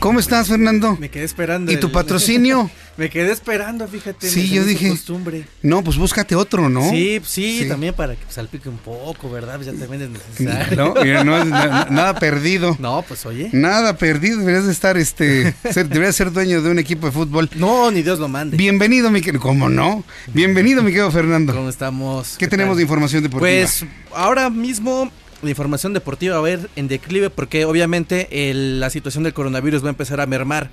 [0.00, 0.96] ¿Cómo estás, Fernando?
[0.96, 1.70] Me quedé esperando.
[1.70, 2.68] ¿Y tu patrocinio?
[2.96, 4.28] Me quedé esperando, fíjate.
[4.28, 4.88] Sí, yo dije.
[4.88, 5.44] Costumbre.
[5.62, 6.88] No, pues búscate otro, ¿no?
[6.88, 9.56] Sí, sí, también para que salpique un poco, ¿verdad?
[9.56, 10.94] Pues ya también es necesario.
[10.94, 12.74] No, mira, no es nada perdido.
[12.80, 13.50] No, pues oye.
[13.52, 14.38] Nada perdido.
[14.38, 15.54] Deberías de estar, este.
[15.70, 17.50] Ser, deberías ser dueño de un equipo de fútbol.
[17.56, 18.56] No, ni Dios lo mande.
[18.56, 19.42] Bienvenido, mi querido.
[19.42, 20.02] ¿Cómo no?
[20.32, 21.54] Bienvenido, mi querido Fernando.
[21.54, 22.36] ¿Cómo estamos?
[22.38, 23.50] ¿Qué, ¿Qué tenemos de información deportiva?
[23.50, 23.84] Pues
[24.14, 25.10] ahora mismo
[25.42, 29.88] la información deportiva va a ver en declive porque obviamente la situación del coronavirus va
[29.88, 30.70] a empezar a mermar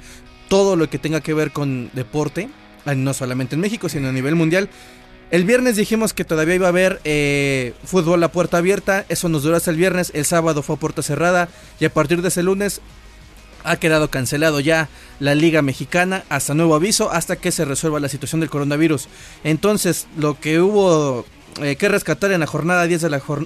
[0.54, 2.48] todo lo que tenga que ver con deporte,
[2.86, 4.70] no solamente en México, sino a nivel mundial.
[5.32, 9.42] El viernes dijimos que todavía iba a haber eh, fútbol a puerta abierta, eso nos
[9.42, 11.50] duró hasta el viernes, el sábado fue a puerta cerrada
[11.80, 12.82] y a partir de ese lunes
[13.64, 14.90] ha quedado cancelado ya
[15.20, 19.08] la Liga Mexicana hasta nuevo aviso, hasta que se resuelva la situación del coronavirus.
[19.44, 21.26] Entonces, lo que hubo
[21.62, 23.02] eh, que rescatar en la jornada 10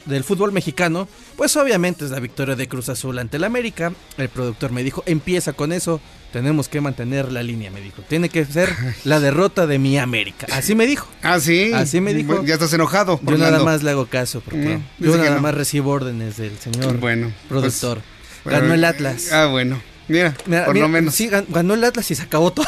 [0.06, 3.92] del fútbol mexicano, pues obviamente es la victoria de Cruz Azul ante el América.
[4.18, 6.00] El productor me dijo, empieza con eso,
[6.32, 8.02] tenemos que mantener la línea, me dijo.
[8.04, 8.70] Tiene que ser
[9.04, 10.48] la derrota de mi América.
[10.52, 11.08] Así me dijo.
[11.22, 11.72] Ah, sí.
[11.74, 12.44] Así me dijo.
[12.44, 13.20] ya estás enojado.
[13.24, 17.32] Yo nada más le hago caso, porque yo nada más recibo órdenes del señor bueno,
[17.50, 18.02] pues, productor.
[18.46, 19.32] ganó el Atlas.
[19.32, 19.82] Ah, bueno.
[20.08, 20.34] Mira,
[20.66, 21.14] por lo menos.
[21.14, 22.66] Sí, ganó el Atlas y se acabó todo.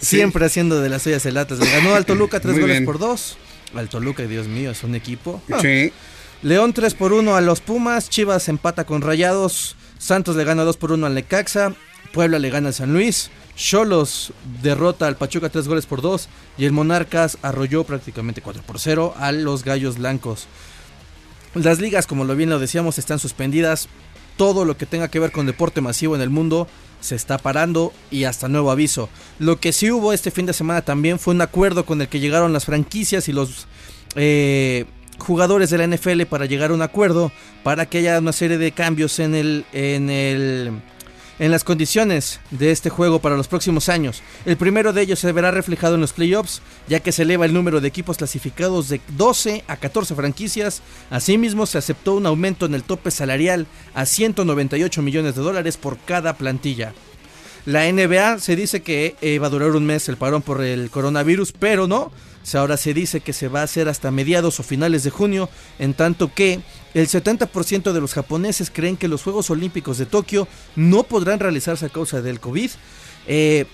[0.00, 1.60] Siempre haciendo de las suyas el Atlas.
[1.60, 3.36] Ganó al Toluca tres goles por dos
[3.74, 5.42] al Toluca, Dios mío, es un equipo.
[5.60, 5.92] Sí.
[6.42, 10.76] León 3 por 1 a los Pumas, Chivas empata con Rayados, Santos le gana 2
[10.76, 11.74] por 1 al Necaxa,
[12.12, 16.64] Puebla le gana al San Luis, Cholos derrota al Pachuca 3 goles por 2 y
[16.64, 20.48] el Monarcas arrolló prácticamente 4 por 0 a los Gallos Blancos.
[21.54, 23.88] Las ligas, como lo bien lo decíamos, están suspendidas.
[24.36, 26.66] Todo lo que tenga que ver con deporte masivo en el mundo
[27.02, 29.10] se está parando y hasta nuevo aviso.
[29.38, 32.20] Lo que sí hubo este fin de semana también fue un acuerdo con el que
[32.20, 33.66] llegaron las franquicias y los
[34.14, 34.86] eh,
[35.18, 37.32] jugadores de la NFL para llegar a un acuerdo
[37.62, 40.72] para que haya una serie de cambios en el en el
[41.38, 44.22] en las condiciones de este juego para los próximos años.
[44.44, 47.54] El primero de ellos se verá reflejado en los playoffs, ya que se eleva el
[47.54, 50.82] número de equipos clasificados de 12 a 14 franquicias.
[51.10, 55.98] Asimismo, se aceptó un aumento en el tope salarial a 198 millones de dólares por
[55.98, 56.92] cada plantilla.
[57.64, 60.90] La NBA se dice que eh, va a durar un mes el parón por el
[60.90, 62.10] coronavirus, pero no.
[62.54, 65.94] Ahora se dice que se va a hacer hasta mediados o finales de junio, en
[65.94, 66.60] tanto que
[66.94, 71.86] el 70% de los japoneses creen que los Juegos Olímpicos de Tokio no podrán realizarse
[71.86, 72.70] a causa del COVID.
[73.26, 73.66] Eh,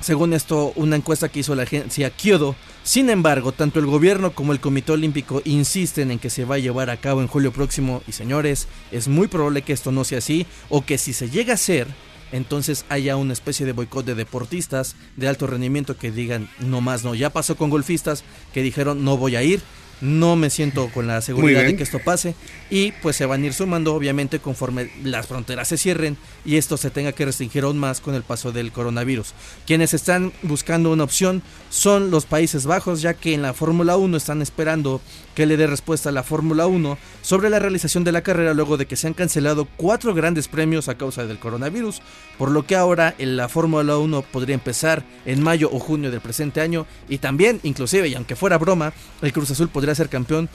[0.00, 2.54] según esto, una encuesta que hizo la agencia Kyodo.
[2.82, 6.58] Sin embargo, tanto el gobierno como el Comité Olímpico insisten en que se va a
[6.58, 10.18] llevar a cabo en julio próximo y señores, es muy probable que esto no sea
[10.18, 11.88] así o que si se llega a ser,
[12.30, 17.02] entonces haya una especie de boicot de deportistas de alto rendimiento que digan no más
[17.02, 17.14] no.
[17.14, 18.22] Ya pasó con golfistas
[18.52, 19.62] que dijeron no voy a ir
[20.00, 22.34] no me siento con la seguridad de que esto pase
[22.70, 26.76] y pues se van a ir sumando obviamente conforme las fronteras se cierren y esto
[26.76, 29.34] se tenga que restringir aún más con el paso del coronavirus.
[29.66, 34.16] Quienes están buscando una opción son los Países Bajos ya que en la Fórmula 1
[34.16, 35.00] están esperando
[35.36, 38.78] que le dé respuesta a la Fórmula 1 sobre la realización de la carrera luego
[38.78, 42.00] de que se han cancelado cuatro grandes premios a causa del coronavirus,
[42.38, 46.22] por lo que ahora en la Fórmula 1 podría empezar en mayo o junio del
[46.22, 50.48] presente año y también inclusive y aunque fuera broma, el Cruz Azul podría ser campeón.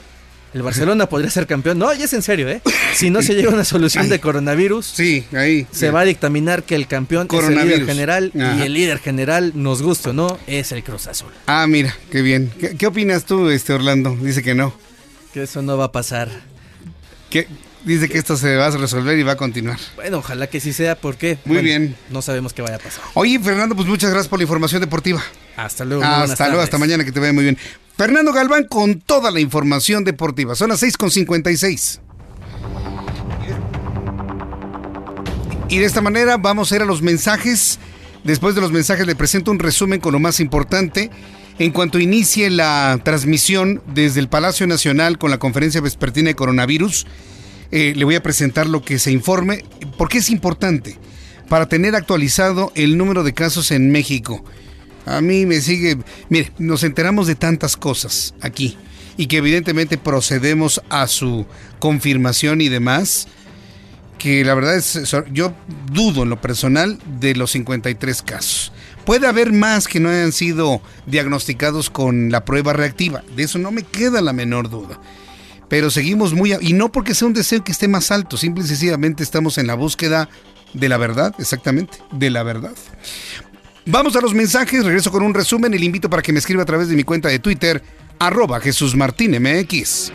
[0.54, 1.78] El Barcelona podría ser campeón.
[1.78, 2.60] No, ya es en serio, ¿eh?
[2.94, 6.62] Si no se llega a una solución de coronavirus, sí, ahí, se va a dictaminar
[6.62, 10.38] que el campeón es el líder general y el líder general, nos gusta o no,
[10.46, 11.30] es el Cruz Azul.
[11.46, 12.52] Ah, mira, qué bien.
[12.78, 14.16] ¿Qué, opinas tú, este Orlando?
[14.20, 14.74] Dice que no.
[15.32, 16.28] Que eso no va a pasar.
[17.30, 17.48] ¿Qué?
[17.84, 19.78] Dice que esto se va a resolver y va a continuar.
[19.96, 21.96] Bueno, ojalá que sí sea, porque Muy bien.
[22.10, 23.02] No sabemos qué vaya a pasar.
[23.14, 25.22] Oye, Fernando, pues muchas gracias por la información deportiva.
[25.56, 26.04] Hasta luego.
[26.04, 27.58] Hasta luego, hasta mañana, que te vaya muy bien.
[28.02, 30.56] Fernando Galván con toda la información deportiva.
[30.56, 32.00] Son las 6.56.
[35.68, 37.78] Y de esta manera vamos a ir a los mensajes.
[38.24, 41.12] Después de los mensajes le presento un resumen con lo más importante.
[41.60, 47.06] En cuanto inicie la transmisión desde el Palacio Nacional con la conferencia vespertina de coronavirus,
[47.70, 49.64] eh, le voy a presentar lo que se informe,
[49.96, 50.98] porque es importante
[51.48, 54.44] para tener actualizado el número de casos en México.
[55.06, 55.98] A mí me sigue,
[56.28, 58.76] mire, nos enteramos de tantas cosas aquí
[59.16, 61.46] y que evidentemente procedemos a su
[61.78, 63.28] confirmación y demás,
[64.18, 65.52] que la verdad es, yo
[65.92, 68.72] dudo en lo personal de los 53 casos.
[69.04, 73.72] Puede haber más que no hayan sido diagnosticados con la prueba reactiva, de eso no
[73.72, 75.00] me queda la menor duda.
[75.68, 76.54] Pero seguimos muy...
[76.60, 79.66] y no porque sea un deseo que esté más alto, simple y sencillamente estamos en
[79.66, 80.28] la búsqueda
[80.74, 82.74] de la verdad, exactamente, de la verdad.
[83.84, 86.62] Vamos a los mensajes, regreso con un resumen y le invito para que me escriba
[86.62, 87.82] a través de mi cuenta de Twitter,
[88.18, 90.12] arroba Jesús Martín MX.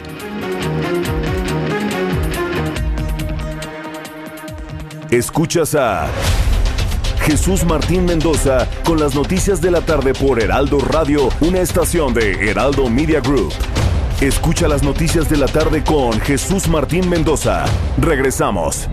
[5.12, 6.08] Escuchas a
[7.26, 12.50] Jesús Martín Mendoza con las noticias de la tarde por Heraldo Radio, una estación de
[12.50, 13.54] Heraldo Media Group.
[14.22, 17.66] Escucha las noticias de la tarde con Jesús Martín Mendoza.
[18.00, 18.88] Regresamos.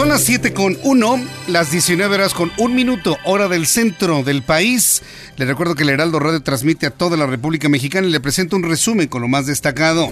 [0.00, 4.42] Son las 7 con 1, las 19 horas con un minuto, hora del centro del
[4.42, 5.02] país.
[5.36, 8.56] Le recuerdo que el Heraldo Radio transmite a toda la República Mexicana y le presento
[8.56, 10.10] un resumen con lo más destacado.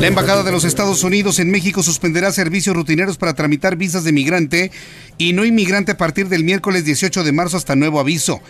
[0.00, 4.12] La Embajada de los Estados Unidos en México suspenderá servicios rutineros para tramitar visas de
[4.12, 4.72] migrante
[5.18, 8.40] y no inmigrante a partir del miércoles 18 de marzo hasta nuevo aviso.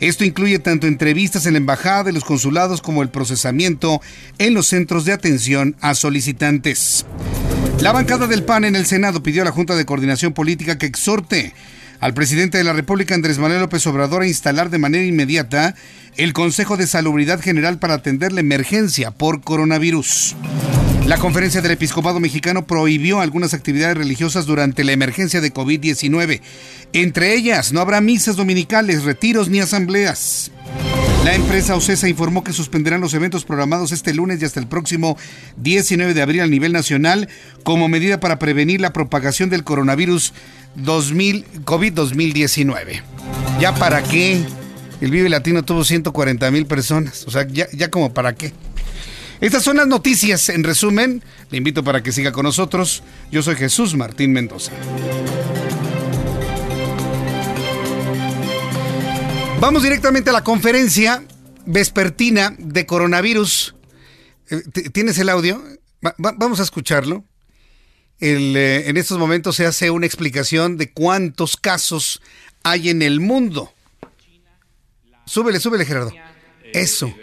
[0.00, 4.00] Esto incluye tanto entrevistas en la embajada, en los consulados, como el procesamiento
[4.38, 7.06] en los centros de atención a solicitantes.
[7.80, 10.86] La bancada del PAN en el Senado pidió a la Junta de Coordinación Política que
[10.86, 11.52] exhorte
[12.00, 15.74] al presidente de la República, Andrés Manuel López Obrador, a instalar de manera inmediata
[16.16, 20.36] el Consejo de Salubridad General para atender la emergencia por coronavirus.
[21.06, 26.40] La conferencia del Episcopado Mexicano prohibió algunas actividades religiosas durante la emergencia de COVID-19.
[26.94, 30.50] Entre ellas, no habrá misas dominicales, retiros ni asambleas.
[31.22, 35.18] La empresa Ocesa informó que suspenderán los eventos programados este lunes y hasta el próximo
[35.58, 37.28] 19 de abril a nivel nacional
[37.64, 40.32] como medida para prevenir la propagación del coronavirus
[40.76, 43.02] 2000, COVID-2019.
[43.60, 44.42] ¿Ya para qué?
[45.02, 47.24] El Vive Latino tuvo 140 mil personas.
[47.26, 48.54] O sea, ya, ya como para qué.
[49.40, 50.48] Estas son las noticias.
[50.48, 53.02] En resumen, le invito para que siga con nosotros.
[53.30, 54.72] Yo soy Jesús Martín Mendoza.
[59.60, 61.24] Vamos directamente a la conferencia
[61.64, 63.74] vespertina de coronavirus.
[64.50, 64.62] Eh,
[64.92, 65.62] ¿Tienes el audio?
[66.18, 67.24] vamos a escucharlo.
[68.20, 72.20] Eh, en estos momentos se hace una explicación de cuántos casos
[72.62, 73.72] hay en el mundo.
[75.26, 76.12] Súbele, súbele, Gerardo.
[76.72, 77.14] Eso.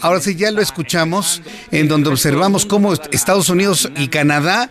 [0.00, 4.70] Ahora sí, ya lo escuchamos, en donde observamos cómo Estados Unidos y Canadá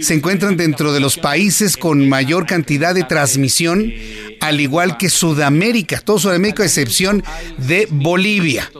[0.00, 3.92] se encuentran dentro de los países con mayor cantidad de transmisión,
[4.40, 7.22] al igual que Sudamérica, todo Sudamérica a excepción
[7.58, 8.70] de Bolivia.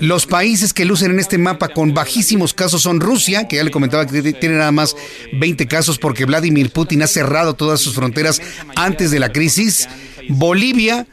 [0.00, 3.70] Los países que lucen en este mapa con bajísimos casos son Rusia, que ya le
[3.70, 4.96] comentaba que tiene nada más
[5.32, 8.40] 20 casos porque Vladimir Putin ha cerrado todas sus fronteras
[8.74, 9.88] antes de la crisis,
[10.28, 11.06] Bolivia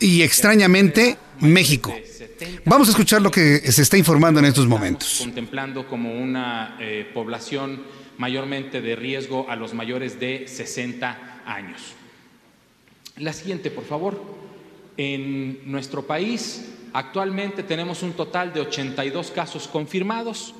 [0.00, 1.94] y extrañamente México.
[2.64, 5.18] Vamos a escuchar lo que se está informando en estos momentos.
[5.20, 7.82] Contemplando como una eh, población
[8.18, 11.94] mayormente de riesgo a los mayores de 60 años.
[13.18, 14.20] La siguiente, por favor.
[14.98, 20.54] En nuestro país actualmente tenemos un total de 82 casos confirmados.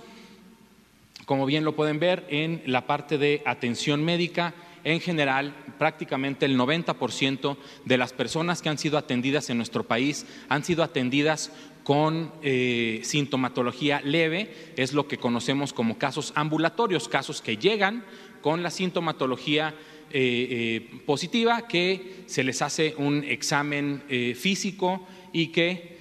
[1.25, 4.55] Como bien lo pueden ver en la parte de atención médica,
[4.87, 10.27] en general, prácticamente el 90% de las personas que han sido atendidas en nuestro país
[10.49, 11.51] han sido atendidas
[11.83, 18.05] con eh, sintomatología leve, es lo que conocemos como casos ambulatorios, casos que llegan
[18.43, 19.75] con la sintomatología
[20.13, 24.05] eh, eh, positiva, que se les hace un examen
[24.37, 25.96] físico y que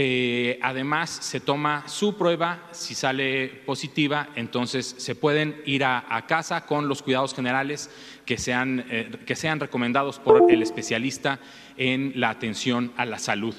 [0.00, 6.66] eh, además, se toma su prueba, si sale positiva, entonces se pueden ir a, casa
[6.66, 7.90] con los cuidados generales
[8.24, 11.40] que sean, eh, que sean recomendados por el especialista
[11.76, 13.56] en la atención a la salud.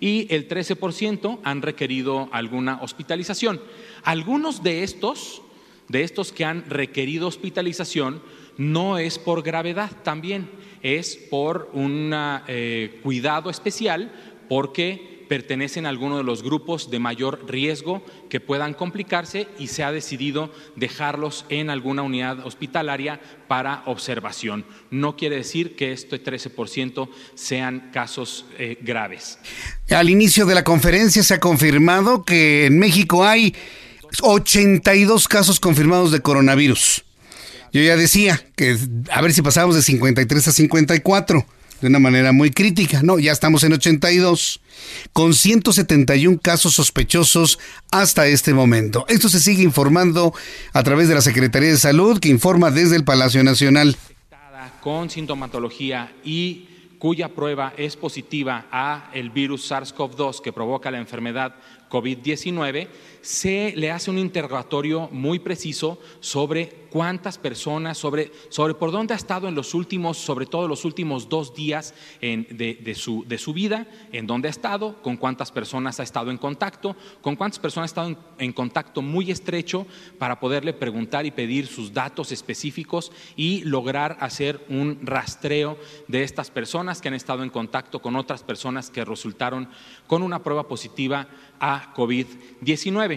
[0.00, 3.60] Y el 13% han requerido alguna hospitalización.
[4.02, 5.42] Algunos de estos,
[5.88, 8.22] de estos que han requerido hospitalización,
[8.56, 10.48] no es por gravedad también,
[10.80, 12.14] es por un
[12.48, 14.10] eh, cuidado especial
[14.48, 19.82] porque pertenecen a alguno de los grupos de mayor riesgo que puedan complicarse y se
[19.82, 23.18] ha decidido dejarlos en alguna unidad hospitalaria
[23.48, 24.66] para observación.
[24.90, 29.38] No quiere decir que este 13% sean casos eh, graves.
[29.88, 33.54] Al inicio de la conferencia se ha confirmado que en México hay
[34.20, 37.06] 82 casos confirmados de coronavirus.
[37.72, 38.76] Yo ya decía que
[39.10, 41.46] a ver si pasamos de 53 a 54
[41.82, 43.02] de una manera muy crítica.
[43.02, 44.60] No, ya estamos en 82,
[45.12, 47.58] con 171 casos sospechosos
[47.90, 49.04] hasta este momento.
[49.08, 50.32] Esto se sigue informando
[50.72, 53.96] a través de la Secretaría de Salud, que informa desde el Palacio Nacional.
[54.80, 56.68] Con sintomatología y
[57.00, 61.56] cuya prueba es positiva a el virus SARS-CoV-2 que provoca la enfermedad
[61.90, 62.86] COVID-19,
[63.22, 69.16] se le hace un interrogatorio muy preciso sobre cuántas personas, sobre, sobre por dónde ha
[69.16, 73.86] estado en los últimos, sobre todo los últimos dos días de, su, de su vida,
[74.12, 77.92] en dónde ha estado, con cuántas personas ha estado en contacto, con cuántas personas ha
[77.92, 79.86] estado en, contacto muy estrecho
[80.18, 86.50] para poderle preguntar y pedir sus datos específicos y lograr hacer un rastreo de estas
[86.50, 89.68] personas que han estado en contacto con otras personas que resultaron
[90.06, 93.11] con una prueba positiva a COVID-19.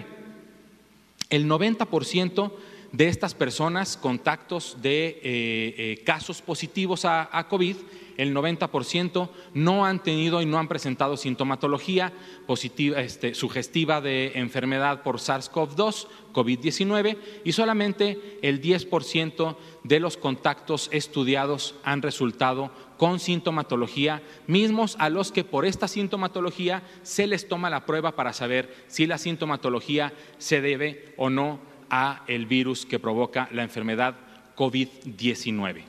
[1.30, 2.52] El 90%
[2.92, 7.76] de estas personas, contactos de eh, eh, casos positivos a, COVID,
[8.18, 12.14] el 90% no han tenido y no han presentado sintomatología
[12.48, 20.90] positiva, este, sugestiva de enfermedad por SARS-CoV-2, COVID-19, y solamente el 10% de los contactos
[20.94, 27.70] estudiados han resultado con sintomatología, mismos a los que por esta sintomatología se les toma
[27.70, 33.00] la prueba para saber si la sintomatología se debe o no a el virus que
[33.00, 34.16] provoca la enfermedad
[34.56, 35.84] COVID-19.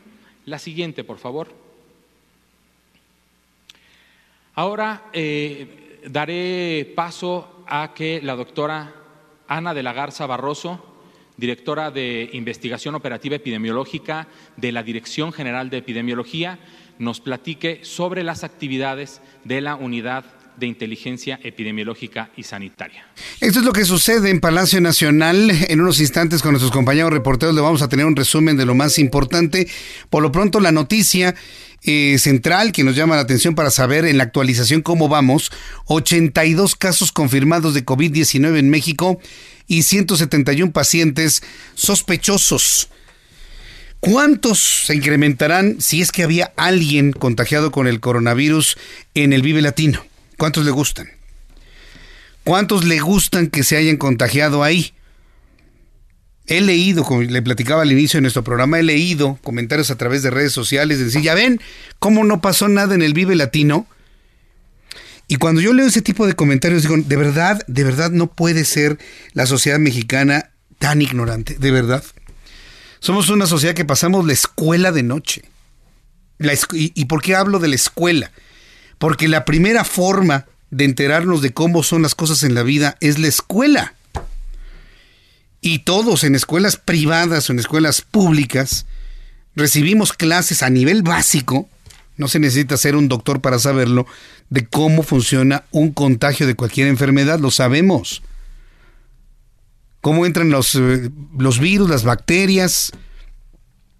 [0.46, 1.48] La siguiente, por favor.
[4.54, 8.94] Ahora eh, daré paso a que la doctora
[9.48, 10.96] Ana de la Garza Barroso,
[11.36, 16.58] directora de Investigación Operativa Epidemiológica de la Dirección General de Epidemiología,
[16.98, 20.24] nos platique sobre las actividades de la unidad
[20.56, 23.06] de inteligencia epidemiológica y sanitaria.
[23.40, 25.50] Esto es lo que sucede en Palacio Nacional.
[25.68, 28.74] En unos instantes con nuestros compañeros reporteros le vamos a tener un resumen de lo
[28.74, 29.68] más importante.
[30.08, 31.34] Por lo pronto la noticia
[31.82, 35.52] eh, central que nos llama la atención para saber en la actualización cómo vamos.
[35.86, 39.20] 82 casos confirmados de COVID-19 en México
[39.66, 41.42] y 171 pacientes
[41.74, 42.88] sospechosos.
[44.06, 48.78] ¿Cuántos se incrementarán si es que había alguien contagiado con el coronavirus
[49.14, 50.06] en el Vive Latino?
[50.38, 51.08] ¿Cuántos le gustan?
[52.44, 54.92] ¿Cuántos le gustan que se hayan contagiado ahí?
[56.46, 60.22] He leído, como le platicaba al inicio de nuestro programa, he leído comentarios a través
[60.22, 61.60] de redes sociales, de decir, ya ven
[61.98, 63.88] cómo no pasó nada en el Vive Latino.
[65.26, 68.66] Y cuando yo leo ese tipo de comentarios, digo, de verdad, de verdad no puede
[68.66, 68.98] ser
[69.32, 72.04] la sociedad mexicana tan ignorante, de verdad.
[73.00, 75.42] Somos una sociedad que pasamos la escuela de noche.
[76.72, 78.30] y, ¿Y por qué hablo de la escuela?
[78.98, 83.18] Porque la primera forma de enterarnos de cómo son las cosas en la vida es
[83.18, 83.94] la escuela.
[85.60, 88.86] Y todos en escuelas privadas o en escuelas públicas
[89.54, 91.68] recibimos clases a nivel básico,
[92.16, 94.06] no se necesita ser un doctor para saberlo,
[94.50, 98.22] de cómo funciona un contagio de cualquier enfermedad, lo sabemos.
[100.06, 102.92] Cómo entran los, eh, los virus, las bacterias,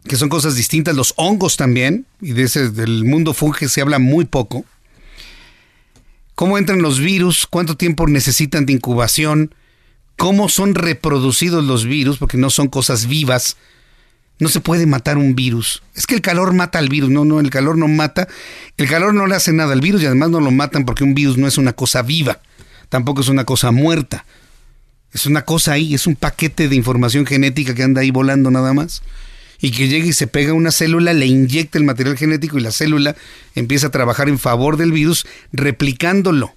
[0.06, 3.98] que son cosas distintas, los hongos también, y de ese, del mundo funge se habla
[3.98, 4.64] muy poco.
[6.36, 9.52] Cómo entran los virus, cuánto tiempo necesitan de incubación,
[10.16, 13.56] cómo son reproducidos los virus, porque no son cosas vivas.
[14.38, 15.82] No se puede matar un virus.
[15.96, 17.10] Es que el calor mata al virus.
[17.10, 18.28] No, no, el calor no mata.
[18.76, 21.16] El calor no le hace nada al virus y además no lo matan porque un
[21.16, 22.42] virus no es una cosa viva.
[22.90, 24.24] Tampoco es una cosa muerta.
[25.12, 28.72] Es una cosa ahí, es un paquete de información genética que anda ahí volando nada
[28.72, 29.02] más
[29.60, 32.62] y que llega y se pega a una célula, le inyecta el material genético y
[32.62, 33.16] la célula
[33.54, 36.54] empieza a trabajar en favor del virus, replicándolo.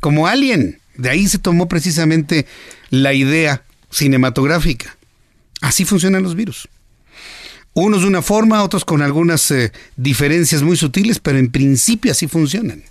[0.00, 0.80] Como alien.
[0.96, 2.46] De ahí se tomó precisamente
[2.90, 4.96] la idea cinematográfica.
[5.60, 6.68] Así funcionan los virus.
[7.72, 12.26] Unos de una forma, otros con algunas eh, diferencias muy sutiles, pero en principio así
[12.26, 12.82] funcionan.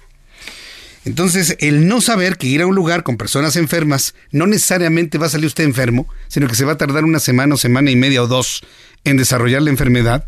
[1.07, 5.27] Entonces, el no saber que ir a un lugar con personas enfermas no necesariamente va
[5.27, 7.95] a salir usted enfermo, sino que se va a tardar una semana o semana y
[7.95, 8.61] media o dos
[9.05, 10.27] en desarrollar la enfermedad.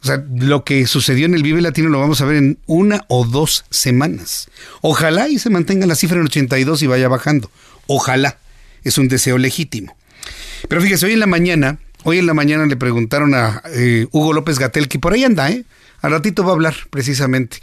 [0.00, 3.04] O sea, lo que sucedió en el Vive Latino lo vamos a ver en una
[3.08, 4.48] o dos semanas.
[4.80, 7.50] Ojalá y se mantenga la cifra en 82 y vaya bajando.
[7.88, 8.38] Ojalá.
[8.84, 9.96] Es un deseo legítimo.
[10.68, 14.32] Pero fíjese, hoy en la mañana, hoy en la mañana le preguntaron a eh, Hugo
[14.32, 15.64] López Gatel, que por ahí anda, ¿eh?
[16.00, 17.58] Al ratito va a hablar, precisamente.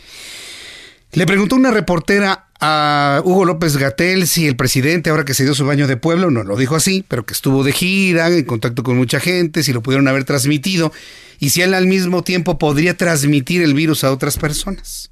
[1.15, 5.55] Le preguntó una reportera a Hugo López Gatel si el presidente, ahora que se dio
[5.55, 8.83] su baño de pueblo, no lo dijo así, pero que estuvo de gira, en contacto
[8.83, 10.91] con mucha gente, si lo pudieron haber transmitido
[11.39, 15.09] y si él al mismo tiempo podría transmitir el virus a otras personas.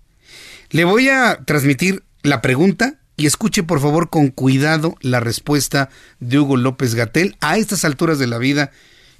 [0.71, 5.89] Le voy a transmitir la pregunta y escuche por favor con cuidado la respuesta
[6.19, 8.71] de Hugo López Gatel a estas alturas de la vida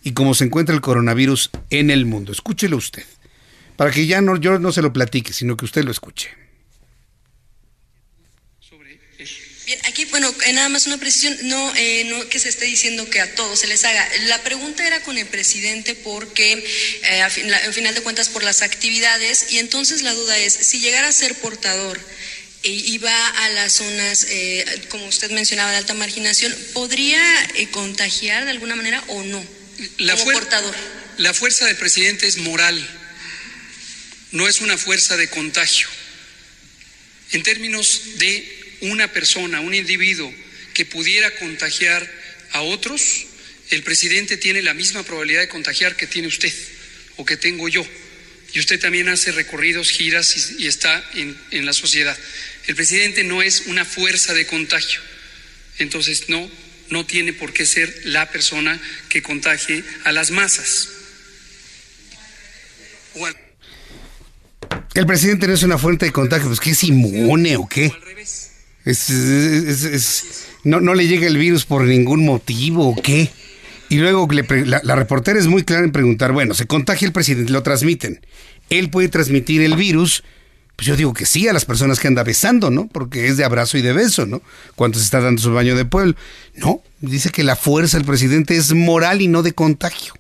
[0.03, 2.33] y cómo se encuentra el coronavirus en el mundo.
[2.33, 3.05] Escúchelo usted,
[3.77, 6.43] para que ya no, yo no se lo platique, sino que usted lo escuche.
[9.65, 13.09] Bien, aquí, bueno, eh, nada más una precisión, no, eh, no que se esté diciendo
[13.09, 14.09] que a todos se les haga.
[14.25, 16.65] La pregunta era con el presidente porque,
[17.03, 20.37] eh, a fin- la- al final de cuentas, por las actividades, y entonces la duda
[20.37, 21.97] es, si llegara a ser portador
[22.63, 27.21] e iba a las zonas, eh, como usted mencionaba, de alta marginación, ¿podría
[27.55, 29.45] eh, contagiar de alguna manera o no?
[29.97, 30.75] La, como portador.
[31.17, 32.85] la fuerza del presidente es moral,
[34.31, 35.87] no es una fuerza de contagio.
[37.31, 40.33] En términos de una persona, un individuo
[40.73, 42.09] que pudiera contagiar
[42.51, 43.25] a otros,
[43.71, 46.53] el presidente tiene la misma probabilidad de contagiar que tiene usted
[47.17, 47.85] o que tengo yo.
[48.53, 52.17] Y usted también hace recorridos, giras y, está en, en la sociedad.
[52.67, 55.01] El presidente no es una fuerza de contagio.
[55.79, 56.49] Entonces, no,
[56.89, 58.79] no tiene por qué ser la persona
[59.09, 60.89] que contagie a las masas.
[64.93, 67.91] El presidente no es una fuente de contagio, pues que es inmune o qué.
[70.63, 73.29] No, le llega el virus por ningún motivo o qué.
[73.89, 77.51] Y luego la, la reportera es muy clara en preguntar, bueno, se contagia el presidente,
[77.51, 78.25] lo transmiten.
[78.69, 80.23] Él puede transmitir el virus.
[80.75, 82.87] Pues yo digo que sí a las personas que anda besando, ¿no?
[82.87, 84.41] Porque es de abrazo y de beso, ¿no?
[84.75, 86.15] Cuando se está dando su baño de pueblo.
[86.55, 90.13] No, dice que la fuerza del presidente es moral y no de contagio.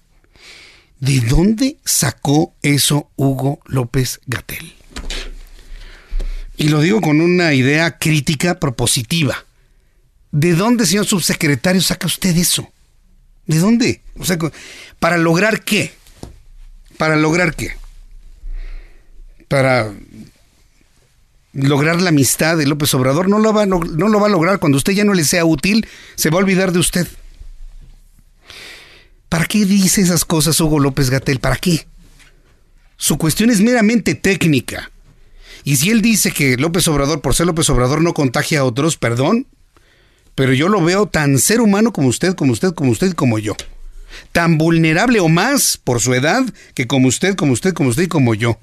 [0.99, 4.73] ¿De dónde sacó eso Hugo López Gatel?
[6.57, 9.45] Y lo digo con una idea crítica propositiva.
[10.31, 12.71] ¿De dónde, señor subsecretario, saca usted eso?
[13.45, 14.01] ¿De dónde?
[14.17, 14.37] O sea,
[14.99, 15.93] ¿para lograr qué?
[16.97, 17.75] ¿Para lograr qué?
[19.47, 19.91] Para
[21.53, 23.29] lograr la amistad de López Obrador.
[23.29, 24.59] No lo, va, log- no lo va a lograr.
[24.59, 25.85] Cuando usted ya no le sea útil,
[26.15, 27.07] se va a olvidar de usted.
[29.29, 31.39] ¿Para qué dice esas cosas Hugo López Gatel?
[31.39, 31.87] ¿Para qué?
[32.97, 34.91] Su cuestión es meramente técnica.
[35.63, 38.97] Y si él dice que López Obrador, por ser López Obrador, no contagia a otros,
[38.97, 39.47] perdón,
[40.35, 43.55] pero yo lo veo tan ser humano como usted, como usted, como usted como yo.
[44.31, 46.43] Tan vulnerable o más por su edad
[46.73, 48.57] que como usted, como usted, como usted y como yo.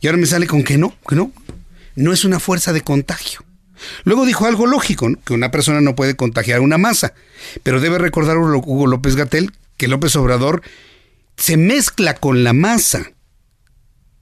[0.00, 1.32] Y ahora me sale con que no, que no.
[1.96, 3.44] No es una fuerza de contagio.
[4.04, 5.18] Luego dijo algo lógico, ¿no?
[5.22, 7.14] que una persona no puede contagiar una masa.
[7.62, 10.62] Pero debe recordar Hugo López Gatel que López Obrador
[11.36, 13.12] se mezcla con la masa.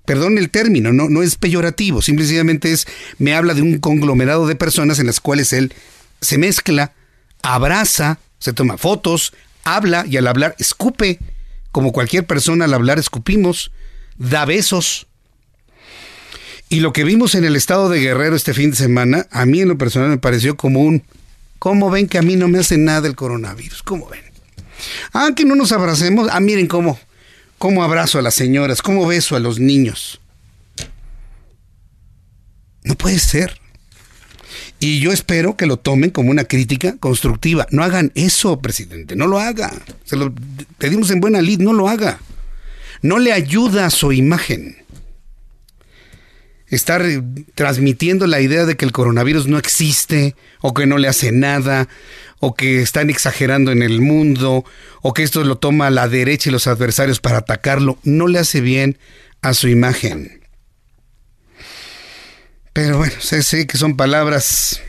[0.05, 2.87] Perdón el término, no, no es peyorativo, simplemente es,
[3.19, 5.73] me habla de un conglomerado de personas en las cuales él
[6.21, 6.93] se mezcla,
[7.43, 9.33] abraza, se toma fotos,
[9.65, 11.19] habla y al hablar escupe,
[11.71, 13.71] como cualquier persona al hablar escupimos,
[14.19, 15.07] da besos.
[16.69, 19.61] Y lo que vimos en el estado de Guerrero este fin de semana, a mí
[19.61, 21.03] en lo personal me pareció como un,
[21.59, 23.83] ¿cómo ven que a mí no me hace nada el coronavirus?
[23.83, 24.23] ¿Cómo ven?
[25.13, 26.29] Ah, que no nos abracemos.
[26.33, 26.99] Ah, miren cómo,
[27.63, 30.21] cómo abrazo a las señoras, cómo beso a los niños.
[32.83, 33.61] No puede ser.
[34.81, 37.69] Y yo espero que lo tomen como una crítica constructiva.
[37.71, 39.71] No hagan eso, presidente, no lo haga.
[40.05, 40.35] Se lo
[40.79, 42.19] pedimos en buena lid, no lo haga.
[43.01, 44.79] No le ayuda a su imagen
[46.67, 47.05] estar
[47.55, 51.87] transmitiendo la idea de que el coronavirus no existe o que no le hace nada
[52.45, 54.65] o que están exagerando en el mundo
[55.01, 58.61] o que esto lo toma la derecha y los adversarios para atacarlo, no le hace
[58.61, 58.99] bien
[59.43, 60.43] a su imagen.
[62.73, 64.83] Pero bueno, sé, que son palabras...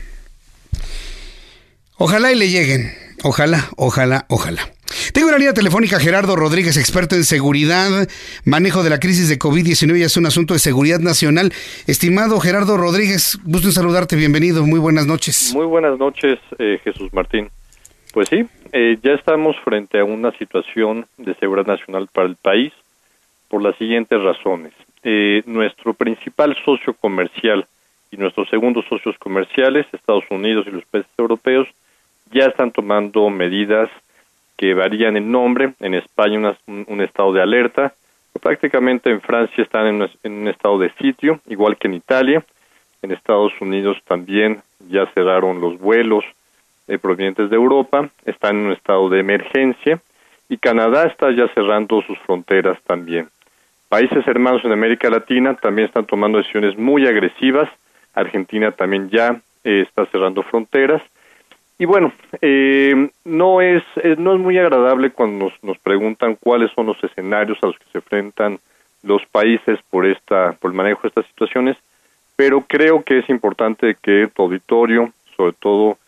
[1.96, 2.92] Ojalá y le lleguen.
[3.22, 4.73] Ojalá, ojalá, ojalá.
[5.12, 8.08] Tengo una línea telefónica Gerardo Rodríguez, experto en seguridad,
[8.44, 11.52] manejo de la crisis de COVID-19 y es un asunto de seguridad nacional.
[11.86, 15.52] Estimado Gerardo Rodríguez, gusto en saludarte, bienvenido, muy buenas noches.
[15.54, 17.48] Muy buenas noches, eh, Jesús Martín.
[18.12, 22.72] Pues sí, eh, ya estamos frente a una situación de seguridad nacional para el país
[23.48, 24.72] por las siguientes razones.
[25.02, 27.66] Eh, nuestro principal socio comercial
[28.10, 31.68] y nuestros segundos socios comerciales, Estados Unidos y los países europeos,
[32.32, 33.90] ya están tomando medidas
[34.56, 35.74] que varían en nombre.
[35.80, 37.94] En España un, estado de alerta.
[38.40, 42.44] Prácticamente en Francia están en, un estado de sitio, igual que en Italia.
[43.02, 46.24] En Estados Unidos también ya cerraron los vuelos
[46.88, 48.08] eh, provenientes de Europa.
[48.24, 50.00] Están en un estado de emergencia.
[50.48, 53.28] Y Canadá está ya cerrando sus fronteras también.
[53.88, 57.70] Países hermanos en América Latina también están tomando decisiones muy agresivas.
[58.12, 61.02] Argentina también ya eh, está cerrando fronteras
[61.78, 63.82] y bueno, eh, no es,
[64.18, 67.86] no es muy agradable cuando nos, nos preguntan cuáles son los escenarios a los que
[67.90, 68.58] se enfrentan
[69.02, 71.76] los países por esta por el manejo de estas situaciones,
[72.36, 75.98] pero creo que es importante que tu auditorio, sobre todo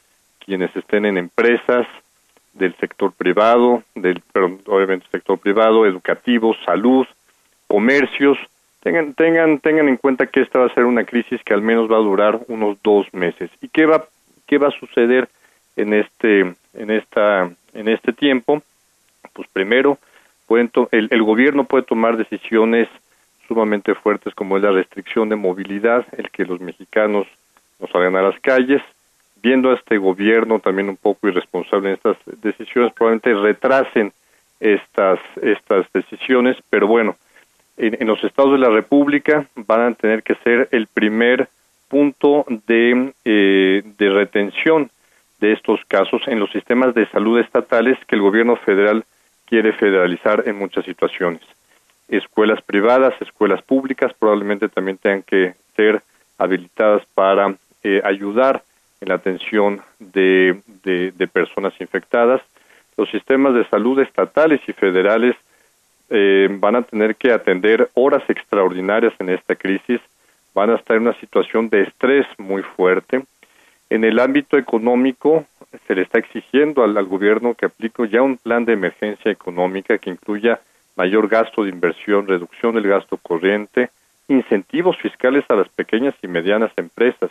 [0.45, 1.87] quienes estén en empresas
[2.55, 4.23] del sector privado, del
[4.67, 7.07] obviamente sector privado, educativo, salud,
[7.67, 8.39] comercios,
[8.81, 11.91] tengan tengan tengan en cuenta que esta va a ser una crisis que al menos
[11.91, 13.51] va a durar unos dos meses.
[13.61, 14.07] ¿Y qué va
[14.47, 15.29] qué va a suceder?
[15.77, 18.63] En este en esta en este tiempo
[19.33, 19.99] pues primero
[20.47, 22.89] pueden el, el gobierno puede tomar decisiones
[23.47, 27.27] sumamente fuertes como es la restricción de movilidad el que los mexicanos
[27.79, 28.83] no salgan a las calles.
[29.43, 34.13] Viendo a este gobierno también un poco irresponsable en estas decisiones probablemente retrasen
[34.59, 37.17] estas estas decisiones pero bueno
[37.77, 41.49] en, en los estados de la república van a tener que ser el primer
[41.89, 44.91] punto de eh, de retención
[45.41, 49.05] de estos casos en los sistemas de salud estatales que el gobierno federal
[49.47, 51.43] quiere federalizar en muchas situaciones.
[52.09, 56.03] Escuelas privadas, escuelas públicas probablemente también tengan que ser
[56.39, 58.63] habilitadas para eh, ayudar
[59.01, 62.41] en la atención de, de, personas infectadas.
[62.97, 65.37] Los sistemas de salud estatales y federales
[66.09, 70.01] eh, van a tener que atender horas extraordinarias en esta crisis,
[70.55, 73.23] van a estar en una situación de estrés muy fuerte,
[73.91, 75.47] en el ámbito económico,
[75.87, 80.11] se le está exigiendo al, gobierno que aplique ya un plan de emergencia económica que
[80.11, 80.61] incluya
[80.97, 83.91] mayor gasto de inversión, reducción del gasto corriente,
[84.29, 87.31] incentivos fiscales a las pequeñas y medianas empresas.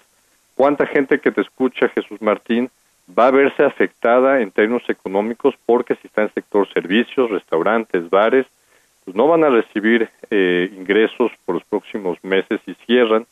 [0.55, 2.69] ¿Cuánta gente que te escucha, Jesús Martín,
[3.07, 8.45] va a verse afectada en términos económicos porque si está en sector servicios, restaurantes, bares,
[9.03, 13.27] pues no van a recibir eh, ingresos por los próximos meses y cierran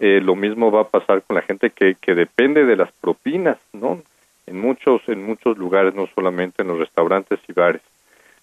[0.00, 3.58] eh, lo mismo va a pasar con la gente que, que depende de las propinas,
[3.72, 4.02] ¿no?
[4.46, 7.82] En muchos, en muchos lugares, no solamente en los restaurantes y bares.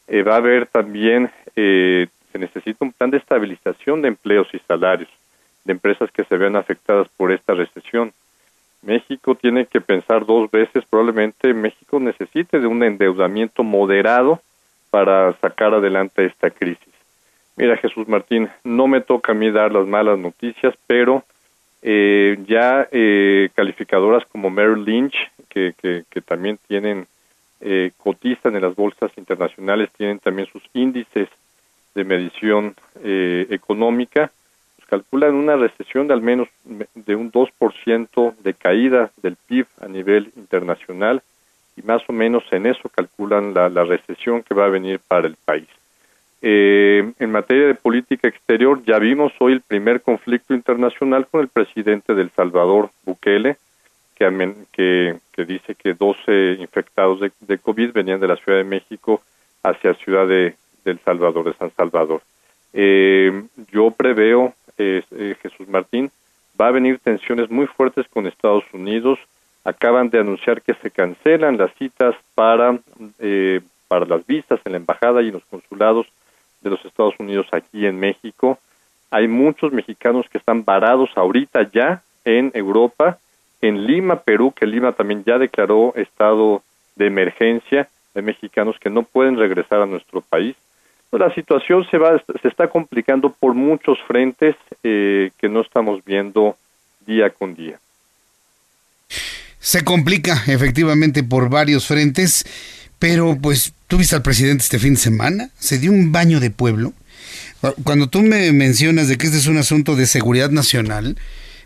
[0.08, 4.60] Eh, va a haber también, eh, se necesita un plan de estabilización de empleos y
[4.60, 5.10] salarios
[5.64, 8.12] de empresas que se vean afectadas por esta recesión.
[8.84, 14.42] México tiene que pensar dos veces, probablemente México necesite de un endeudamiento moderado
[14.92, 16.94] para sacar adelante esta crisis.
[17.56, 21.24] Mira, Jesús Martín, no me toca a mí dar las malas noticias, pero
[21.88, 25.16] eh, ya eh, calificadoras como Merrill Lynch,
[25.48, 27.06] que, que, también tienen,
[27.62, 31.30] eh, cotizan en las bolsas internacionales, tienen también sus índices
[31.94, 34.32] de medición eh, económica,
[34.76, 36.50] pues calculan una recesión de al menos
[36.96, 41.22] de un 2% de caída del PIB a nivel internacional
[41.78, 45.28] y más o menos en eso calculan la, la recesión que va a venir para
[45.28, 45.68] el país.
[46.42, 51.48] Eh, en materia de política exterior, ya vimos hoy el primer conflicto internacional con el
[51.48, 53.58] presidente del Salvador, Bukele,
[54.16, 59.22] que, dice que 12 infectados de, COVID venían de la Ciudad de México
[59.64, 62.22] hacia Ciudad de, del Salvador, de San Salvador.
[62.74, 65.04] Eh, yo preveo eh,
[65.42, 66.12] Jesús Martín,
[66.60, 69.20] va a venir tensiones muy fuertes con Estados Unidos.
[69.64, 72.80] Acaban de anunciar que se cancelan las citas para,
[73.20, 76.08] eh, para las vistas en la embajada y en los consulados
[76.66, 78.60] de los Estados Unidos aquí en México.
[79.12, 83.20] Hay muchos mexicanos que están varados ahorita ya en Europa,
[83.62, 86.64] en Lima, Perú, que Lima también ya declaró estado
[86.96, 90.56] de emergencia de mexicanos que no pueden regresar a nuestro país.
[91.12, 96.58] La situación se va, se está complicando por muchos frentes eh, que no estamos viendo
[97.06, 97.80] día con día.
[99.60, 102.46] Se complica efectivamente por varios frentes,
[103.08, 106.50] pero pues tú viste al presidente este fin de semana, se dio un baño de
[106.50, 106.92] pueblo.
[107.84, 111.16] Cuando tú me mencionas de que este es un asunto de seguridad nacional,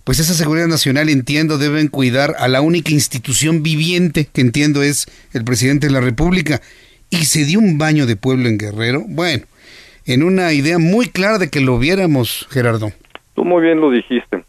[0.03, 5.05] pues esa seguridad nacional entiendo deben cuidar a la única institución viviente que entiendo es
[5.31, 6.59] el presidente de la República
[7.09, 9.05] y se dio un baño de pueblo en Guerrero.
[9.07, 9.45] Bueno,
[10.05, 12.91] en una idea muy clara de que lo viéramos, Gerardo.
[13.33, 14.43] Tú muy bien lo dijiste.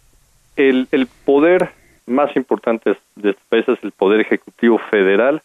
[0.57, 0.89] El,
[1.25, 1.71] poder
[2.09, 5.41] más importante de este país es el poder ejecutivo federal,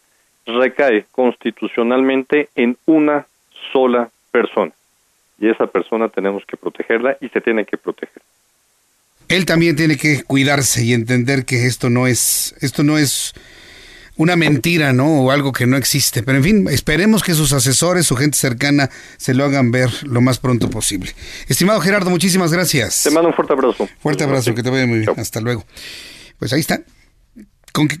[0.46, 3.26] recae constitucionalmente en una
[3.72, 4.72] sola persona.
[5.38, 8.22] Y esa persona tenemos que protegerla y se tiene que proteger.
[9.28, 13.34] Él también tiene que cuidarse y entender que esto no es, esto no es
[14.16, 15.22] una mentira, ¿no?
[15.22, 16.22] O algo que no existe.
[16.22, 20.20] Pero en fin, esperemos que sus asesores, su gente cercana, se lo hagan ver lo
[20.20, 21.12] más pronto posible.
[21.48, 23.02] Estimado Gerardo, muchísimas gracias.
[23.02, 23.88] Te mando un fuerte abrazo.
[23.98, 25.10] Fuerte abrazo, que te vaya muy bien.
[25.18, 25.64] Hasta luego.
[26.38, 26.80] Pues ahí está.
[27.72, 27.98] ¿Con qué,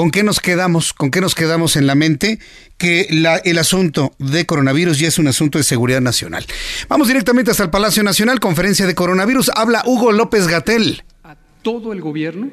[0.00, 0.92] con, qué nos quedamos?
[0.92, 2.38] ¿Con qué nos quedamos en la mente?
[2.78, 3.08] Que
[3.44, 6.44] el asunto de coronavirus ya es un asunto de seguridad nacional.
[6.88, 9.50] Vamos directamente hasta el Palacio Nacional, conferencia de coronavirus.
[9.54, 11.02] Habla Hugo López Gatel.
[11.22, 12.48] A todo el gobierno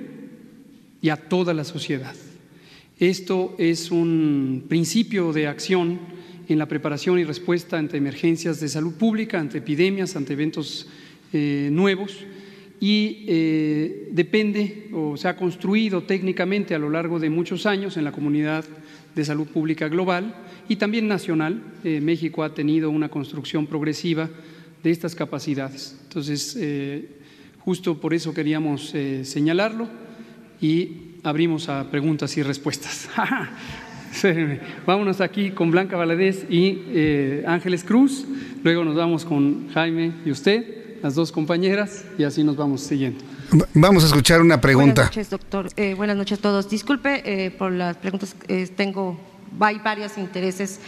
[1.02, 2.14] y a toda la sociedad
[3.00, 6.00] esto es un principio de acción
[6.50, 10.88] en la preparación y respuesta ante emergencias de salud pública, ante epidemias, ante eventos
[11.32, 12.26] eh, nuevos
[12.80, 18.04] y eh, depende o se ha construido técnicamente a lo largo de muchos años en
[18.04, 18.64] la comunidad
[19.16, 20.36] de salud pública global
[20.70, 21.62] y también nacional.
[21.84, 24.30] Eh, México ha tenido una construcción progresiva
[24.84, 25.98] de estas capacidades.
[26.04, 26.58] Entonces,
[27.60, 28.94] justo por eso queríamos
[29.24, 29.88] señalarlo
[30.62, 30.92] y
[31.24, 33.10] abrimos a preguntas y respuestas.
[34.86, 38.26] Vámonos aquí con Blanca Valadez y eh, Ángeles Cruz,
[38.64, 43.24] luego nos vamos con Jaime y usted, las dos compañeras, y así nos vamos siguiendo.
[43.74, 45.04] Vamos a escuchar una pregunta.
[45.04, 45.70] Buenas noches, doctor.
[45.78, 46.70] Eh, buenas noches a todos.
[46.70, 48.36] Disculpe eh, por las preguntas,
[48.76, 49.20] tengo,
[49.60, 50.80] hay varios intereses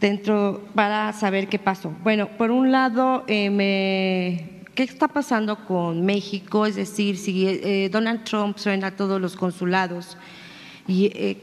[0.00, 1.92] dentro para saber qué pasó.
[2.02, 6.64] Bueno, por un lado, me ¿Qué está pasando con México?
[6.64, 10.16] Es decir, si eh, Donald Trump suena a todos los consulados,
[10.90, 11.36] ¿y eh,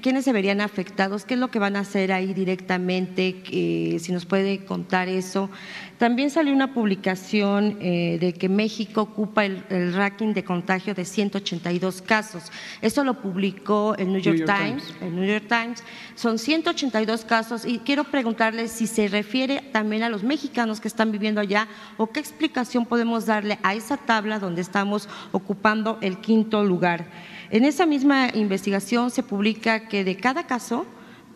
[0.00, 1.24] quiénes se verían afectados?
[1.24, 3.36] ¿Qué es lo que van a hacer ahí directamente?
[3.46, 5.50] si nos puede contar eso.
[5.98, 12.02] También salió una publicación eh, de que México ocupa el, ranking de contagio de 182
[12.02, 12.52] casos.
[12.82, 15.82] Eso lo publicó el New York, Times, El New York Times.
[16.14, 21.12] Son 182 casos y quiero preguntarle si se refiere también a los mexicanos que están
[21.12, 21.66] viviendo allá
[21.96, 27.06] o qué explicación podemos darle a esa tabla donde estamos ocupando el quinto lugar.
[27.50, 30.86] En esa misma investigación se publica que de cada caso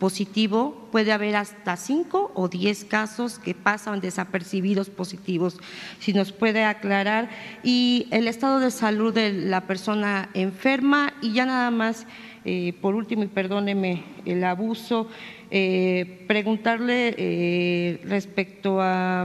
[0.01, 5.59] positivo, puede haber hasta cinco o diez casos que pasan desapercibidos positivos,
[5.99, 7.29] si nos puede aclarar,
[7.61, 12.07] y el estado de salud de la persona enferma y ya nada más,
[12.45, 15.07] eh, por último, y perdóneme el abuso,
[15.51, 19.23] eh, preguntarle eh, respecto a...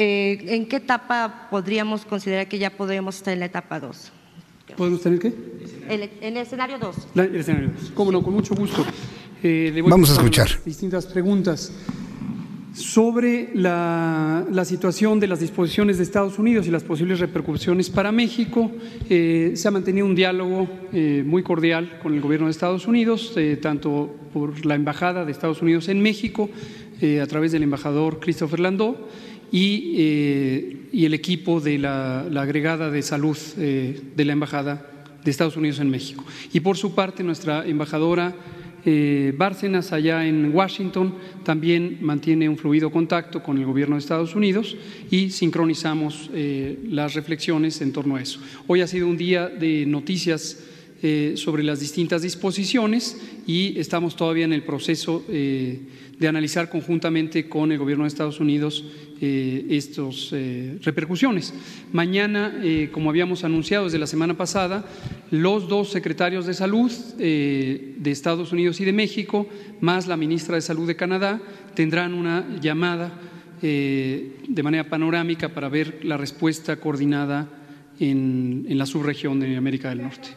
[0.00, 4.12] ¿En qué etapa podríamos considerar que ya podríamos estar en la etapa 2?
[4.78, 5.32] ¿Podemos tener qué?
[5.88, 6.96] en el escenario 2.
[7.16, 7.90] El escenario 2.
[7.94, 8.86] Cómo no, con mucho gusto.
[9.42, 10.48] Eh, Vamos a escuchar.
[10.64, 11.72] Distintas preguntas
[12.74, 18.70] sobre la, situación de las disposiciones de Estados Unidos y las posibles repercusiones para México.
[19.10, 23.34] Eh, se ha mantenido un diálogo eh, muy cordial con el gobierno de Estados Unidos,
[23.60, 26.50] tanto por la Embajada de Estados Unidos en México,
[27.20, 28.96] a través del embajador Christopher Landau,
[29.50, 34.86] y, y el equipo de la, agregada de salud de la Embajada
[35.24, 36.24] de Estados Unidos en México.
[36.52, 38.34] Y por su parte, nuestra embajadora
[38.84, 41.14] eh, Bárcenas, allá en Washington,
[41.44, 44.76] también mantiene un fluido contacto con el gobierno de Estados Unidos
[45.10, 48.40] y sincronizamos eh, las reflexiones en torno a eso.
[48.66, 50.64] Hoy ha sido un día de noticias
[51.02, 55.78] eh, sobre las distintas disposiciones y estamos todavía en el proceso eh,
[56.18, 58.84] de analizar conjuntamente con el gobierno de Estados Unidos
[59.20, 61.54] eh, estas eh, repercusiones.
[61.92, 64.84] Mañana, eh, como habíamos anunciado desde la semana pasada,
[65.30, 69.46] los dos secretarios de salud de Estados Unidos y de México,
[69.80, 71.40] más la ministra de Salud de Canadá,
[71.74, 73.12] tendrán una llamada
[73.60, 77.48] eh, de manera panorámica para ver la respuesta coordinada
[77.98, 80.28] en, en la subregión de América del Norte.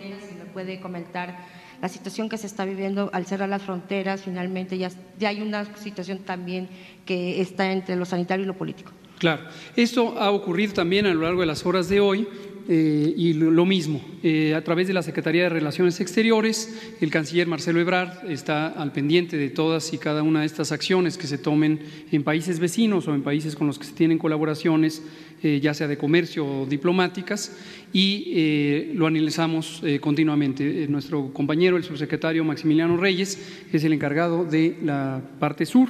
[0.00, 1.38] Eh, puede comentar
[1.80, 4.90] la situación que se está viviendo al cerrar las fronteras, finalmente ya,
[5.20, 6.68] hay una situación también
[7.04, 8.92] que está entre lo sanitario y lo político.
[9.18, 9.42] Claro,
[9.74, 12.26] esto ha ocurrido también a lo largo de las horas de hoy.
[12.70, 17.46] Eh, y lo, mismo, eh, a través de la Secretaría de Relaciones Exteriores, el canciller
[17.46, 21.38] Marcelo Ebrard está al pendiente de todas y cada una de estas acciones que se
[21.38, 21.80] tomen
[22.12, 25.02] en países vecinos o en países con los que se tienen colaboraciones,
[25.42, 27.56] eh, ya sea de comercio o diplomáticas,
[27.90, 30.86] y lo analizamos continuamente.
[30.88, 33.38] nuestro compañero, el subsecretario Maximiliano Reyes,
[33.72, 35.88] es el encargado de la parte sur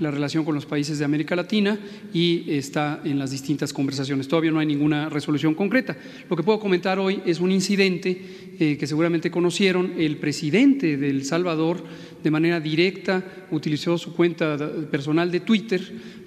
[0.00, 1.78] la relación con los países de América Latina
[2.12, 4.26] y está en las distintas conversaciones.
[4.26, 5.96] Todavía no hay ninguna resolución concreta.
[6.28, 9.92] Lo que puedo comentar hoy es un incidente eh, que seguramente conocieron.
[9.98, 11.84] El presidente de El Salvador,
[12.22, 14.56] de manera directa, utilizó su cuenta
[14.90, 15.80] personal de Twitter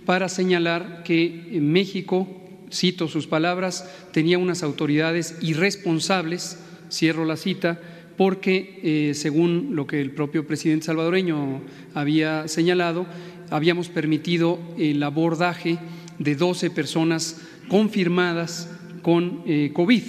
[0.05, 2.42] para señalar que México,
[2.73, 6.57] cito sus palabras, tenía unas autoridades irresponsables,
[6.91, 7.79] cierro la cita,
[8.17, 11.61] porque, eh, según lo que el propio presidente salvadoreño
[11.93, 13.05] había señalado,
[13.49, 15.77] habíamos permitido el abordaje
[16.19, 18.69] de 12 personas confirmadas
[19.01, 20.03] con eh, COVID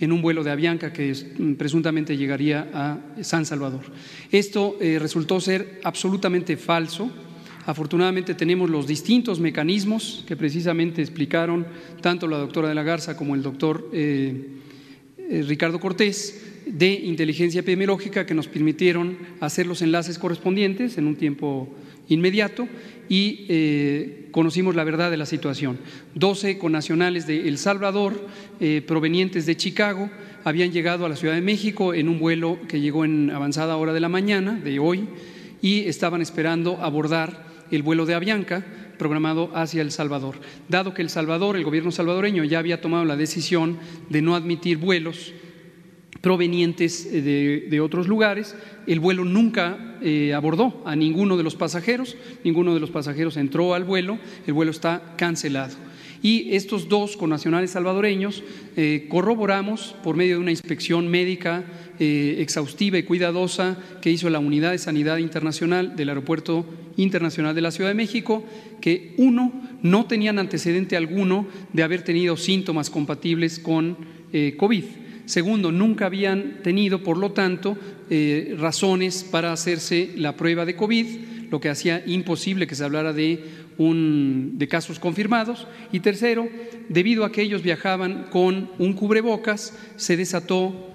[0.00, 3.82] en un vuelo de Avianca que mm, presuntamente llegaría a San Salvador.
[4.32, 7.10] Esto eh, resultó ser absolutamente falso.
[7.66, 11.66] Afortunadamente tenemos los distintos mecanismos que precisamente explicaron
[12.00, 14.60] tanto la doctora de la Garza como el doctor eh,
[15.46, 21.68] Ricardo Cortés de inteligencia epidemiológica que nos permitieron hacer los enlaces correspondientes en un tiempo
[22.08, 22.68] inmediato
[23.08, 25.78] y eh, conocimos la verdad de la situación.
[26.14, 28.28] Doce connacionales de El Salvador,
[28.60, 30.10] eh, provenientes de Chicago,
[30.44, 33.92] habían llegado a la Ciudad de México en un vuelo que llegó en avanzada hora
[33.92, 35.08] de la mañana de hoy
[35.60, 38.64] y estaban esperando abordar el vuelo de Avianca
[38.98, 40.36] programado hacia El Salvador.
[40.68, 43.78] Dado que El Salvador, el gobierno salvadoreño, ya había tomado la decisión
[44.08, 45.32] de no admitir vuelos
[46.20, 48.54] provenientes eh, de, otros lugares.
[48.86, 53.74] El vuelo nunca eh, abordó a ninguno de los pasajeros, ninguno de los pasajeros entró
[53.74, 55.74] al vuelo, el vuelo está cancelado.
[56.22, 58.42] Y estos dos connacionales salvadoreños
[58.76, 61.64] eh, corroboramos por medio de una inspección médica
[61.98, 66.64] exhaustiva y cuidadosa que hizo la Unidad de Sanidad Internacional del Aeropuerto
[66.96, 68.42] Internacional de la Ciudad de México,
[68.80, 69.52] que uno,
[69.82, 73.98] no tenían antecedente alguno de haber tenido síntomas compatibles con
[74.56, 74.84] COVID.
[75.30, 77.78] Segundo, nunca habían tenido, por lo tanto,
[78.10, 81.06] eh, razones para hacerse la prueba de COVID,
[81.50, 83.44] lo que hacía imposible que se hablara de,
[83.78, 85.66] un, de casos confirmados.
[85.92, 86.48] Y tercero,
[86.88, 90.94] debido a que ellos viajaban con un cubrebocas, se desató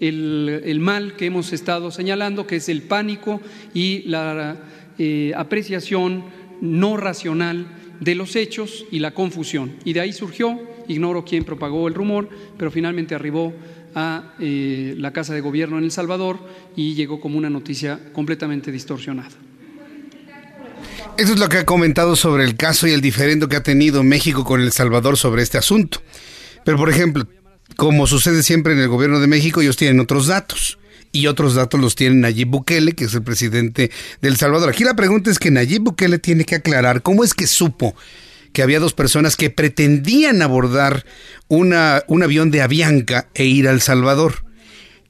[0.00, 3.40] el, mal que hemos estado señalando, que es el pánico
[3.74, 4.56] y la
[4.98, 6.24] eh, apreciación
[6.60, 7.66] no racional
[8.00, 9.72] de los hechos y la confusión.
[9.84, 10.58] Y de ahí surgió
[10.88, 13.54] ignoro quién propagó el rumor, pero finalmente arribó
[13.94, 16.38] a eh, la Casa de Gobierno en El Salvador
[16.76, 19.49] y llegó como una noticia completamente distorsionada.
[21.16, 24.02] Eso es lo que ha comentado sobre el caso y el diferendo que ha tenido
[24.02, 26.02] México con El Salvador sobre este asunto.
[26.64, 27.26] Pero, por ejemplo,
[27.76, 30.78] como sucede siempre en el gobierno de México, ellos tienen otros datos.
[31.12, 33.90] Y otros datos los tiene Nayib Bukele, que es el presidente
[34.20, 34.70] de El Salvador.
[34.70, 37.96] Aquí la pregunta es que Nayib Bukele tiene que aclarar cómo es que supo
[38.52, 41.04] que había dos personas que pretendían abordar
[41.48, 44.44] un avión de Avianca e ir al Salvador.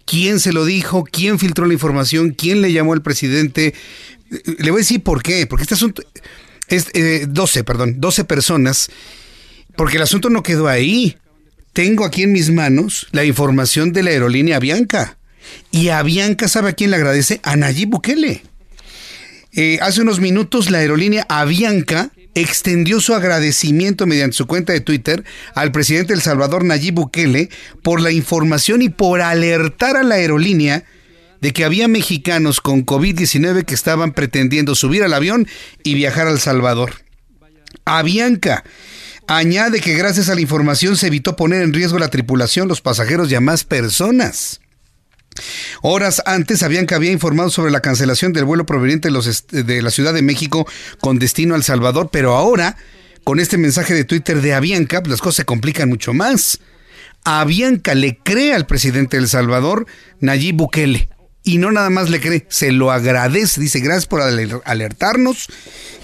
[0.07, 1.05] ¿Quién se lo dijo?
[1.05, 2.31] ¿Quién filtró la información?
[2.31, 3.75] ¿Quién le llamó al presidente?
[4.59, 5.47] Le voy a decir por qué.
[5.47, 6.03] Porque este asunto
[6.69, 6.87] es
[7.29, 8.91] 12, eh, perdón, 12 personas.
[9.77, 11.17] Porque el asunto no quedó ahí.
[11.73, 15.19] Tengo aquí en mis manos la información de la aerolínea Avianca.
[15.71, 17.41] Y Avianca, ¿sabe a quién le agradece?
[17.43, 18.43] A Nayib Bukele.
[19.53, 25.25] Eh, hace unos minutos la aerolínea Avianca extendió su agradecimiento mediante su cuenta de Twitter
[25.55, 27.51] al presidente El Salvador Nayib Bukele
[27.83, 30.85] por la información y por alertar a la aerolínea
[31.41, 35.47] de que había mexicanos con COVID-19 que estaban pretendiendo subir al avión
[35.83, 36.95] y viajar al Salvador.
[37.85, 38.65] Avianca
[39.27, 43.31] añade que gracias a la información se evitó poner en riesgo la tripulación, los pasajeros
[43.31, 44.61] y a más personas.
[45.83, 50.23] Horas antes, que había informado sobre la cancelación del vuelo proveniente de, la Ciudad de
[50.23, 50.67] México
[51.01, 52.77] con destino al Salvador, pero ahora,
[53.25, 56.61] con este mensaje de Twitter de Avianca, pues, las cosas se complican mucho más.
[57.25, 59.87] Avianca le cree al presidente del Salvador,
[60.21, 61.09] Nayib Bukele.
[61.43, 65.49] Y no nada más le cree, se lo agradece, dice gracias por alertarnos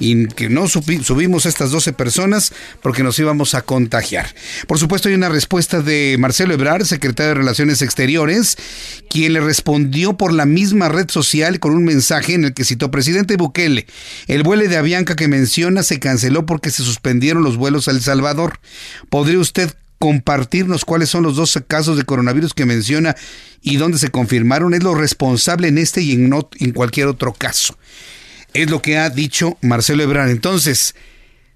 [0.01, 2.53] y que no subimos a estas 12 personas
[2.83, 4.35] porque nos íbamos a contagiar.
[4.67, 8.57] Por supuesto hay una respuesta de Marcelo Ebrard, secretario de Relaciones Exteriores,
[9.11, 12.91] quien le respondió por la misma red social con un mensaje en el que citó
[12.91, 13.87] presidente Bukele,
[14.29, 18.01] el vuelo de Avianca que menciona se canceló porque se suspendieron los vuelos a El
[18.01, 18.59] Salvador.
[19.11, 23.17] ¿Podría usted compartirnos cuáles son los 12 casos de coronavirus que menciona
[23.63, 24.75] y dónde se confirmaron.
[24.75, 27.79] Es lo responsable en este y en, cualquier otro caso.
[28.53, 30.31] Es lo que ha dicho Marcelo Ebrard.
[30.31, 30.95] Entonces,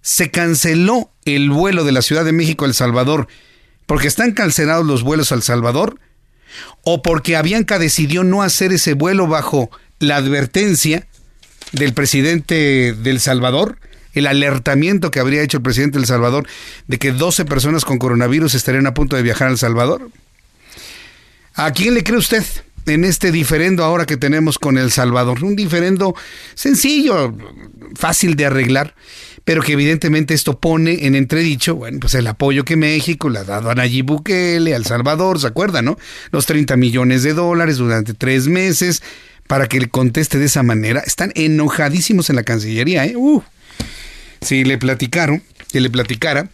[0.03, 3.29] se canceló el vuelo de la Ciudad de México a El Salvador
[3.87, 5.99] porque están cancelados los vuelos al Salvador
[6.83, 11.07] o porque Avianca decidió no hacer ese vuelo bajo la advertencia
[11.73, 13.79] del presidente del Salvador
[14.15, 16.47] el alertamiento que habría hecho el presidente del Salvador
[16.87, 20.11] de que 12 personas con coronavirus estarían a punto de viajar al Salvador?
[21.55, 22.45] ¿A quién le cree usted
[22.87, 25.45] en este diferendo ahora que tenemos con El Salvador?
[25.45, 26.15] Un diferendo
[26.55, 27.35] sencillo,
[27.95, 28.95] fácil de arreglar,
[29.45, 33.45] pero que evidentemente esto pone en entredicho, bueno, pues el apoyo que México le ha
[33.45, 35.99] dado a Nayib Bukele, al Salvador, ¿se acuerdan, no?
[36.31, 39.03] Los 30 millones de dólares durante tres meses
[39.47, 41.01] para que le conteste de esa manera.
[41.01, 43.17] Están enojadísimos en la Cancillería, ¿eh?
[43.17, 43.43] Uh
[44.41, 46.49] si le platicaron, que le platicara.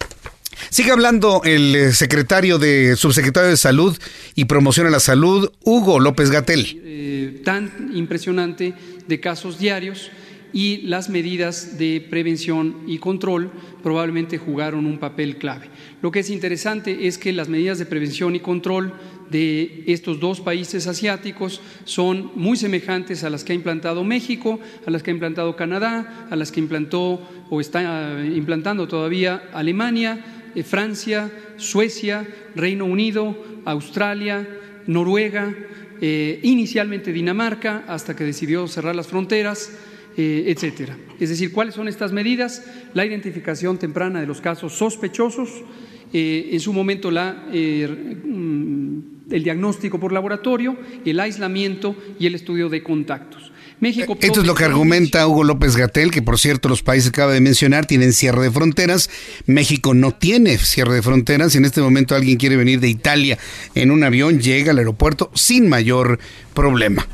[0.69, 3.97] Sigue hablando el eh, secretario de subsecretario de Salud
[4.35, 6.81] y Promoción a la Salud, Hugo López Gatel.
[6.83, 8.73] Eh, tan impresionante
[9.07, 10.11] de casos diarios
[10.53, 13.51] y las medidas de prevención y control
[13.83, 15.69] probablemente jugaron un papel clave.
[16.01, 18.93] Lo que es interesante es que las medidas de prevención y control
[19.29, 24.91] de estos dos países asiáticos son muy semejantes a las que ha implantado México, a
[24.91, 30.63] las que ha implantado Canadá, a las que implantó o está implantando todavía Alemania, eh,
[30.63, 33.35] Francia, Suecia, Reino Unido,
[33.65, 34.47] Australia,
[34.87, 35.53] Noruega,
[36.01, 39.71] eh, inicialmente Dinamarca, hasta que decidió cerrar las fronteras,
[40.15, 40.97] eh, etcétera.
[41.19, 42.65] Es decir, ¿cuáles son estas medidas?
[42.93, 45.49] La identificación temprana de los casos sospechosos,
[46.13, 47.43] en su momento la
[49.31, 53.51] el diagnóstico por laboratorio, el aislamiento y el estudio de contactos.
[53.79, 57.21] México Esto es lo que argumenta Hugo López Gatel, que por cierto los países que
[57.21, 59.07] acaba de mencionar tienen cierre de fronteras.
[59.45, 61.51] México no tiene cierre de fronteras.
[61.51, 63.37] Si en este momento alguien quiere venir de Italia
[63.75, 66.17] en un avión, llega al aeropuerto sin mayor
[66.55, 67.07] problema.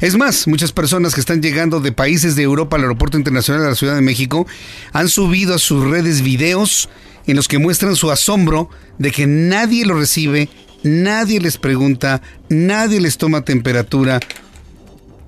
[0.00, 3.68] Es más, muchas personas que están llegando de países de Europa al Aeropuerto Internacional de
[3.68, 4.46] la Ciudad de México
[4.94, 6.88] han subido a sus redes videos
[7.26, 10.48] en los que muestran su asombro de que nadie lo recibe
[10.82, 14.20] nadie les pregunta, nadie les toma temperatura.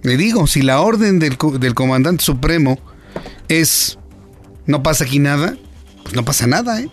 [0.03, 1.37] Le digo, si la orden del,
[1.75, 2.79] comandante supremo
[3.49, 3.99] es
[4.67, 5.57] no pasa aquí nada,
[6.03, 6.89] pues no pasa nada, ¿eh?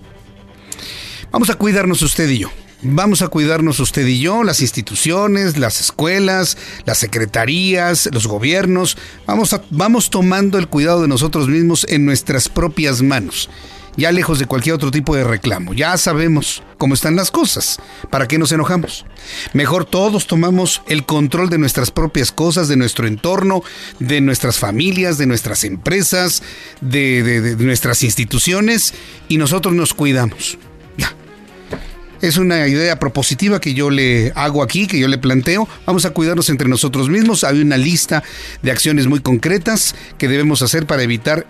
[1.31, 2.52] Vamos a cuidarnos usted y yo.
[2.81, 8.98] Vamos a cuidarnos usted y yo, las instituciones, las escuelas, las secretarías, los gobiernos.
[9.27, 13.49] Vamos, a, vamos tomando el cuidado de nosotros mismos en nuestras propias manos
[13.95, 15.74] ya lejos de cualquier otro tipo de reclamo.
[15.74, 17.80] Ya sabemos cómo están las cosas.
[18.10, 19.06] ¿Para qué nos enojamos?
[19.53, 23.64] Mejor todos tomamos el control de nuestras propias cosas, de nuestro entorno,
[23.99, 26.44] de nuestras familias, de nuestras empresas,
[26.82, 28.94] de, nuestras instituciones
[29.28, 30.57] y nosotros nos cuidamos.
[32.22, 35.68] Es una idea propositiva que yo le hago aquí, que yo le planteo.
[35.86, 37.44] Vamos a cuidarnos entre nosotros mismos.
[37.44, 38.24] Hay una lista
[38.62, 41.46] de acciones muy concretas que debemos hacer para evitar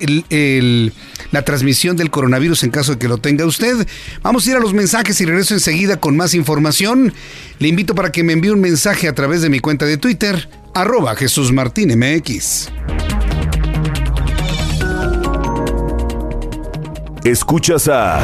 [1.32, 3.88] la transmisión del coronavirus en caso de que lo tenga usted.
[4.22, 7.14] Vamos a ir a los mensajes y regreso enseguida con más información.
[7.58, 10.50] Le invito para que me envíe un mensaje a través de mi cuenta de Twitter,
[10.76, 11.92] arroba Jesús Martín.
[17.24, 18.24] Escuchas a...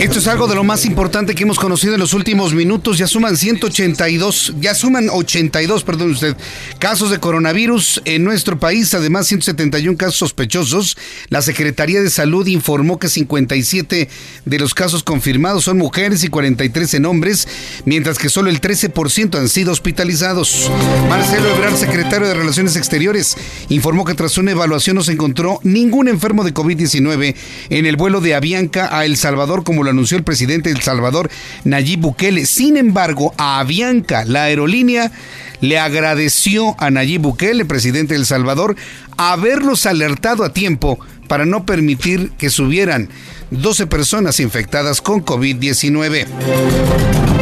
[0.00, 2.96] Esto es algo de lo más importante que hemos conocido en los últimos minutos.
[2.96, 6.34] Ya suman 182, ya suman 82, perdón usted,
[6.78, 10.96] casos de coronavirus en nuestro país, además 171 casos sospechosos.
[11.28, 14.08] La Secretaría de Salud informó que 57
[14.46, 17.46] de los casos confirmados son mujeres y 43 en hombres,
[17.84, 20.70] mientras que solo el 13% han sido hospitalizados.
[21.10, 23.36] Marcelo Ebrard, secretario de Relaciones Exteriores,
[23.68, 27.34] informó que tras una evaluación no se encontró ningún enfermo de COVID-19
[27.68, 30.82] en el vuelo de Avianca a El Salvador como lo anunció el presidente de El
[30.82, 31.30] Salvador,
[31.64, 32.46] Nayib Bukele.
[32.46, 35.12] Sin embargo, a Avianca, la aerolínea,
[35.60, 38.76] le agradeció a Nayib Bukele, presidente de El Salvador,
[39.16, 40.98] haberlos alertado a tiempo
[41.28, 43.08] para no permitir que subieran
[43.50, 46.26] 12 personas infectadas con COVID-19.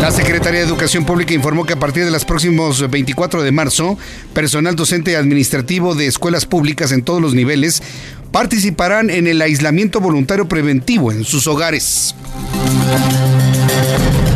[0.01, 3.99] La Secretaría de Educación Pública informó que a partir de los próximos 24 de marzo,
[4.33, 7.83] personal docente y administrativo de escuelas públicas en todos los niveles
[8.31, 12.15] participarán en el aislamiento voluntario preventivo en sus hogares.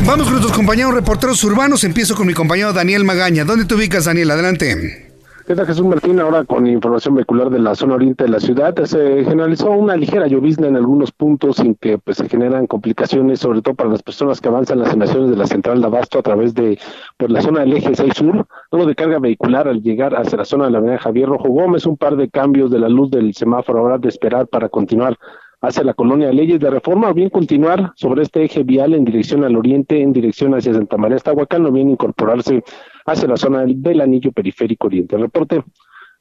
[0.04, 1.84] Vamos con nuestros compañeros reporteros urbanos.
[1.84, 3.44] Empiezo con mi compañero Daniel Magaña.
[3.44, 4.30] ¿Dónde te ubicas, Daniel?
[4.30, 5.12] Adelante.
[5.46, 6.20] ¿Qué tal Jesús Martín?
[6.20, 10.28] Ahora con información vehicular de la zona oriente de la ciudad, se generalizó una ligera
[10.28, 14.40] llovizna en algunos puntos sin que pues, se generan complicaciones, sobre todo para las personas
[14.40, 16.78] que avanzan las emisiones de la central de Abasto a través de
[17.16, 20.44] pues, la zona del eje 6 sur, uno de carga vehicular al llegar hacia la
[20.44, 23.34] zona de la avenida Javier Rojo Gómez, un par de cambios de la luz del
[23.34, 25.18] semáforo ahora de esperar para continuar
[25.62, 29.05] hacia la colonia de Leyes de Reforma, o bien continuar sobre este eje vial en
[29.05, 32.62] dirección al oriente, en dirección hacia Santa María Estahuacán, o bien incorporarse
[33.06, 35.16] hacia la zona del anillo periférico oriente.
[35.16, 35.62] Reporte.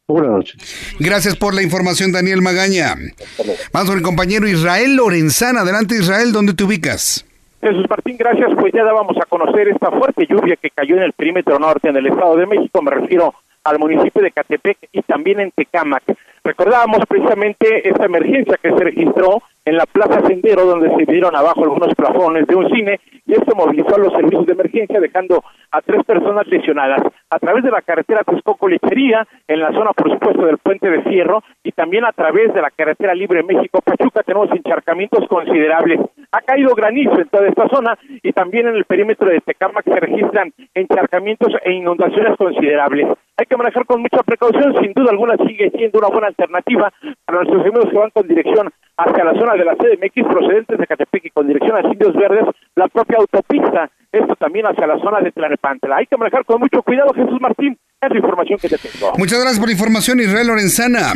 [0.08, 0.96] Buenas noches.
[1.00, 2.96] Gracias por la información, Daniel Magaña.
[3.72, 5.62] Vamos con el compañero Israel Lorenzana.
[5.62, 7.26] Adelante, Israel, ¿dónde te ubicas?
[7.62, 8.50] Jesús Martín, gracias.
[8.60, 11.96] Pues ya dábamos a conocer esta fuerte lluvia que cayó en el perímetro norte en
[11.96, 12.82] el Estado de México.
[12.82, 16.04] Me refiero al municipio de Catepec y también en Tecámac.
[16.44, 21.64] Recordábamos precisamente esta emergencia que se registró en la Plaza Sendero, donde se dieron abajo
[21.64, 25.82] algunos plafones de un cine, y esto movilizó a los servicios de emergencia, dejando a
[25.82, 27.02] tres personas lesionadas.
[27.30, 31.44] A través de la carretera Texcoco-Lechería, en la zona, por supuesto, del Puente de Fierro,
[31.64, 36.00] y también a través de la carretera Libre México-Pachuca, tenemos encharcamientos considerables.
[36.32, 40.00] Ha caído granizo en toda esta zona, y también en el perímetro de Tecámac se
[40.00, 43.08] registran encharcamientos e inundaciones considerables.
[43.38, 46.94] Hay que manejar con mucha precaución, sin duda alguna sigue siendo una buena alternativa
[47.26, 50.88] para nuestros amigos que van con dirección hacia la zona de la CDMX procedentes de
[50.88, 52.46] Catepec y con dirección a Indios Verdes,
[52.76, 55.98] la propia autopista, esto también hacia la zona de Tlanepantla.
[55.98, 59.12] Hay que manejar con mucho cuidado, Jesús Martín, es la información que te tengo.
[59.18, 61.14] Muchas gracias por la información, Israel Lorenzana.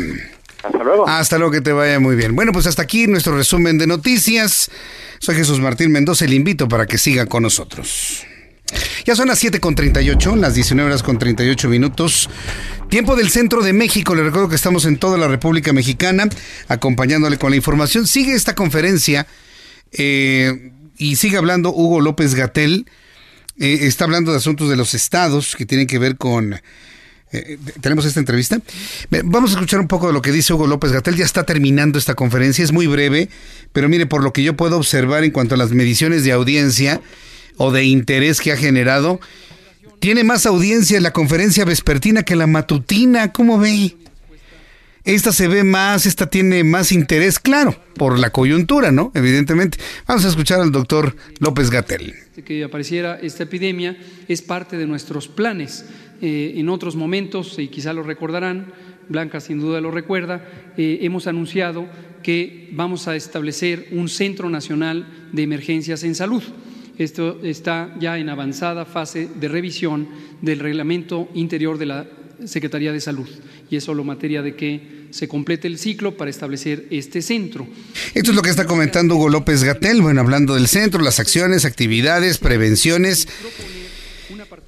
[0.65, 1.07] Hasta luego.
[1.07, 2.35] Hasta luego, que te vaya muy bien.
[2.35, 4.71] Bueno, pues hasta aquí nuestro resumen de noticias.
[5.19, 8.25] Soy Jesús Martín Mendoza y le invito para que siga con nosotros.
[9.05, 12.29] Ya son las 7.38, las 19 horas con 38 minutos.
[12.89, 14.15] Tiempo del centro de México.
[14.15, 16.27] Le recuerdo que estamos en toda la República Mexicana
[16.67, 18.07] acompañándole con la información.
[18.07, 19.27] Sigue esta conferencia
[19.91, 22.87] eh, y sigue hablando Hugo López Gatel.
[23.59, 26.59] Eh, está hablando de asuntos de los estados que tienen que ver con...
[27.31, 28.59] Eh, tenemos esta entrevista.
[29.23, 31.15] Vamos a escuchar un poco de lo que dice Hugo López Gatel.
[31.15, 33.29] Ya está terminando esta conferencia, es muy breve,
[33.73, 37.01] pero mire, por lo que yo puedo observar en cuanto a las mediciones de audiencia,
[37.57, 39.19] o de interés que ha generado.
[39.99, 43.95] Tiene más audiencia en la conferencia vespertina que la matutina, ¿cómo ve?
[45.03, 49.11] Esta se ve más, esta tiene más interés, claro, por la coyuntura, ¿no?
[49.13, 49.77] Evidentemente.
[50.07, 52.15] Vamos a escuchar al doctor López Gatel.
[52.43, 53.97] Que apareciera esta epidemia
[54.27, 55.85] es parte de nuestros planes.
[56.21, 58.67] Eh, en otros momentos, y quizá lo recordarán,
[59.09, 60.43] Blanca sin duda lo recuerda,
[60.77, 61.87] eh, hemos anunciado
[62.23, 66.43] que vamos a establecer un Centro Nacional de Emergencias en Salud.
[66.97, 70.07] Esto está ya en avanzada fase de revisión
[70.41, 72.07] del reglamento interior de la
[72.45, 73.27] Secretaría de Salud
[73.69, 77.67] y es solo materia de que se complete el ciclo para establecer este centro.
[78.13, 81.63] Esto es lo que está comentando Hugo López Gatel, bueno, hablando del centro, las acciones,
[81.63, 83.27] actividades, prevenciones.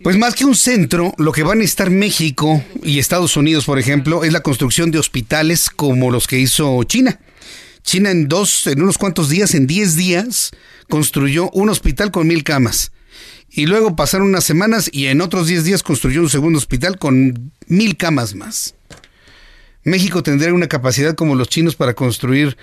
[0.04, 3.80] Pues más que un centro, lo que van a estar México y Estados Unidos, por
[3.80, 7.20] ejemplo, es la construcción de hospitales como los que hizo China.
[7.82, 10.52] China en dos, en unos cuantos días, en diez días,
[10.88, 12.92] construyó un hospital con mil camas.
[13.50, 17.52] Y luego pasaron unas semanas y en otros diez días construyó un segundo hospital con
[17.68, 18.76] mil camas más.
[19.84, 22.58] México tendría una capacidad como los chinos para construir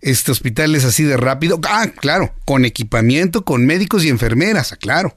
[0.00, 1.60] este hospitales así de rápido.
[1.64, 5.16] Ah, claro, con equipamiento, con médicos y enfermeras, claro.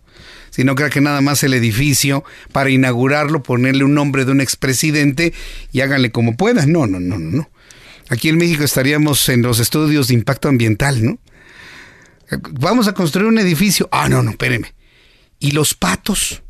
[0.50, 4.42] Si no crea que nada más el edificio para inaugurarlo, ponerle un nombre de un
[4.42, 5.34] expresidente
[5.72, 6.72] y háganle como puedan.
[6.72, 7.50] No, no, no, no, no.
[8.10, 11.20] Aquí en México estaríamos en los estudios de impacto ambiental, ¿no?
[12.60, 13.88] Vamos a construir un edificio.
[13.92, 14.74] Ah, no, no, espéreme.
[15.40, 16.42] ¿Y los patos?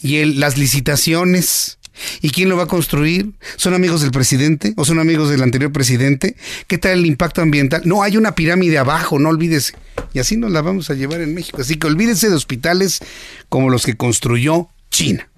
[0.00, 1.78] ¿Y las licitaciones?
[2.20, 3.32] ¿Y quién lo va a construir?
[3.56, 6.36] ¿Son amigos del presidente o son amigos del anterior presidente?
[6.66, 7.82] ¿Qué tal el impacto ambiental?
[7.84, 9.74] No, hay una pirámide abajo, no olvídese.
[10.12, 11.60] Y así nos la vamos a llevar en México.
[11.60, 13.00] Así que olvídese de hospitales
[13.48, 15.28] como los que construyó China.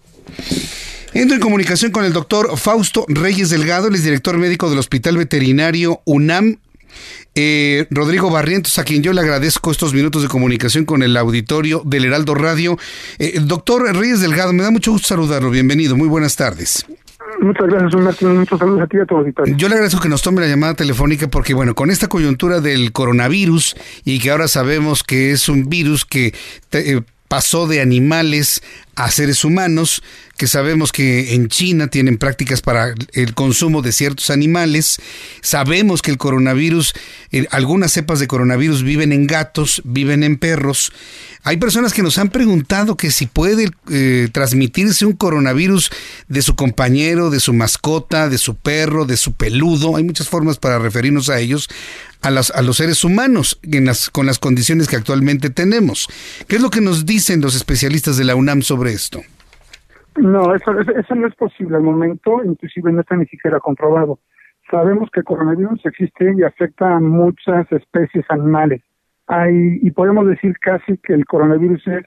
[1.12, 6.02] Entro en comunicación con el doctor Fausto Reyes Delgado, el director médico del Hospital Veterinario
[6.04, 6.58] UNAM.
[7.34, 11.82] Eh, Rodrigo Barrientos, a quien yo le agradezco estos minutos de comunicación con el auditorio
[11.84, 12.78] del Heraldo Radio.
[13.18, 15.50] Eh, doctor Reyes Delgado, me da mucho gusto saludarlo.
[15.50, 16.86] Bienvenido, muy buenas tardes.
[17.40, 19.56] Muchas gracias, Muchos saludos a ti y a auditorio.
[19.56, 22.92] Yo le agradezco que nos tome la llamada telefónica porque, bueno, con esta coyuntura del
[22.92, 26.34] coronavirus y que ahora sabemos que es un virus que
[26.72, 28.62] eh, pasó de animales
[28.96, 30.02] a seres humanos,
[30.36, 34.98] que sabemos que en China tienen prácticas para el consumo de ciertos animales.
[35.40, 36.94] Sabemos que el coronavirus,
[37.32, 40.92] eh, algunas cepas de coronavirus viven en gatos, viven en perros.
[41.42, 45.90] Hay personas que nos han preguntado que si puede eh, transmitirse un coronavirus
[46.28, 49.96] de su compañero, de su mascota, de su perro, de su peludo.
[49.96, 51.68] Hay muchas formas para referirnos a ellos,
[52.24, 56.08] a, las, a los seres humanos, en las, con las condiciones que actualmente tenemos.
[56.48, 59.20] ¿Qué es lo que nos dicen los especialistas de la UNAM sobre esto?
[60.16, 64.20] No, eso, eso no es posible al momento, inclusive no está ni siquiera comprobado.
[64.70, 68.80] Sabemos que el coronavirus existe y afecta a muchas especies animales
[69.26, 72.04] hay, y podemos decir casi que el coronavirus es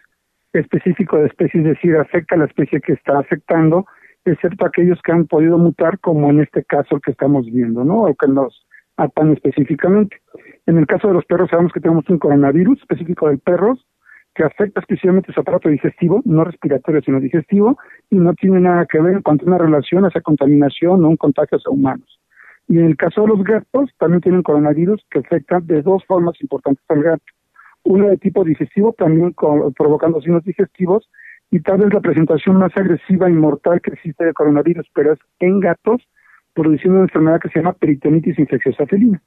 [0.54, 3.86] específico de especies, es decir, afecta a la especie que está afectando,
[4.26, 8.04] excepto aquellos que han podido mutar, como en este caso que estamos viendo, ¿no?
[8.04, 8.67] O que nos
[8.98, 10.18] atan específicamente.
[10.66, 13.86] En el caso de los perros sabemos que tenemos un coronavirus específico de perros
[14.36, 17.78] que afecta exclusivamente su aparato digestivo, no respiratorio, sino digestivo,
[18.10, 21.18] y no tiene nada que ver en cuanto a una relación hacia contaminación o un
[21.18, 22.20] contagio hacia humanos.
[22.68, 26.40] Y en el caso de los gatos, también tienen coronavirus que afectan de dos formas
[26.42, 27.24] importantes al gato.
[27.84, 31.10] Uno de tipo digestivo, también provocando signos digestivos,
[31.50, 35.20] y tal vez la presentación más agresiva y mortal que existe de coronavirus, pero es
[35.40, 36.02] en gatos,
[36.62, 39.22] produciendo una enfermedad que se llama peritonitis infecciosa felina.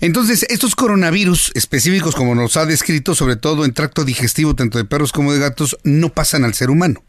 [0.00, 4.84] Entonces, estos coronavirus específicos, como nos ha descrito, sobre todo en tracto digestivo, tanto de
[4.84, 7.00] perros como de gatos, no pasan al ser humano.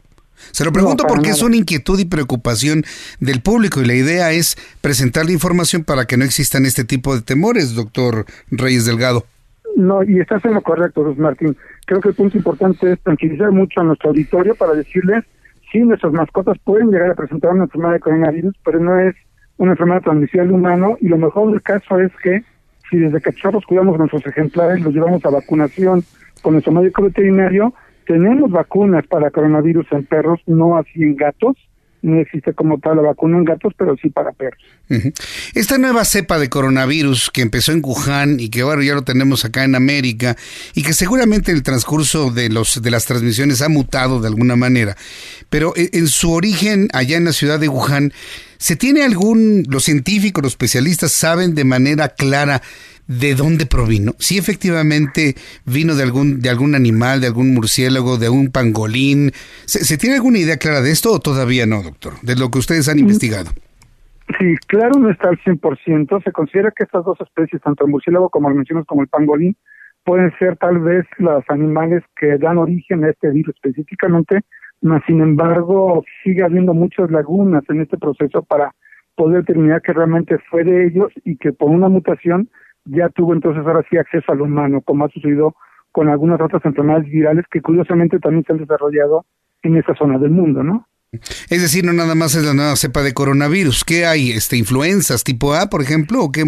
[0.52, 2.84] Se lo pregunto porque es una inquietud y preocupación
[3.18, 7.16] del público y la idea es presentar la información para que no existan este tipo
[7.16, 9.26] de temores, doctor Reyes Delgado.
[9.74, 11.56] No, y estás en lo correcto, Luis Martín.
[11.86, 15.24] Creo que el punto importante es tranquilizar mucho a nuestro auditorio para decirles,
[15.72, 19.14] sí, nuestras mascotas pueden llegar a presentar una enfermedad de coronavirus, pero no es
[19.56, 22.42] una enfermedad transmisible humano y lo mejor del caso es que
[22.90, 26.02] si desde cachorros cuidamos nuestros ejemplares, los llevamos a vacunación
[26.42, 27.74] con nuestro médico veterinario,
[28.06, 31.56] tenemos vacunas para coronavirus en perros, no así en gatos.
[32.08, 34.62] No existe como tal la vacuna en gatos, pero sí para perros.
[35.54, 39.44] Esta nueva cepa de coronavirus que empezó en Wuhan y que ahora ya lo tenemos
[39.44, 40.36] acá en América
[40.74, 44.56] y que seguramente en el transcurso de los de las transmisiones ha mutado de alguna
[44.56, 44.96] manera,
[45.50, 48.12] pero e, en su origen allá en la ciudad de Wuhan,
[48.56, 52.62] ¿se tiene algún los científicos, los especialistas saben de manera clara
[53.08, 54.12] de dónde provino.
[54.18, 59.32] Si efectivamente vino de algún, de algún animal, de algún murciélago, de un pangolín.
[59.64, 62.12] ¿Se, tiene alguna idea clara de esto o todavía no, doctor?
[62.22, 63.00] De lo que ustedes han mm.
[63.00, 63.50] investigado.
[64.38, 66.22] Sí, claro, no está al 100%.
[66.22, 69.56] Se considera que estas dos especies, tanto el murciélago como lo mencionas como el pangolín,
[70.04, 74.40] pueden ser tal vez los animales que dan origen a este virus específicamente,
[74.82, 78.74] mas sin embargo sigue habiendo muchas lagunas en este proceso para
[79.16, 82.48] poder determinar que realmente fue de ellos y que por una mutación
[82.88, 85.54] ya tuvo entonces ahora sí acceso al humano, como ha sucedido
[85.92, 89.24] con algunas otras enfermedades virales que curiosamente también se han desarrollado
[89.62, 90.86] en esa zona del mundo, ¿no?
[91.10, 93.82] Es decir, no nada más es la nueva cepa de coronavirus.
[93.84, 94.30] ¿Qué hay?
[94.30, 96.24] Este, ¿Influencias tipo A, por ejemplo?
[96.24, 96.44] ¿O qué,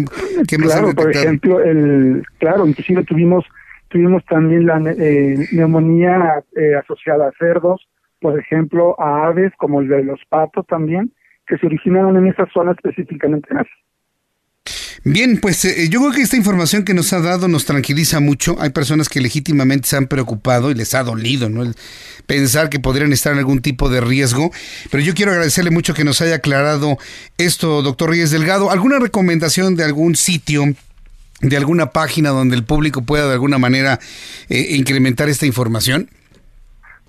[0.47, 3.43] qué claro, por ejemplo, el, claro, inclusive tuvimos,
[3.87, 7.87] tuvimos también la eh, neumonía eh, asociada a cerdos,
[8.19, 11.11] por ejemplo, a aves, como el de los patos también,
[11.47, 13.75] que se originaron en esa zona específicamente en Asia.
[15.03, 18.55] Bien, pues eh, yo creo que esta información que nos ha dado nos tranquiliza mucho.
[18.59, 21.63] Hay personas que legítimamente se han preocupado y les ha dolido, ¿no?
[21.63, 21.73] El
[22.27, 24.51] pensar que podrían estar en algún tipo de riesgo.
[24.91, 26.97] Pero yo quiero agradecerle mucho que nos haya aclarado
[27.39, 28.69] esto, doctor Ríez Delgado.
[28.69, 30.65] ¿Alguna recomendación de algún sitio,
[31.41, 33.99] de alguna página donde el público pueda de alguna manera
[34.49, 36.09] eh, incrementar esta información?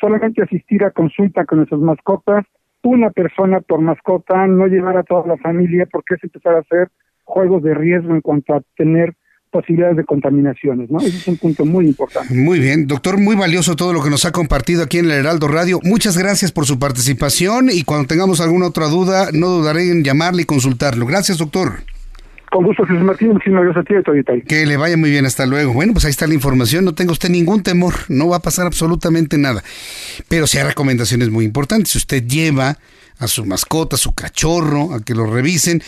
[0.00, 2.44] solamente asistir a consulta con nuestras mascotas,
[2.82, 6.88] una persona por mascota, no llevar a toda la familia porque es empezar a hacer
[7.22, 9.14] juegos de riesgo en cuanto a tener
[9.52, 10.98] posibilidades de contaminaciones, ¿no?
[10.98, 12.34] Ese es un punto muy importante.
[12.34, 15.46] Muy bien, doctor, muy valioso todo lo que nos ha compartido aquí en el Heraldo
[15.46, 15.78] Radio.
[15.84, 20.42] Muchas gracias por su participación y cuando tengamos alguna otra duda, no dudaré en llamarle
[20.42, 21.06] y consultarlo.
[21.06, 21.93] Gracias, doctor.
[22.54, 25.72] Con gusto, Jesús Martín, muchísimas gracias a ti Que le vaya muy bien, hasta luego.
[25.72, 28.64] Bueno, pues ahí está la información, no tenga usted ningún temor, no va a pasar
[28.64, 29.64] absolutamente nada.
[30.28, 31.90] Pero sí hay recomendaciones muy importantes.
[31.90, 32.78] Si usted lleva
[33.18, 35.82] a su mascota, a su cachorro, a que lo revisen,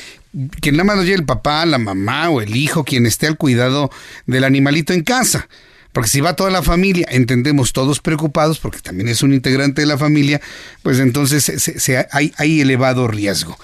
[0.60, 3.36] que nada más lo lleve el papá, la mamá o el hijo, quien esté al
[3.36, 3.88] cuidado
[4.26, 5.46] del animalito en casa.
[5.92, 9.86] Porque si va toda la familia, entendemos todos preocupados, porque también es un integrante de
[9.86, 10.40] la familia,
[10.82, 13.56] pues entonces se, hay elevado riesgo.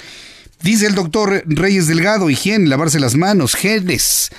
[0.62, 4.30] Dice el doctor Reyes Delgado, higiene, lavarse las manos, geles,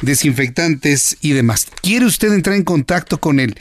[0.00, 1.66] desinfectantes y demás.
[1.82, 3.58] ¿Quiere usted entrar en contacto con el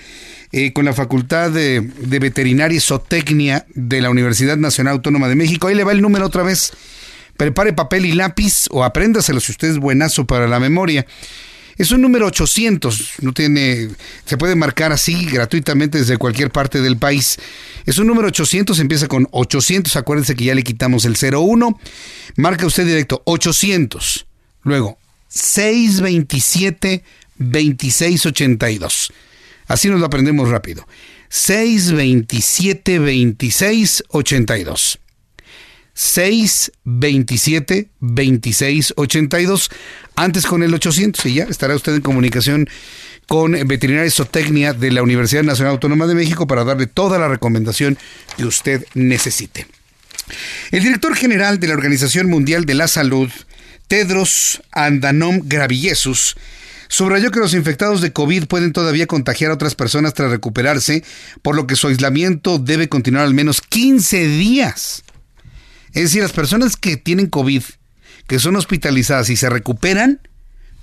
[0.53, 5.35] eh, con la Facultad de, de, Veterinaria y Zootecnia de la Universidad Nacional Autónoma de
[5.35, 5.67] México?
[5.67, 6.71] Ahí le va el número otra vez.
[7.35, 11.05] Prepare papel y lápiz o apréndaselo si usted es buenazo para la memoria.
[11.77, 13.89] Es un número 800, no tiene,
[14.25, 17.37] se puede marcar así gratuitamente desde cualquier parte del país.
[17.85, 21.77] Es un número 800, empieza con 800, acuérdense que ya le quitamos el 01.
[22.37, 24.25] Marca usted directo 800,
[24.63, 24.97] luego
[25.27, 27.03] 627
[27.37, 29.11] 2682.
[29.67, 30.87] Así nos lo aprendemos rápido.
[31.29, 34.99] 627 2682.
[35.95, 39.71] 627 2682
[40.15, 42.69] antes con el 800 y ya estará usted en comunicación
[43.27, 47.97] con Veterinaria Zootecnia de la Universidad Nacional Autónoma de México para darle toda la recomendación
[48.37, 49.65] que usted necesite.
[50.71, 53.29] El director general de la Organización Mundial de la Salud,
[53.87, 56.35] Tedros Andanom Gravillesus,
[56.87, 61.03] subrayó que los infectados de COVID pueden todavía contagiar a otras personas tras recuperarse,
[61.41, 65.04] por lo que su aislamiento debe continuar al menos 15 días.
[65.95, 67.63] Es decir, las personas que tienen COVID,
[68.27, 70.19] que son hospitalizadas y se recuperan,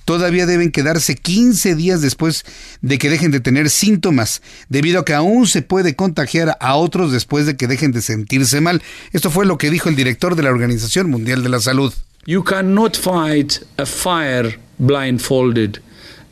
[0.07, 2.45] todavía deben quedarse 15 días después
[2.81, 4.41] de que dejen de tener síntomas,
[4.71, 8.63] debido a que aún se puede contagiar a otros después de que dejen de sentirse
[8.63, 8.83] mal.
[9.13, 11.93] Esto fue lo que dijo el director de la Organización Mundial de la Salud.
[12.25, 15.83] You cannot fight a fire blindfolded.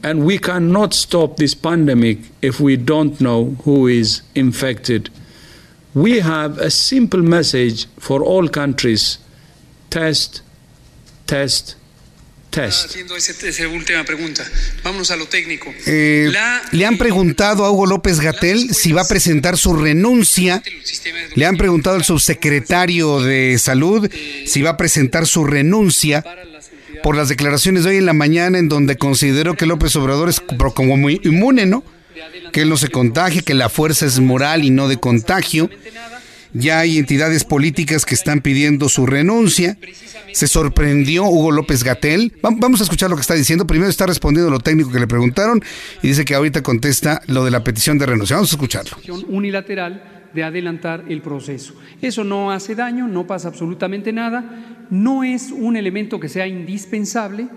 [0.02, 5.10] And we cannot stop this pandemic if we don't know who is infected.
[5.94, 9.18] We have a simple message for all countries
[9.88, 10.42] test,
[11.26, 11.74] test,
[12.50, 12.86] test.
[12.86, 14.44] Haciendo esa última pregunta,
[14.84, 15.72] vámonos a lo técnico.
[15.86, 16.32] Eh,
[16.72, 20.62] le han preguntado a Hugo López Gatel si va a presentar su renuncia.
[21.34, 24.08] Le han preguntado al subsecretario de Salud
[24.46, 26.24] si va a presentar su renuncia
[27.02, 30.40] por las declaraciones de hoy en la mañana en donde consideró que López Obrador es
[30.74, 31.82] como muy inmune, ¿no?
[32.52, 35.70] Que él no se contagie, que la fuerza es moral y no de contagio.
[36.52, 39.78] Ya hay entidades políticas que están pidiendo su renuncia.
[40.32, 42.32] Se sorprendió Hugo López Gatel.
[42.42, 43.66] Vamos a escuchar lo que está diciendo.
[43.66, 45.62] Primero está respondiendo lo técnico que le preguntaron
[46.02, 48.36] y dice que ahorita contesta lo de la petición de renuncia.
[48.36, 48.96] Vamos a escucharlo.
[49.28, 51.74] Unilateral de adelantar el proceso.
[52.00, 57.48] Eso no hace daño, no pasa absolutamente nada, no es un elemento que sea indispensable,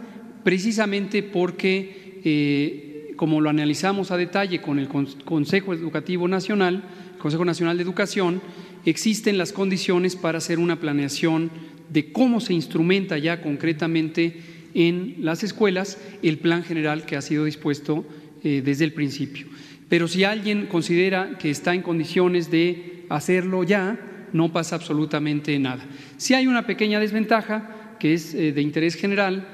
[0.43, 2.82] precisamente porque eh,
[3.15, 6.83] como lo analizamos a detalle con el Consejo Educativo Nacional,
[7.17, 8.41] Consejo Nacional de Educación,
[8.85, 11.51] existen las condiciones para hacer una planeación
[11.89, 14.41] de cómo se instrumenta ya concretamente
[14.73, 18.05] en las escuelas el plan general que ha sido dispuesto
[18.43, 19.47] eh, desde el principio.
[19.89, 23.99] Pero si alguien considera que está en condiciones de hacerlo ya,
[24.33, 25.85] no pasa absolutamente nada.
[26.17, 29.47] Si hay una pequeña desventaja, que es eh, de interés general,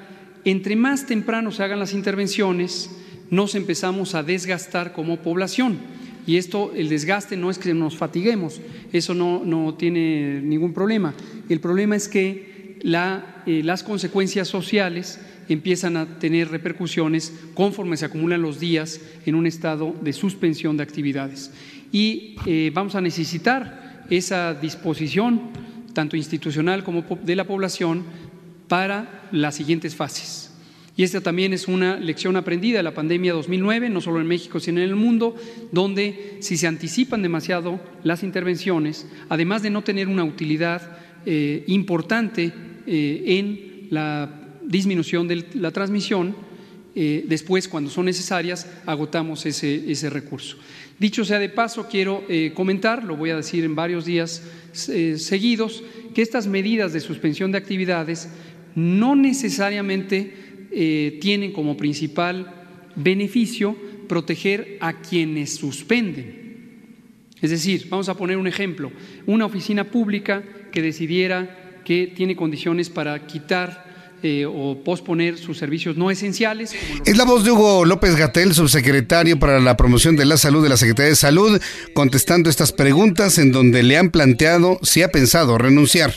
[0.46, 2.90] entre más temprano se hagan las intervenciones,
[3.30, 5.78] nos empezamos a desgastar como población.
[6.28, 8.62] Y esto, el desgaste no es que nos fatiguemos,
[8.94, 11.14] eso no, no tiene ningún problema.
[11.48, 18.42] El problema es que eh, las consecuencias sociales empiezan a tener repercusiones conforme se acumulan
[18.42, 21.52] los días en un estado de suspensión de actividades.
[21.92, 25.50] Y eh, vamos a necesitar esa disposición,
[25.94, 28.04] tanto institucional como de la población,
[28.68, 30.49] para las siguientes fases.
[31.00, 34.60] Y esta también es una lección aprendida de la pandemia 2009, no solo en México,
[34.60, 35.34] sino en el mundo,
[35.72, 42.52] donde si se anticipan demasiado las intervenciones, además de no tener una utilidad eh, importante
[42.86, 44.30] eh, en la
[44.62, 46.36] disminución de la transmisión,
[46.94, 50.58] eh, después, cuando son necesarias, agotamos ese, ese recurso.
[51.00, 54.44] Dicho sea de paso, quiero comentar, lo voy a decir en varios días
[54.74, 55.82] seguidos,
[56.14, 58.28] que estas medidas de suspensión de actividades
[58.76, 62.54] no necesariamente eh, tienen como principal
[62.96, 63.76] beneficio
[64.08, 66.40] proteger a quienes suspenden.
[67.42, 68.92] Es decir, vamos a poner un ejemplo,
[69.26, 73.90] una oficina pública que decidiera que tiene condiciones para quitar
[74.22, 76.76] eh, o posponer sus servicios no esenciales.
[77.06, 80.68] Es la voz de Hugo López Gatel, subsecretario para la promoción de la salud de
[80.68, 81.62] la Secretaría de Salud,
[81.94, 86.14] contestando estas preguntas en donde le han planteado si ha pensado renunciar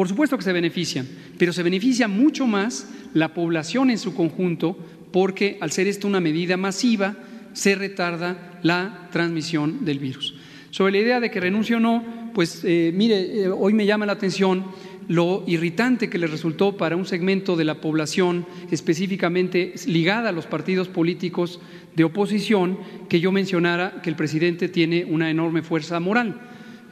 [0.00, 1.06] Por supuesto que se benefician,
[1.36, 4.74] pero se beneficia mucho más la población en su conjunto
[5.12, 7.18] porque al ser esto una medida masiva
[7.52, 10.36] se retarda la transmisión del virus.
[10.70, 12.02] Sobre la idea de que renuncie o no,
[12.32, 14.64] pues eh, mire, eh, hoy me llama la atención
[15.06, 20.46] lo irritante que le resultó para un segmento de la población específicamente ligada a los
[20.46, 21.60] partidos políticos
[21.94, 22.78] de oposición
[23.10, 26.40] que yo mencionara que el presidente tiene una enorme fuerza moral.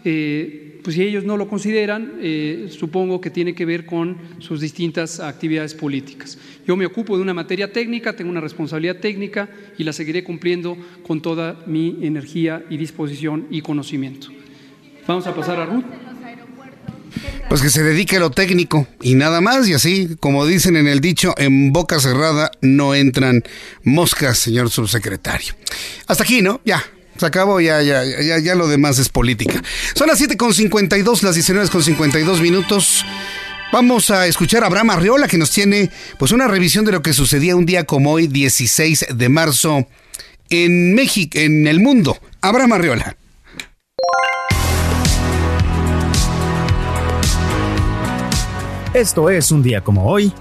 [0.05, 2.15] Eh, pues si ellos no lo consideran,
[2.71, 6.39] supongo que tiene que ver con sus distintas actividades políticas.
[6.67, 9.49] Yo me ocupo de una materia técnica, tengo una responsabilidad técnica
[9.79, 10.77] y la seguiré cumpliendo
[11.07, 14.29] con toda mi energía y disposición y conocimiento.
[15.07, 15.85] Vamos a pasar a Ruth.
[17.49, 20.87] Pues que se dedique a lo técnico y nada más, y así, como dicen en
[20.87, 23.43] el dicho, en boca cerrada no entran
[23.83, 25.55] moscas, señor subsecretario.
[26.07, 26.61] Hasta aquí, ¿no?
[26.67, 26.85] Ya,
[27.19, 29.62] se acabó, ya, ya, ya, ya lo demás es política.
[29.95, 33.05] Son las 7.52, las 19.52 minutos.
[33.73, 37.12] Vamos a escuchar a Abraham Arriola que nos tiene pues una revisión de lo que
[37.12, 39.86] sucedía un día como hoy, 16 de marzo,
[40.49, 42.16] en México, en el mundo.
[42.40, 43.16] Abraham Arriola.
[48.95, 50.32] Esto es un día como hoy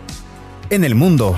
[0.70, 1.36] en el mundo.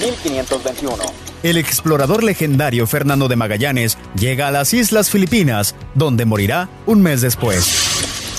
[0.00, 1.31] 1521.
[1.42, 7.20] El explorador legendario Fernando de Magallanes llega a las Islas Filipinas, donde morirá un mes
[7.20, 7.92] después.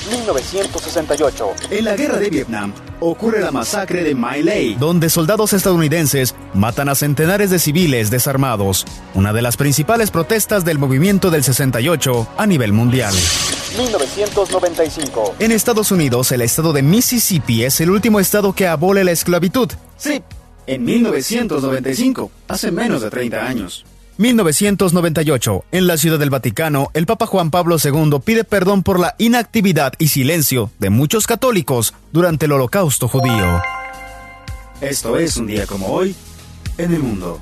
[0.09, 1.53] 1968.
[1.71, 6.87] En la guerra de Vietnam ocurre la masacre de My Lai, donde soldados estadounidenses matan
[6.87, 8.85] a centenares de civiles desarmados,
[9.15, 13.13] una de las principales protestas del movimiento del 68 a nivel mundial.
[13.77, 15.35] 1995.
[15.39, 19.69] En Estados Unidos, el estado de Mississippi es el último estado que abole la esclavitud.
[19.97, 20.21] Sí,
[20.67, 23.85] en 1995, hace menos de 30 años.
[24.17, 25.65] 1998.
[25.71, 29.93] En la Ciudad del Vaticano, el Papa Juan Pablo II pide perdón por la inactividad
[29.97, 33.61] y silencio de muchos católicos durante el Holocausto judío.
[34.81, 36.15] Esto es un día como hoy
[36.77, 37.39] en el mundo.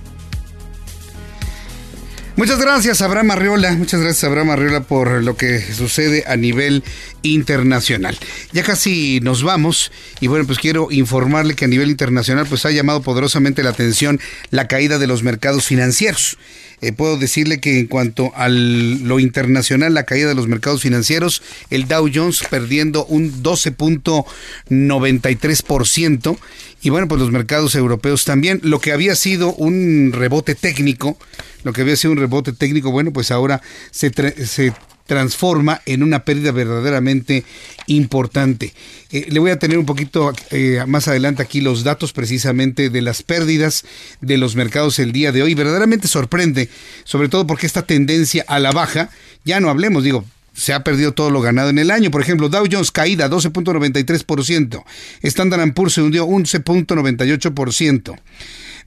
[2.38, 3.74] Muchas gracias, Abraham Arriola.
[3.74, 6.82] Muchas gracias, Abraham Arriola, por lo que sucede a nivel
[7.24, 8.18] internacional.
[8.54, 9.92] Ya casi nos vamos
[10.22, 14.22] y bueno, pues quiero informarle que a nivel internacional pues ha llamado poderosamente la atención
[14.50, 16.38] la caída de los mercados financieros.
[16.82, 21.44] Eh, puedo decirle que en cuanto a lo internacional, la caída de los mercados financieros,
[21.70, 26.40] el Dow Jones perdiendo un 12.93%
[26.82, 28.60] y bueno, pues los mercados europeos también.
[28.64, 31.20] Lo que había sido un rebote técnico,
[31.64, 33.62] lo que había sido un rebote técnico, bueno, pues ahora
[33.92, 34.12] se,
[34.46, 34.74] se
[35.12, 37.44] transforma en una pérdida verdaderamente
[37.88, 38.74] importante.
[39.12, 43.02] Eh, le voy a tener un poquito eh, más adelante aquí los datos precisamente de
[43.02, 43.84] las pérdidas
[44.22, 45.54] de los mercados el día de hoy.
[45.54, 46.70] Verdaderamente sorprende,
[47.04, 49.10] sobre todo porque esta tendencia a la baja,
[49.44, 50.24] ya no hablemos, digo,
[50.54, 52.10] se ha perdido todo lo ganado en el año.
[52.10, 54.84] Por ejemplo, Dow Jones caída 12.93%,
[55.24, 58.18] Standard Poor's se hundió 11.98%.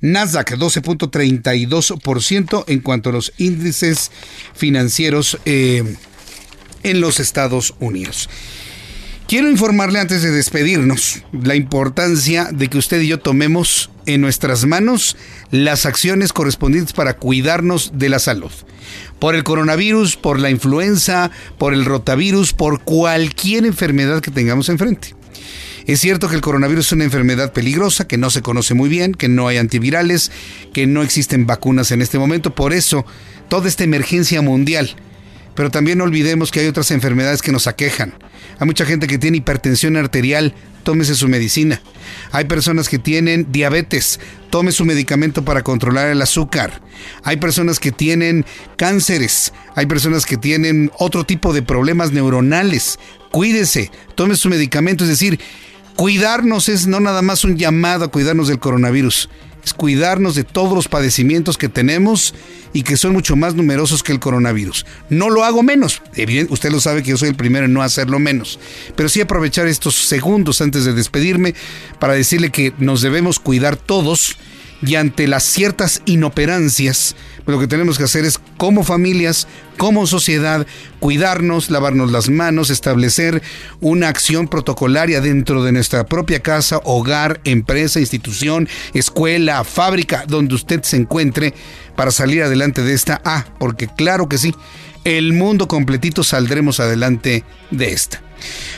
[0.05, 4.11] Nasdaq 12.32% en cuanto a los índices
[4.55, 5.97] financieros eh,
[6.83, 8.29] en los Estados Unidos.
[9.27, 14.67] Quiero informarle antes de despedirnos la importancia de que usted y yo tomemos en nuestras
[14.67, 15.17] manos
[15.51, 18.53] las acciones correspondientes para cuidarnos de la salud.
[19.19, 25.15] Por el coronavirus, por la influenza, por el rotavirus, por cualquier enfermedad que tengamos enfrente.
[25.87, 29.13] Es cierto que el coronavirus es una enfermedad peligrosa, que no se conoce muy bien,
[29.13, 30.33] que no hay antivirales,
[30.73, 32.55] que no existen vacunas en este momento.
[32.55, 33.05] Por eso,
[33.49, 34.97] toda esta emergencia mundial.
[35.55, 38.15] Pero también no olvidemos que hay otras enfermedades que nos aquejan.
[38.59, 40.55] Hay mucha gente que tiene hipertensión arterial,
[40.85, 41.83] tómese su medicina.
[42.33, 44.21] Hay personas que tienen diabetes,
[44.51, 46.81] tome su medicamento para controlar el azúcar.
[47.25, 48.47] Hay personas que tienen
[48.77, 52.99] cánceres, hay personas que tienen otro tipo de problemas neuronales.
[53.31, 55.41] Cuídese, tome su medicamento, es decir,
[55.97, 59.29] Cuidarnos es no nada más un llamado a cuidarnos del coronavirus,
[59.65, 62.35] es cuidarnos de todos los padecimientos que tenemos
[62.73, 64.87] y que son mucho más numerosos que el coronavirus.
[65.09, 66.03] No lo hago menos,
[66.49, 68.59] usted lo sabe que yo soy el primero en no hacerlo menos,
[68.97, 71.55] pero sí aprovechar estos segundos antes de despedirme
[72.01, 74.37] para decirle que nos debemos cuidar todos
[74.83, 77.15] y ante las ciertas inoperancias,
[77.47, 79.47] lo que tenemos que hacer es como familias,
[79.77, 80.67] como sociedad,
[81.01, 83.43] cuidarnos, lavarnos las manos, establecer
[83.81, 90.83] una acción protocolaria dentro de nuestra propia casa, hogar, empresa, institución, escuela, fábrica, donde usted
[90.83, 91.55] se encuentre
[91.97, 93.21] para salir adelante de esta.
[93.25, 94.55] Ah, porque claro que sí,
[95.05, 98.24] el mundo completito saldremos adelante de esta.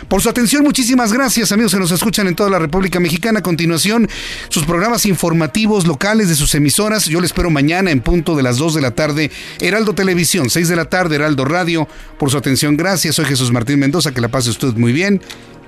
[0.08, 3.40] Por su atención, muchísimas gracias amigos que nos escuchan en toda la República Mexicana.
[3.40, 4.08] A continuación,
[4.48, 7.06] sus programas informativos locales de sus emisoras.
[7.06, 9.30] Yo les espero mañana en punto de las 2 de la tarde.
[9.60, 11.88] Heraldo Televisión, 6 de la tarde, Heraldo Radio.
[12.18, 13.16] Por su atención, gracias.
[13.16, 14.12] Soy Jesús Martín Mendoza.
[14.12, 15.20] Que la pase usted muy bien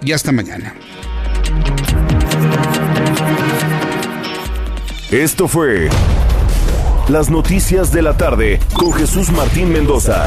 [0.03, 0.75] y hasta mañana.
[5.11, 5.89] Esto fue
[7.09, 10.27] Las Noticias de la Tarde con Jesús Martín Mendoza.